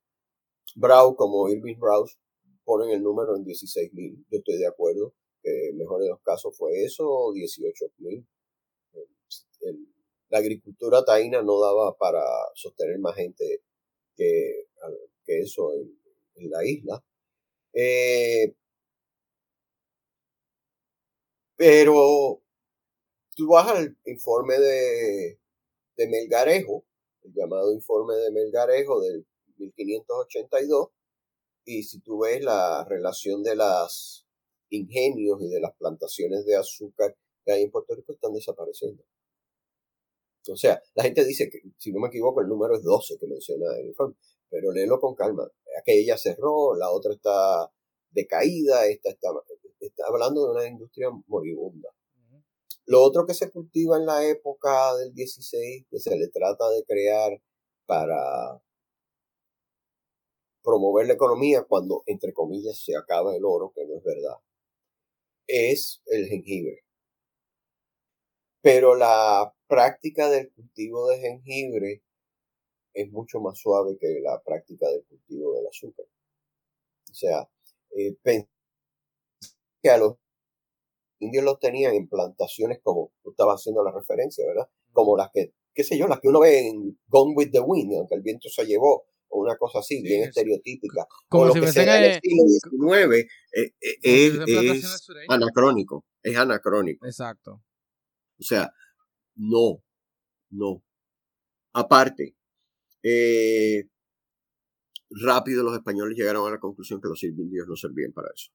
[0.76, 2.18] Brau como Irving Browse
[2.64, 4.26] ponen el número en 16.000.
[4.30, 8.26] Yo estoy de acuerdo que mejor de los casos fue eso o 18.000.
[10.30, 12.24] La agricultura taína no daba para
[12.56, 13.62] sostener más gente
[14.16, 14.68] que,
[15.26, 17.04] que eso en, la isla.
[17.74, 18.56] Eh,
[21.56, 22.42] pero
[23.36, 25.40] tú vas al informe de,
[25.98, 26.86] de Melgarejo,
[27.24, 29.26] el llamado informe de Melgarejo del
[29.58, 30.90] 1582,
[31.66, 34.26] y si tú ves la relación de las
[34.70, 39.04] ingenios y de las plantaciones de azúcar que hay en Puerto Rico, están desapareciendo.
[40.50, 43.28] O sea, la gente dice que, si no me equivoco, el número es 12 que
[43.28, 44.16] menciona el informe,
[44.50, 45.48] pero léelo con calma.
[45.80, 47.72] Aquella cerró, la otra está
[48.10, 49.30] decaída, esta está,
[49.80, 51.90] está hablando de una industria moribunda.
[52.86, 56.84] Lo otro que se cultiva en la época del 16, que se le trata de
[56.84, 57.42] crear
[57.86, 58.62] para
[60.64, 64.38] promover la economía cuando, entre comillas, se acaba el oro, que no es verdad,
[65.48, 66.84] es el jengibre.
[68.62, 72.04] Pero la práctica del cultivo de jengibre
[72.94, 76.06] es mucho más suave que la práctica del cultivo del azúcar.
[77.10, 77.50] O sea,
[77.98, 78.16] eh,
[79.82, 80.18] que a los
[81.20, 84.70] indios los tenían en plantaciones como tú estabas haciendo la referencia, ¿verdad?
[84.92, 87.94] Como las que qué sé yo, las que uno ve en Gone with the Wind,
[87.96, 91.06] aunque el viento se llevó, o una cosa así, bien estereotípica.
[91.28, 97.06] Como lo si que sea en el siglo XIX eh, eh, es, anacrónico, es anacrónico.
[97.06, 97.64] Exacto.
[98.40, 98.72] O sea,
[99.36, 99.84] no,
[100.50, 100.84] no.
[101.74, 102.36] Aparte,
[103.04, 103.84] eh,
[105.10, 108.52] rápido los españoles llegaron a la conclusión que los indios no servían para eso.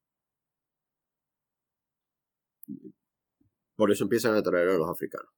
[3.77, 5.31] Por eso empiezan a traer a los africanos.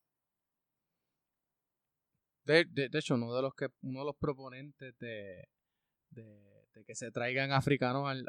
[2.49, 5.49] De, hecho, uno de los que uno de los proponentes de,
[6.87, 8.25] que se traigan africanos al,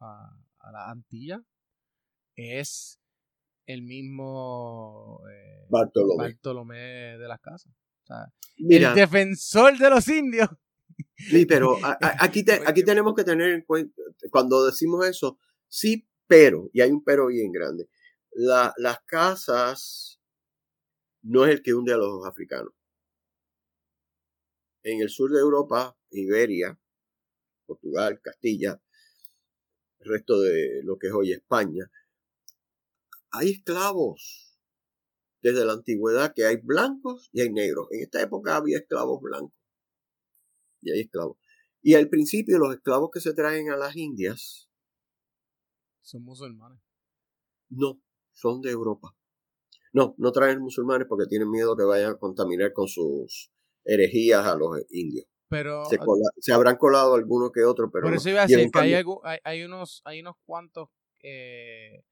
[0.00, 1.42] a, la Antilla
[2.36, 2.98] es
[3.66, 6.74] el mismo eh, Bartolomé.
[7.18, 7.74] de las Casas.
[8.56, 10.48] el defensor de los indios.
[11.16, 11.76] Sí, pero
[12.18, 13.94] aquí, aquí tenemos que tener en cuenta,
[14.30, 15.38] cuando decimos eso,
[15.68, 17.90] sí, pero, y hay un pero bien grande,
[18.32, 20.18] las casas
[21.20, 22.72] no es el que hunde a los africanos.
[24.82, 26.78] En el sur de Europa, Iberia,
[27.66, 28.82] Portugal, Castilla,
[29.98, 31.90] el resto de lo que es hoy España,
[33.30, 34.58] hay esclavos
[35.42, 37.88] desde la antigüedad que hay blancos y hay negros.
[37.90, 39.58] En esta época había esclavos blancos
[40.80, 41.38] y hay esclavos.
[41.82, 44.68] Y al principio los esclavos que se traen a las Indias
[46.02, 46.80] son musulmanes.
[47.68, 48.02] No,
[48.32, 49.16] son de Europa.
[49.92, 53.52] No, no traen musulmanes porque tienen miedo que vayan a contaminar con sus
[53.84, 55.26] herejías a los indios.
[55.48, 55.84] Pero
[56.38, 58.94] se, habrán colado algunos que otros, pero por eso iba a decir que hay,
[59.42, 60.88] hay, unos hay unos cuantos
[61.22, 62.04] eh,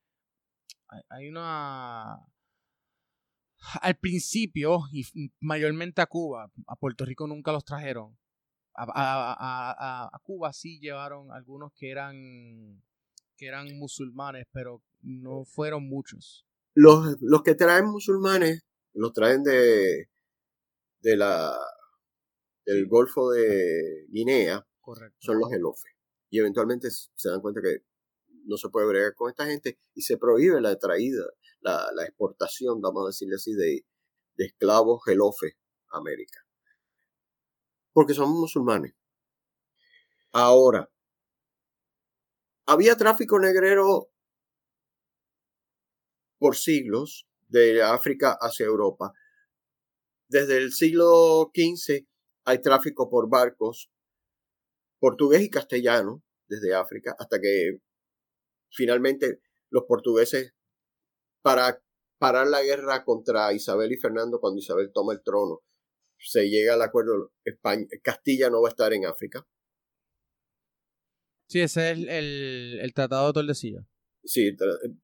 [1.09, 2.19] hay, una
[3.81, 5.05] al principio y
[5.41, 8.19] mayormente a Cuba, a Puerto Rico nunca los trajeron.
[8.75, 12.83] A, a, Cuba sí llevaron algunos que eran
[13.37, 16.45] que eran musulmanes, pero no fueron muchos.
[16.75, 18.65] Los, los que traen musulmanes,
[18.95, 20.09] los traen de,
[21.01, 21.59] de la,
[22.65, 24.67] del Golfo de Guinea,
[25.19, 25.93] son los elofes.
[26.31, 27.85] Y eventualmente se dan cuenta que
[28.45, 31.25] no se puede bregar con esta gente y se prohíbe la traída,
[31.61, 33.85] la, la exportación, vamos a decirle así, de,
[34.37, 35.55] de esclavos elofes
[35.91, 36.41] a América.
[37.93, 38.95] Porque son musulmanes.
[40.33, 40.91] Ahora,
[42.67, 44.11] había tráfico negrero
[46.39, 49.13] por siglos de África hacia Europa.
[50.29, 52.07] Desde el siglo XV
[52.45, 53.91] hay tráfico por barcos
[55.01, 57.79] portugués y castellano desde África hasta que
[58.71, 59.41] finalmente
[59.71, 60.55] los portugueses
[61.43, 61.83] para
[62.19, 65.63] parar la guerra contra Isabel y Fernando cuando Isabel toma el trono
[66.19, 69.47] se llega al acuerdo España, Castilla no va a estar en África
[71.49, 73.85] Sí, ese es el, Tratado de Tordesillas.
[74.23, 75.01] Sí, el,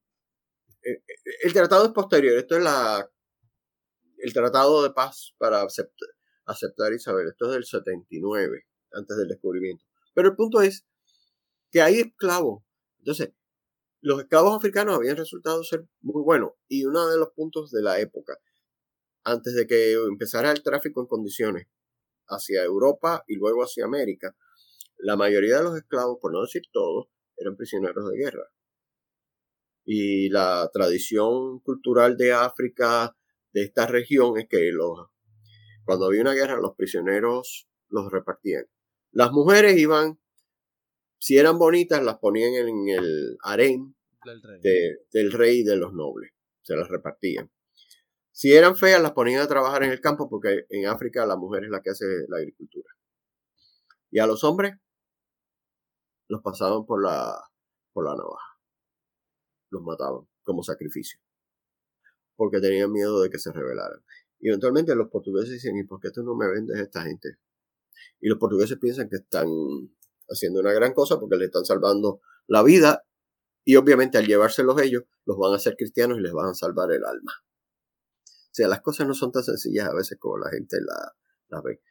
[1.43, 2.37] el, tratado es posterior.
[2.37, 3.09] Esto es la
[4.17, 6.09] el Tratado de Paz para aceptar,
[6.45, 7.27] aceptar Isabel.
[7.27, 9.85] Esto es del 79, antes del descubrimiento.
[10.13, 10.85] Pero el punto es
[11.71, 12.63] que hay esclavos.
[12.99, 13.33] Entonces,
[14.01, 16.51] los esclavos africanos habían resultado ser muy buenos.
[16.67, 18.37] Y uno de los puntos de la época,
[19.23, 21.67] antes de que empezara el tráfico en condiciones
[22.27, 24.35] hacia Europa y luego hacia América,
[24.97, 28.51] la mayoría de los esclavos, por no decir todos, eran prisioneros de guerra.
[29.83, 33.15] Y la tradición cultural de África,
[33.55, 35.07] de esta región, es que los,
[35.85, 38.65] cuando había una guerra, los prisioneros los repartían.
[39.11, 40.19] Las mujeres iban,
[41.19, 43.95] si eran bonitas, las ponían en el harén
[44.25, 44.59] del rey,
[45.13, 46.33] del rey y de los nobles.
[46.63, 47.49] Se las repartían.
[48.33, 51.63] Si eran feas, las ponían a trabajar en el campo porque en África la mujer
[51.63, 52.89] es la que hace la agricultura.
[54.11, 54.73] Y a los hombres
[56.27, 57.41] los pasaban por la,
[57.93, 58.59] por la navaja.
[59.69, 61.21] Los mataban como sacrificio.
[62.35, 63.99] Porque tenían miedo de que se rebelaran.
[64.39, 67.37] Y eventualmente los portugueses dicen, ¿y por qué tú no me vendes a esta gente?
[68.19, 69.47] Y los portugueses piensan que están
[70.27, 73.05] haciendo una gran cosa porque le están salvando la vida
[73.63, 76.91] y obviamente al llevárselos ellos los van a hacer cristianos y les van a salvar
[76.91, 77.33] el alma.
[78.25, 81.15] O sea, las cosas no son tan sencillas a veces como la gente la,
[81.49, 81.81] la ve.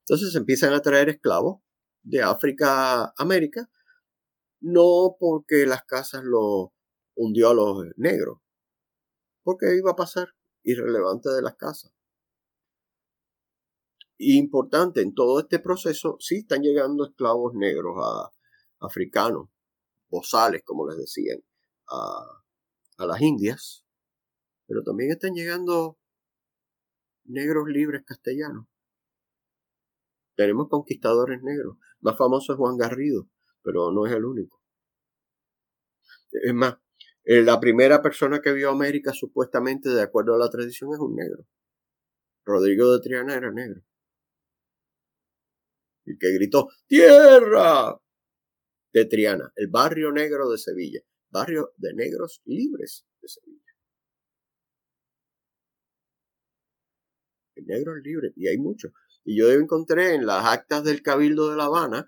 [0.00, 1.62] Entonces empiezan a traer esclavos
[2.02, 3.70] de África a América
[4.62, 6.72] no porque las casas lo
[7.16, 8.38] hundió a los negros,
[9.42, 10.28] porque iba a pasar
[10.62, 11.92] irrelevante de las casas.
[14.18, 17.96] Importante en todo este proceso, sí están llegando esclavos negros
[18.78, 19.48] africanos,
[20.08, 21.38] bozales, como les decían,
[21.88, 22.44] a,
[22.98, 23.84] a las Indias,
[24.66, 25.98] pero también están llegando
[27.24, 28.66] negros libres castellanos.
[30.34, 31.76] Tenemos conquistadores negros.
[32.00, 33.28] Más famoso es Juan Garrido,
[33.62, 34.62] pero no es el único.
[36.30, 36.76] Es más,
[37.24, 41.14] eh, la primera persona que vio América supuestamente, de acuerdo a la tradición, es un
[41.14, 41.46] negro.
[42.44, 43.82] Rodrigo de Triana era negro.
[46.04, 47.96] El que gritó, ¡Tierra!
[48.92, 51.00] De Triana, el barrio negro de Sevilla,
[51.30, 53.72] barrio de negros libres de Sevilla.
[57.54, 58.92] El negro es libre, y hay muchos.
[59.24, 62.06] Y yo encontré en las actas del Cabildo de La Habana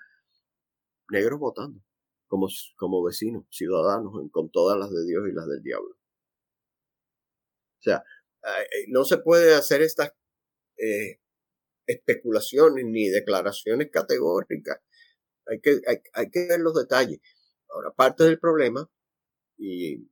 [1.11, 1.81] negros votando
[2.27, 5.97] como, como vecinos, ciudadanos, con todas las de Dios y las del diablo.
[7.79, 8.03] O sea,
[8.89, 10.13] no se puede hacer estas
[10.79, 11.21] eh,
[11.87, 14.81] especulaciones ni declaraciones categóricas.
[15.47, 15.81] Hay que,
[16.15, 17.21] hay, que ver los detalles.
[17.69, 18.91] Ahora, parte del problema,
[19.59, 20.09] y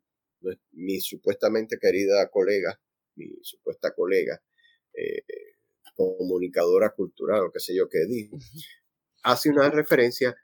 [0.72, 2.80] mi supuestamente querida colega,
[3.16, 4.42] mi supuesta colega,
[4.92, 5.24] eh,
[5.94, 8.36] comunicadora cultural, o qué sé yo qué dijo,
[9.22, 10.36] hace una referencia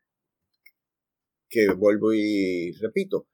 [1.49, 3.27] que vuelvo y repito,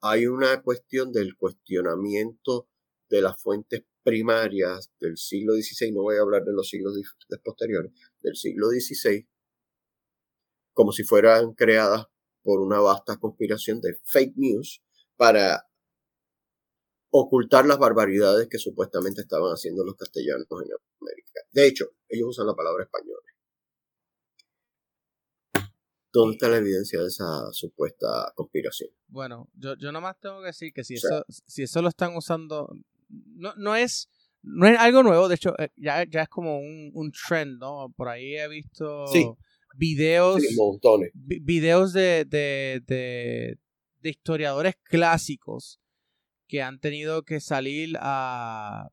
[0.00, 2.68] hay una cuestión del cuestionamiento
[3.08, 6.94] de las fuentes primarias del siglo XVI, no voy a hablar de los siglos
[7.42, 9.26] posteriores, del siglo XVI,
[10.74, 12.06] como si fueran creadas
[12.42, 14.82] por una vasta conspiración de fake news
[15.16, 15.66] para
[17.10, 20.68] ocultar las barbaridades que supuestamente estaban haciendo los castellanos en
[21.00, 21.40] América.
[21.52, 23.33] De hecho, ellos usan la palabra españoles.
[26.14, 28.88] ¿Dónde está la evidencia de esa supuesta conspiración?
[29.08, 32.72] Bueno, yo, yo nomás tengo que decir que si, eso, si eso lo están usando,
[33.08, 34.08] no, no, es,
[34.40, 37.92] no es algo nuevo, de hecho, eh, ya, ya es como un, un trend, ¿no?
[37.96, 39.06] Por ahí he visto
[39.76, 40.40] videos,
[41.18, 43.58] videos de, de, de,
[43.98, 45.80] de, historiadores clásicos
[46.46, 48.88] que han tenido que salir a,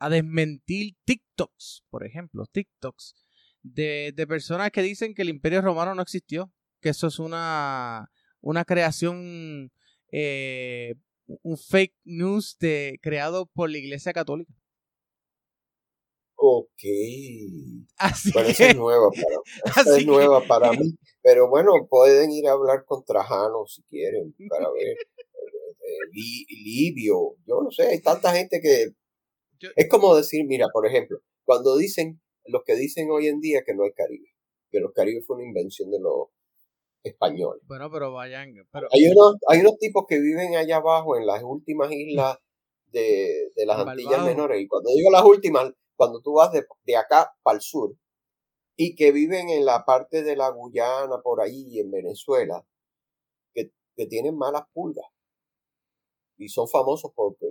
[0.00, 3.14] a desmentir TikToks, por ejemplo, TikToks.
[3.62, 8.10] De, de, personas que dicen que el imperio romano no existió, que eso es una,
[8.40, 9.70] una creación
[10.12, 10.94] eh,
[11.42, 14.52] un fake news de, creado por la Iglesia Católica.
[16.36, 16.68] Ok.
[17.98, 20.96] Así bueno, es nueva para, es nueva para mí.
[21.22, 24.86] Pero bueno, pueden ir a hablar con Trajano si quieren, para ver.
[24.86, 24.96] Eh,
[25.80, 28.92] eh, Livio, yo no sé, hay tanta gente que...
[29.74, 33.74] es como decir, mira, por ejemplo, cuando dicen, los que dicen hoy en día que
[33.74, 34.34] no hay Caribe,
[34.70, 36.28] que los Caribes fue una invención de los
[37.06, 37.60] español.
[37.66, 38.54] Bueno, pero vayan.
[38.70, 38.88] Pero...
[38.92, 42.38] Hay, unos, hay unos tipos que viven allá abajo en las últimas islas
[42.86, 44.60] de, de las Antillas Menores.
[44.60, 47.96] Y cuando digo las últimas, cuando tú vas de, de acá para el sur
[48.76, 52.66] y que viven en la parte de la Guyana, por ahí, en Venezuela,
[53.54, 55.06] que, que tienen malas pulgas.
[56.38, 57.46] Y son famosos porque,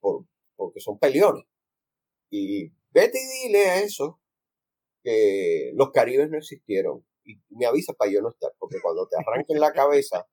[0.00, 0.24] por,
[0.56, 1.44] porque son peleones.
[2.30, 4.20] Y vete y dile a eso
[5.02, 9.16] que los caribes no existieron y me avisa para yo no estar, porque cuando te
[9.16, 10.26] arranquen la cabeza,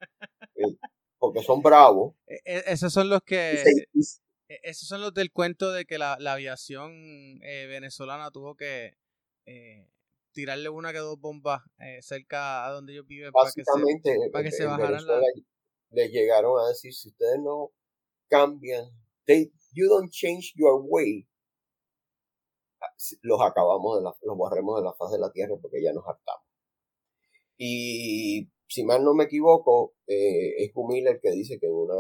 [0.55, 0.77] eh,
[1.18, 2.15] porque son bravos.
[2.27, 3.63] E, e, esos son los que...
[3.63, 8.97] E, esos son los del cuento de que la, aviación eh, venezolana tuvo que
[9.45, 9.88] eh,
[10.34, 11.61] tirarle una que dos bombas
[12.01, 15.22] cerca a donde ellos viven para que se, para que se bajaran la...
[15.91, 17.72] Le llegaron a decir, si ustedes no
[18.30, 18.89] cambian,
[19.26, 21.27] they, you don't change your way,
[23.22, 26.05] los acabamos de la, los barremos de la faz de la tierra porque ya nos
[26.07, 26.51] hartamos.
[27.63, 31.93] Y si mal no me equivoco, eh, es Humil el que dice que en una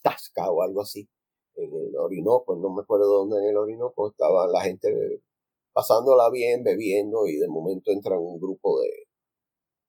[0.00, 1.08] tasca o algo así,
[1.56, 4.88] en el Orinoco, no me acuerdo dónde en el Orinoco, estaba la gente
[5.72, 8.88] pasándola bien, bebiendo, y de momento entra un grupo de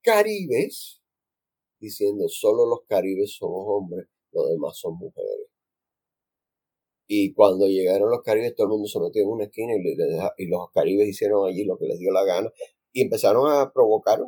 [0.02, 1.00] caribes
[1.80, 5.48] diciendo solo los caribes somos hombres, los demás son mujeres.
[7.08, 10.48] Y cuando llegaron los caribes, todo el mundo se metió en una esquina y, y
[10.48, 12.52] los caribes hicieron allí lo que les dio la gana
[12.92, 14.20] y empezaron a provocar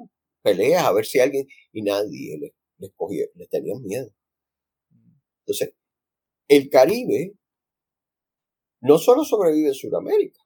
[0.41, 4.09] peleas a ver si alguien, y nadie les, les cogía, les tenían miedo.
[5.41, 5.75] Entonces,
[6.47, 7.35] el Caribe
[8.81, 10.41] no solo sobrevive en Sudamérica,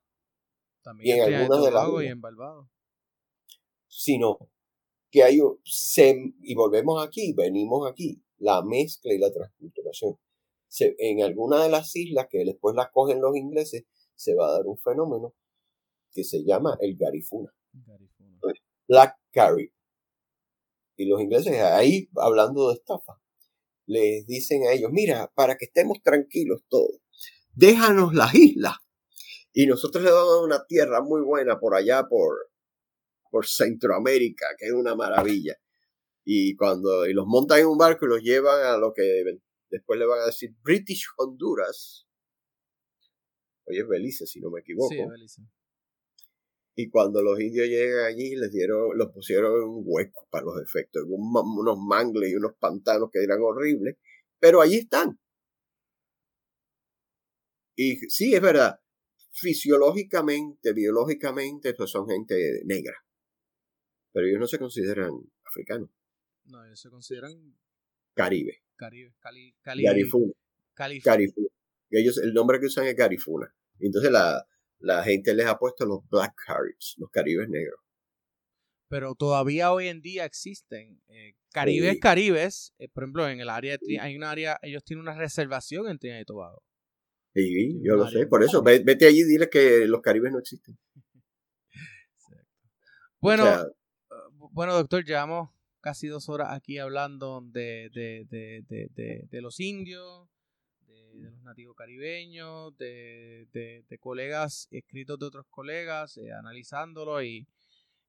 [0.84, 2.22] también y en algunas de las y en
[3.88, 4.40] sino
[5.12, 5.40] que hay,
[6.42, 10.18] y volvemos aquí, venimos aquí, la mezcla y la transculturación.
[10.80, 14.66] en algunas de las islas que después las cogen los ingleses, se va a dar
[14.66, 15.36] un fenómeno
[16.12, 17.54] que se llama el Garifuna.
[17.74, 18.40] Garifuna.
[18.88, 19.72] Black Carib.
[21.04, 23.20] Y los ingleses ahí, hablando de estafa,
[23.86, 27.02] les dicen a ellos, mira, para que estemos tranquilos todos,
[27.52, 28.78] déjanos las islas.
[29.52, 32.52] Y nosotros le damos una tierra muy buena por allá, por,
[33.30, 35.56] por Centroamérica, que es una maravilla.
[36.24, 39.24] Y cuando y los montan en un barco y los llevan a lo que
[39.70, 42.08] después le van a decir British Honduras.
[43.66, 44.94] Oye, es Belice, si no me equivoco.
[46.76, 50.62] Y cuando los indios llegan allí, les dieron, los pusieron en un hueco para los
[50.62, 53.98] efectos, unos mangles y unos pantanos que eran horribles,
[54.40, 55.20] pero allí están.
[57.76, 58.80] Y sí, es verdad,
[59.32, 62.96] fisiológicamente, biológicamente, pues son gente negra.
[64.12, 65.12] Pero ellos no se consideran
[65.46, 65.90] africanos.
[66.46, 67.56] No, ellos se consideran
[68.16, 68.64] Caribe.
[68.76, 70.34] Caribe, Cali, Cali, Garifuna.
[70.74, 71.48] Cali- Garifuna.
[71.90, 73.54] Ellos, el nombre que usan es Garifuna.
[73.80, 74.46] Entonces la,
[74.84, 77.80] la gente les ha puesto los Black Caribs, los Caribes negros.
[78.90, 82.00] pero todavía hoy en día existen eh, Caribes Sí.
[82.00, 85.16] Caribes, eh, por ejemplo, en el área de Tri- hay un área, ellos tienen una
[85.18, 86.62] reservación en Trinidad y Tobago.
[87.34, 88.28] Sí, yo lo sé.
[88.28, 90.78] Por eso, ve- vete allí y dile que los Caribes no existen.
[93.20, 95.50] Bueno, O sea, uh, bueno, doctor, llevamos
[95.82, 100.28] casi dos horas aquí hablando de, de, de, de, de- de los indios,
[101.14, 107.22] de, de los nativos caribeños, de, de- de colegas, escritos de otros colegas, eh, analizándolo
[107.24, 107.48] y,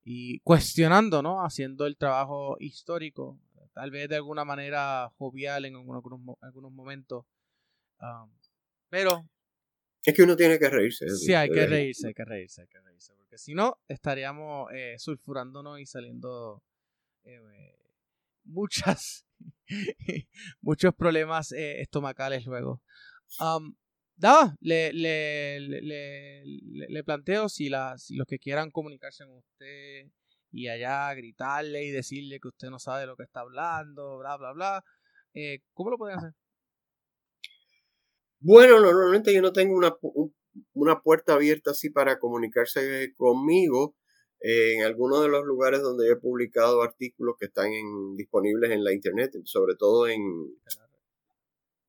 [0.05, 1.45] y cuestionando, ¿no?
[1.45, 3.39] Haciendo el trabajo histórico,
[3.73, 6.03] tal vez de alguna manera jovial en algunos,
[6.41, 7.25] algunos momentos.
[8.01, 8.31] um,
[8.89, 9.27] pero
[10.07, 11.09] es que uno tiene que reírse.
[11.09, 13.15] Sí, hay que Eh, reírse, hay que reírse, hay que reírse.
[13.15, 16.63] Porque si no, estaríamos eh, sulfurándonos y saliendo
[17.25, 17.41] eh,
[18.45, 19.25] muchas,
[20.61, 22.83] muchos problemas eh, estomacales luego.
[24.61, 25.61] Le, le,
[26.89, 30.07] le, planteo si, los que quieran comunicarse con usted
[30.53, 34.53] y allá gritarle y decirle que usted no sabe lo que está hablando, bla, bla,
[34.53, 34.85] bla,
[35.35, 36.33] eh, ¿cómo lo pueden hacer?
[38.39, 39.97] Bueno, normalmente yo no tengo una,
[40.75, 43.97] una puerta abierta así para comunicarse conmigo.
[44.47, 48.93] En algunos de los lugares donde he publicado artículos que están en- disponibles en la
[48.93, 50.21] internet, sobre todo en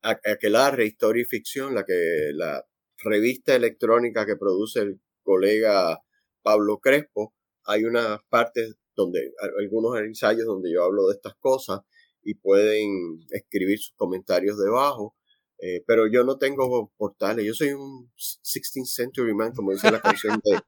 [0.01, 2.63] Aquelarre, Historia y Ficción, la que la
[3.03, 5.99] revista electrónica que produce el colega
[6.43, 7.33] Pablo Crespo,
[7.65, 11.81] hay unas partes donde algunos ensayos donde yo hablo de estas cosas
[12.23, 15.15] y pueden escribir sus comentarios debajo.
[15.57, 20.01] Eh, pero yo no tengo portales, yo soy un 16th century man, como dice la
[20.01, 20.59] canción de,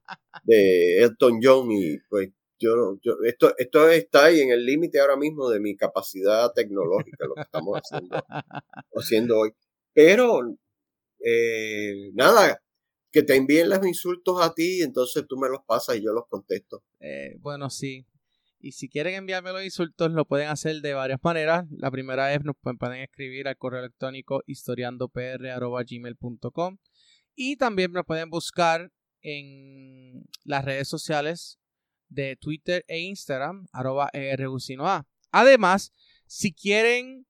[0.43, 5.17] de Elton John, y pues yo, yo esto, esto está ahí en el límite ahora
[5.17, 8.15] mismo de mi capacidad tecnológica, lo que estamos haciendo,
[8.95, 9.51] haciendo hoy.
[9.93, 10.57] Pero,
[11.23, 12.61] eh, nada,
[13.11, 16.27] que te envíen los insultos a ti, entonces tú me los pasas y yo los
[16.27, 16.83] contesto.
[16.99, 18.05] Eh, bueno, sí.
[18.59, 21.65] Y si quieren enviarme los insultos, lo pueden hacer de varias maneras.
[21.69, 26.77] La primera es nos pu- pueden escribir al correo electrónico historiandopr.gmail.com
[27.35, 31.59] y también nos pueden buscar en las redes sociales
[32.09, 34.09] de Twitter e Instagram, arroba.
[35.31, 35.93] Además,
[36.25, 37.27] si quieren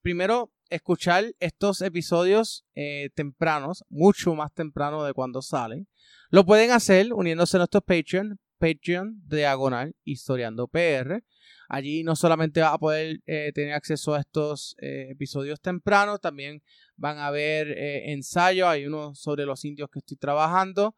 [0.00, 5.88] primero escuchar estos episodios eh, tempranos, mucho más temprano de cuando salen,
[6.30, 11.24] lo pueden hacer uniéndose a nuestro Patreon, Patreon diagonal historiando PR.
[11.68, 16.62] Allí no solamente va a poder eh, tener acceso a estos eh, episodios tempranos, también
[16.96, 18.68] van a ver eh, ensayos.
[18.68, 20.94] Hay uno sobre los indios que estoy trabajando.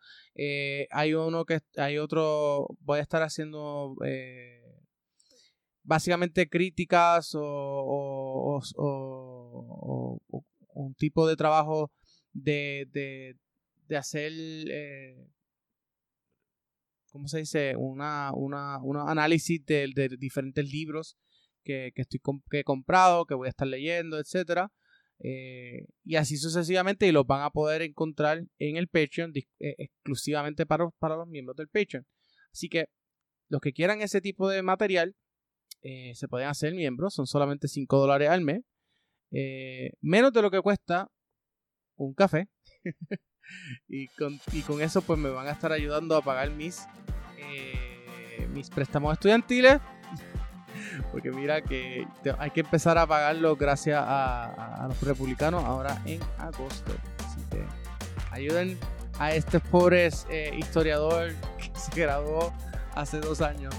[0.91, 2.67] hay uno que hay otro.
[2.81, 3.95] Voy a estar haciendo
[5.85, 10.21] básicamente críticas o, o-
[10.75, 11.93] un tipo de trabajo
[12.33, 13.37] de, de,
[13.89, 14.33] de hacer
[17.13, 17.75] ¿cómo se dice?
[17.77, 21.17] Una, una, un análisis de, de diferentes libros
[21.63, 22.21] que, que estoy
[22.51, 24.71] que he comprado, que voy a estar leyendo, etcétera.
[25.25, 30.67] Eh, y así sucesivamente, y los van a poder encontrar en el Patreon eh, exclusivamente
[30.67, 32.05] para, para los miembros del Patreon.
[32.53, 32.87] Así que
[33.49, 35.15] los que quieran ese tipo de material
[35.83, 38.63] eh, se pueden hacer miembros, son solamente 5 dólares al mes,
[40.01, 41.09] menos de lo que cuesta
[41.97, 42.49] un café.
[43.89, 46.86] y, con, y con eso pues me van a estar ayudando a pagar mis,
[47.39, 49.81] eh, mis préstamos estudiantiles.
[51.12, 52.06] Porque mira que
[52.39, 56.93] hay que empezar a pagarlo gracias a, los republicanos ahora en agosto.
[57.27, 57.64] Así que
[58.31, 58.78] ayuden
[59.19, 62.52] a este pobre eh, historiador que se graduó
[62.94, 63.74] hace dos años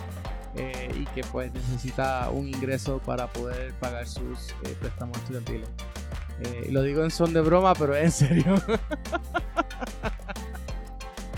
[0.55, 5.69] eh, y que pues necesita un ingreso para poder pagar sus préstamos estudiantiles.
[6.41, 8.55] Eh, lo digo en son de broma, pero en serio.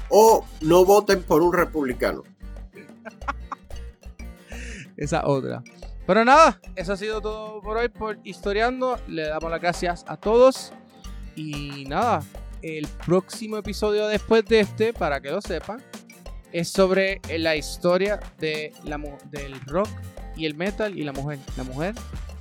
[0.10, 2.24] O no voten por un republicano.
[4.96, 5.62] Esa otra.
[6.08, 8.98] Pero nada, eso ha sido todo por hoy por Historiando.
[9.08, 10.72] Le damos las gracias a todos.
[11.36, 12.24] Y nada,
[12.62, 15.84] el próximo episodio después de este, para que lo sepan,
[16.52, 18.98] es sobre la historia de la,
[19.32, 19.90] del rock
[20.38, 21.40] y el metal y la mujer.
[21.58, 21.96] La mujer,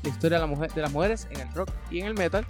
[0.04, 2.46] la historia de, la mujer, de las mujeres en el rock y en el metal,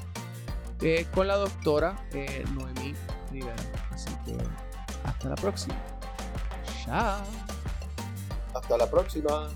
[0.83, 2.95] eh, con la doctora eh, Noemí
[3.31, 3.55] Rivera.
[3.91, 4.37] Así que
[5.05, 5.77] hasta la próxima.
[6.85, 7.23] Chao.
[8.55, 9.49] Hasta la próxima.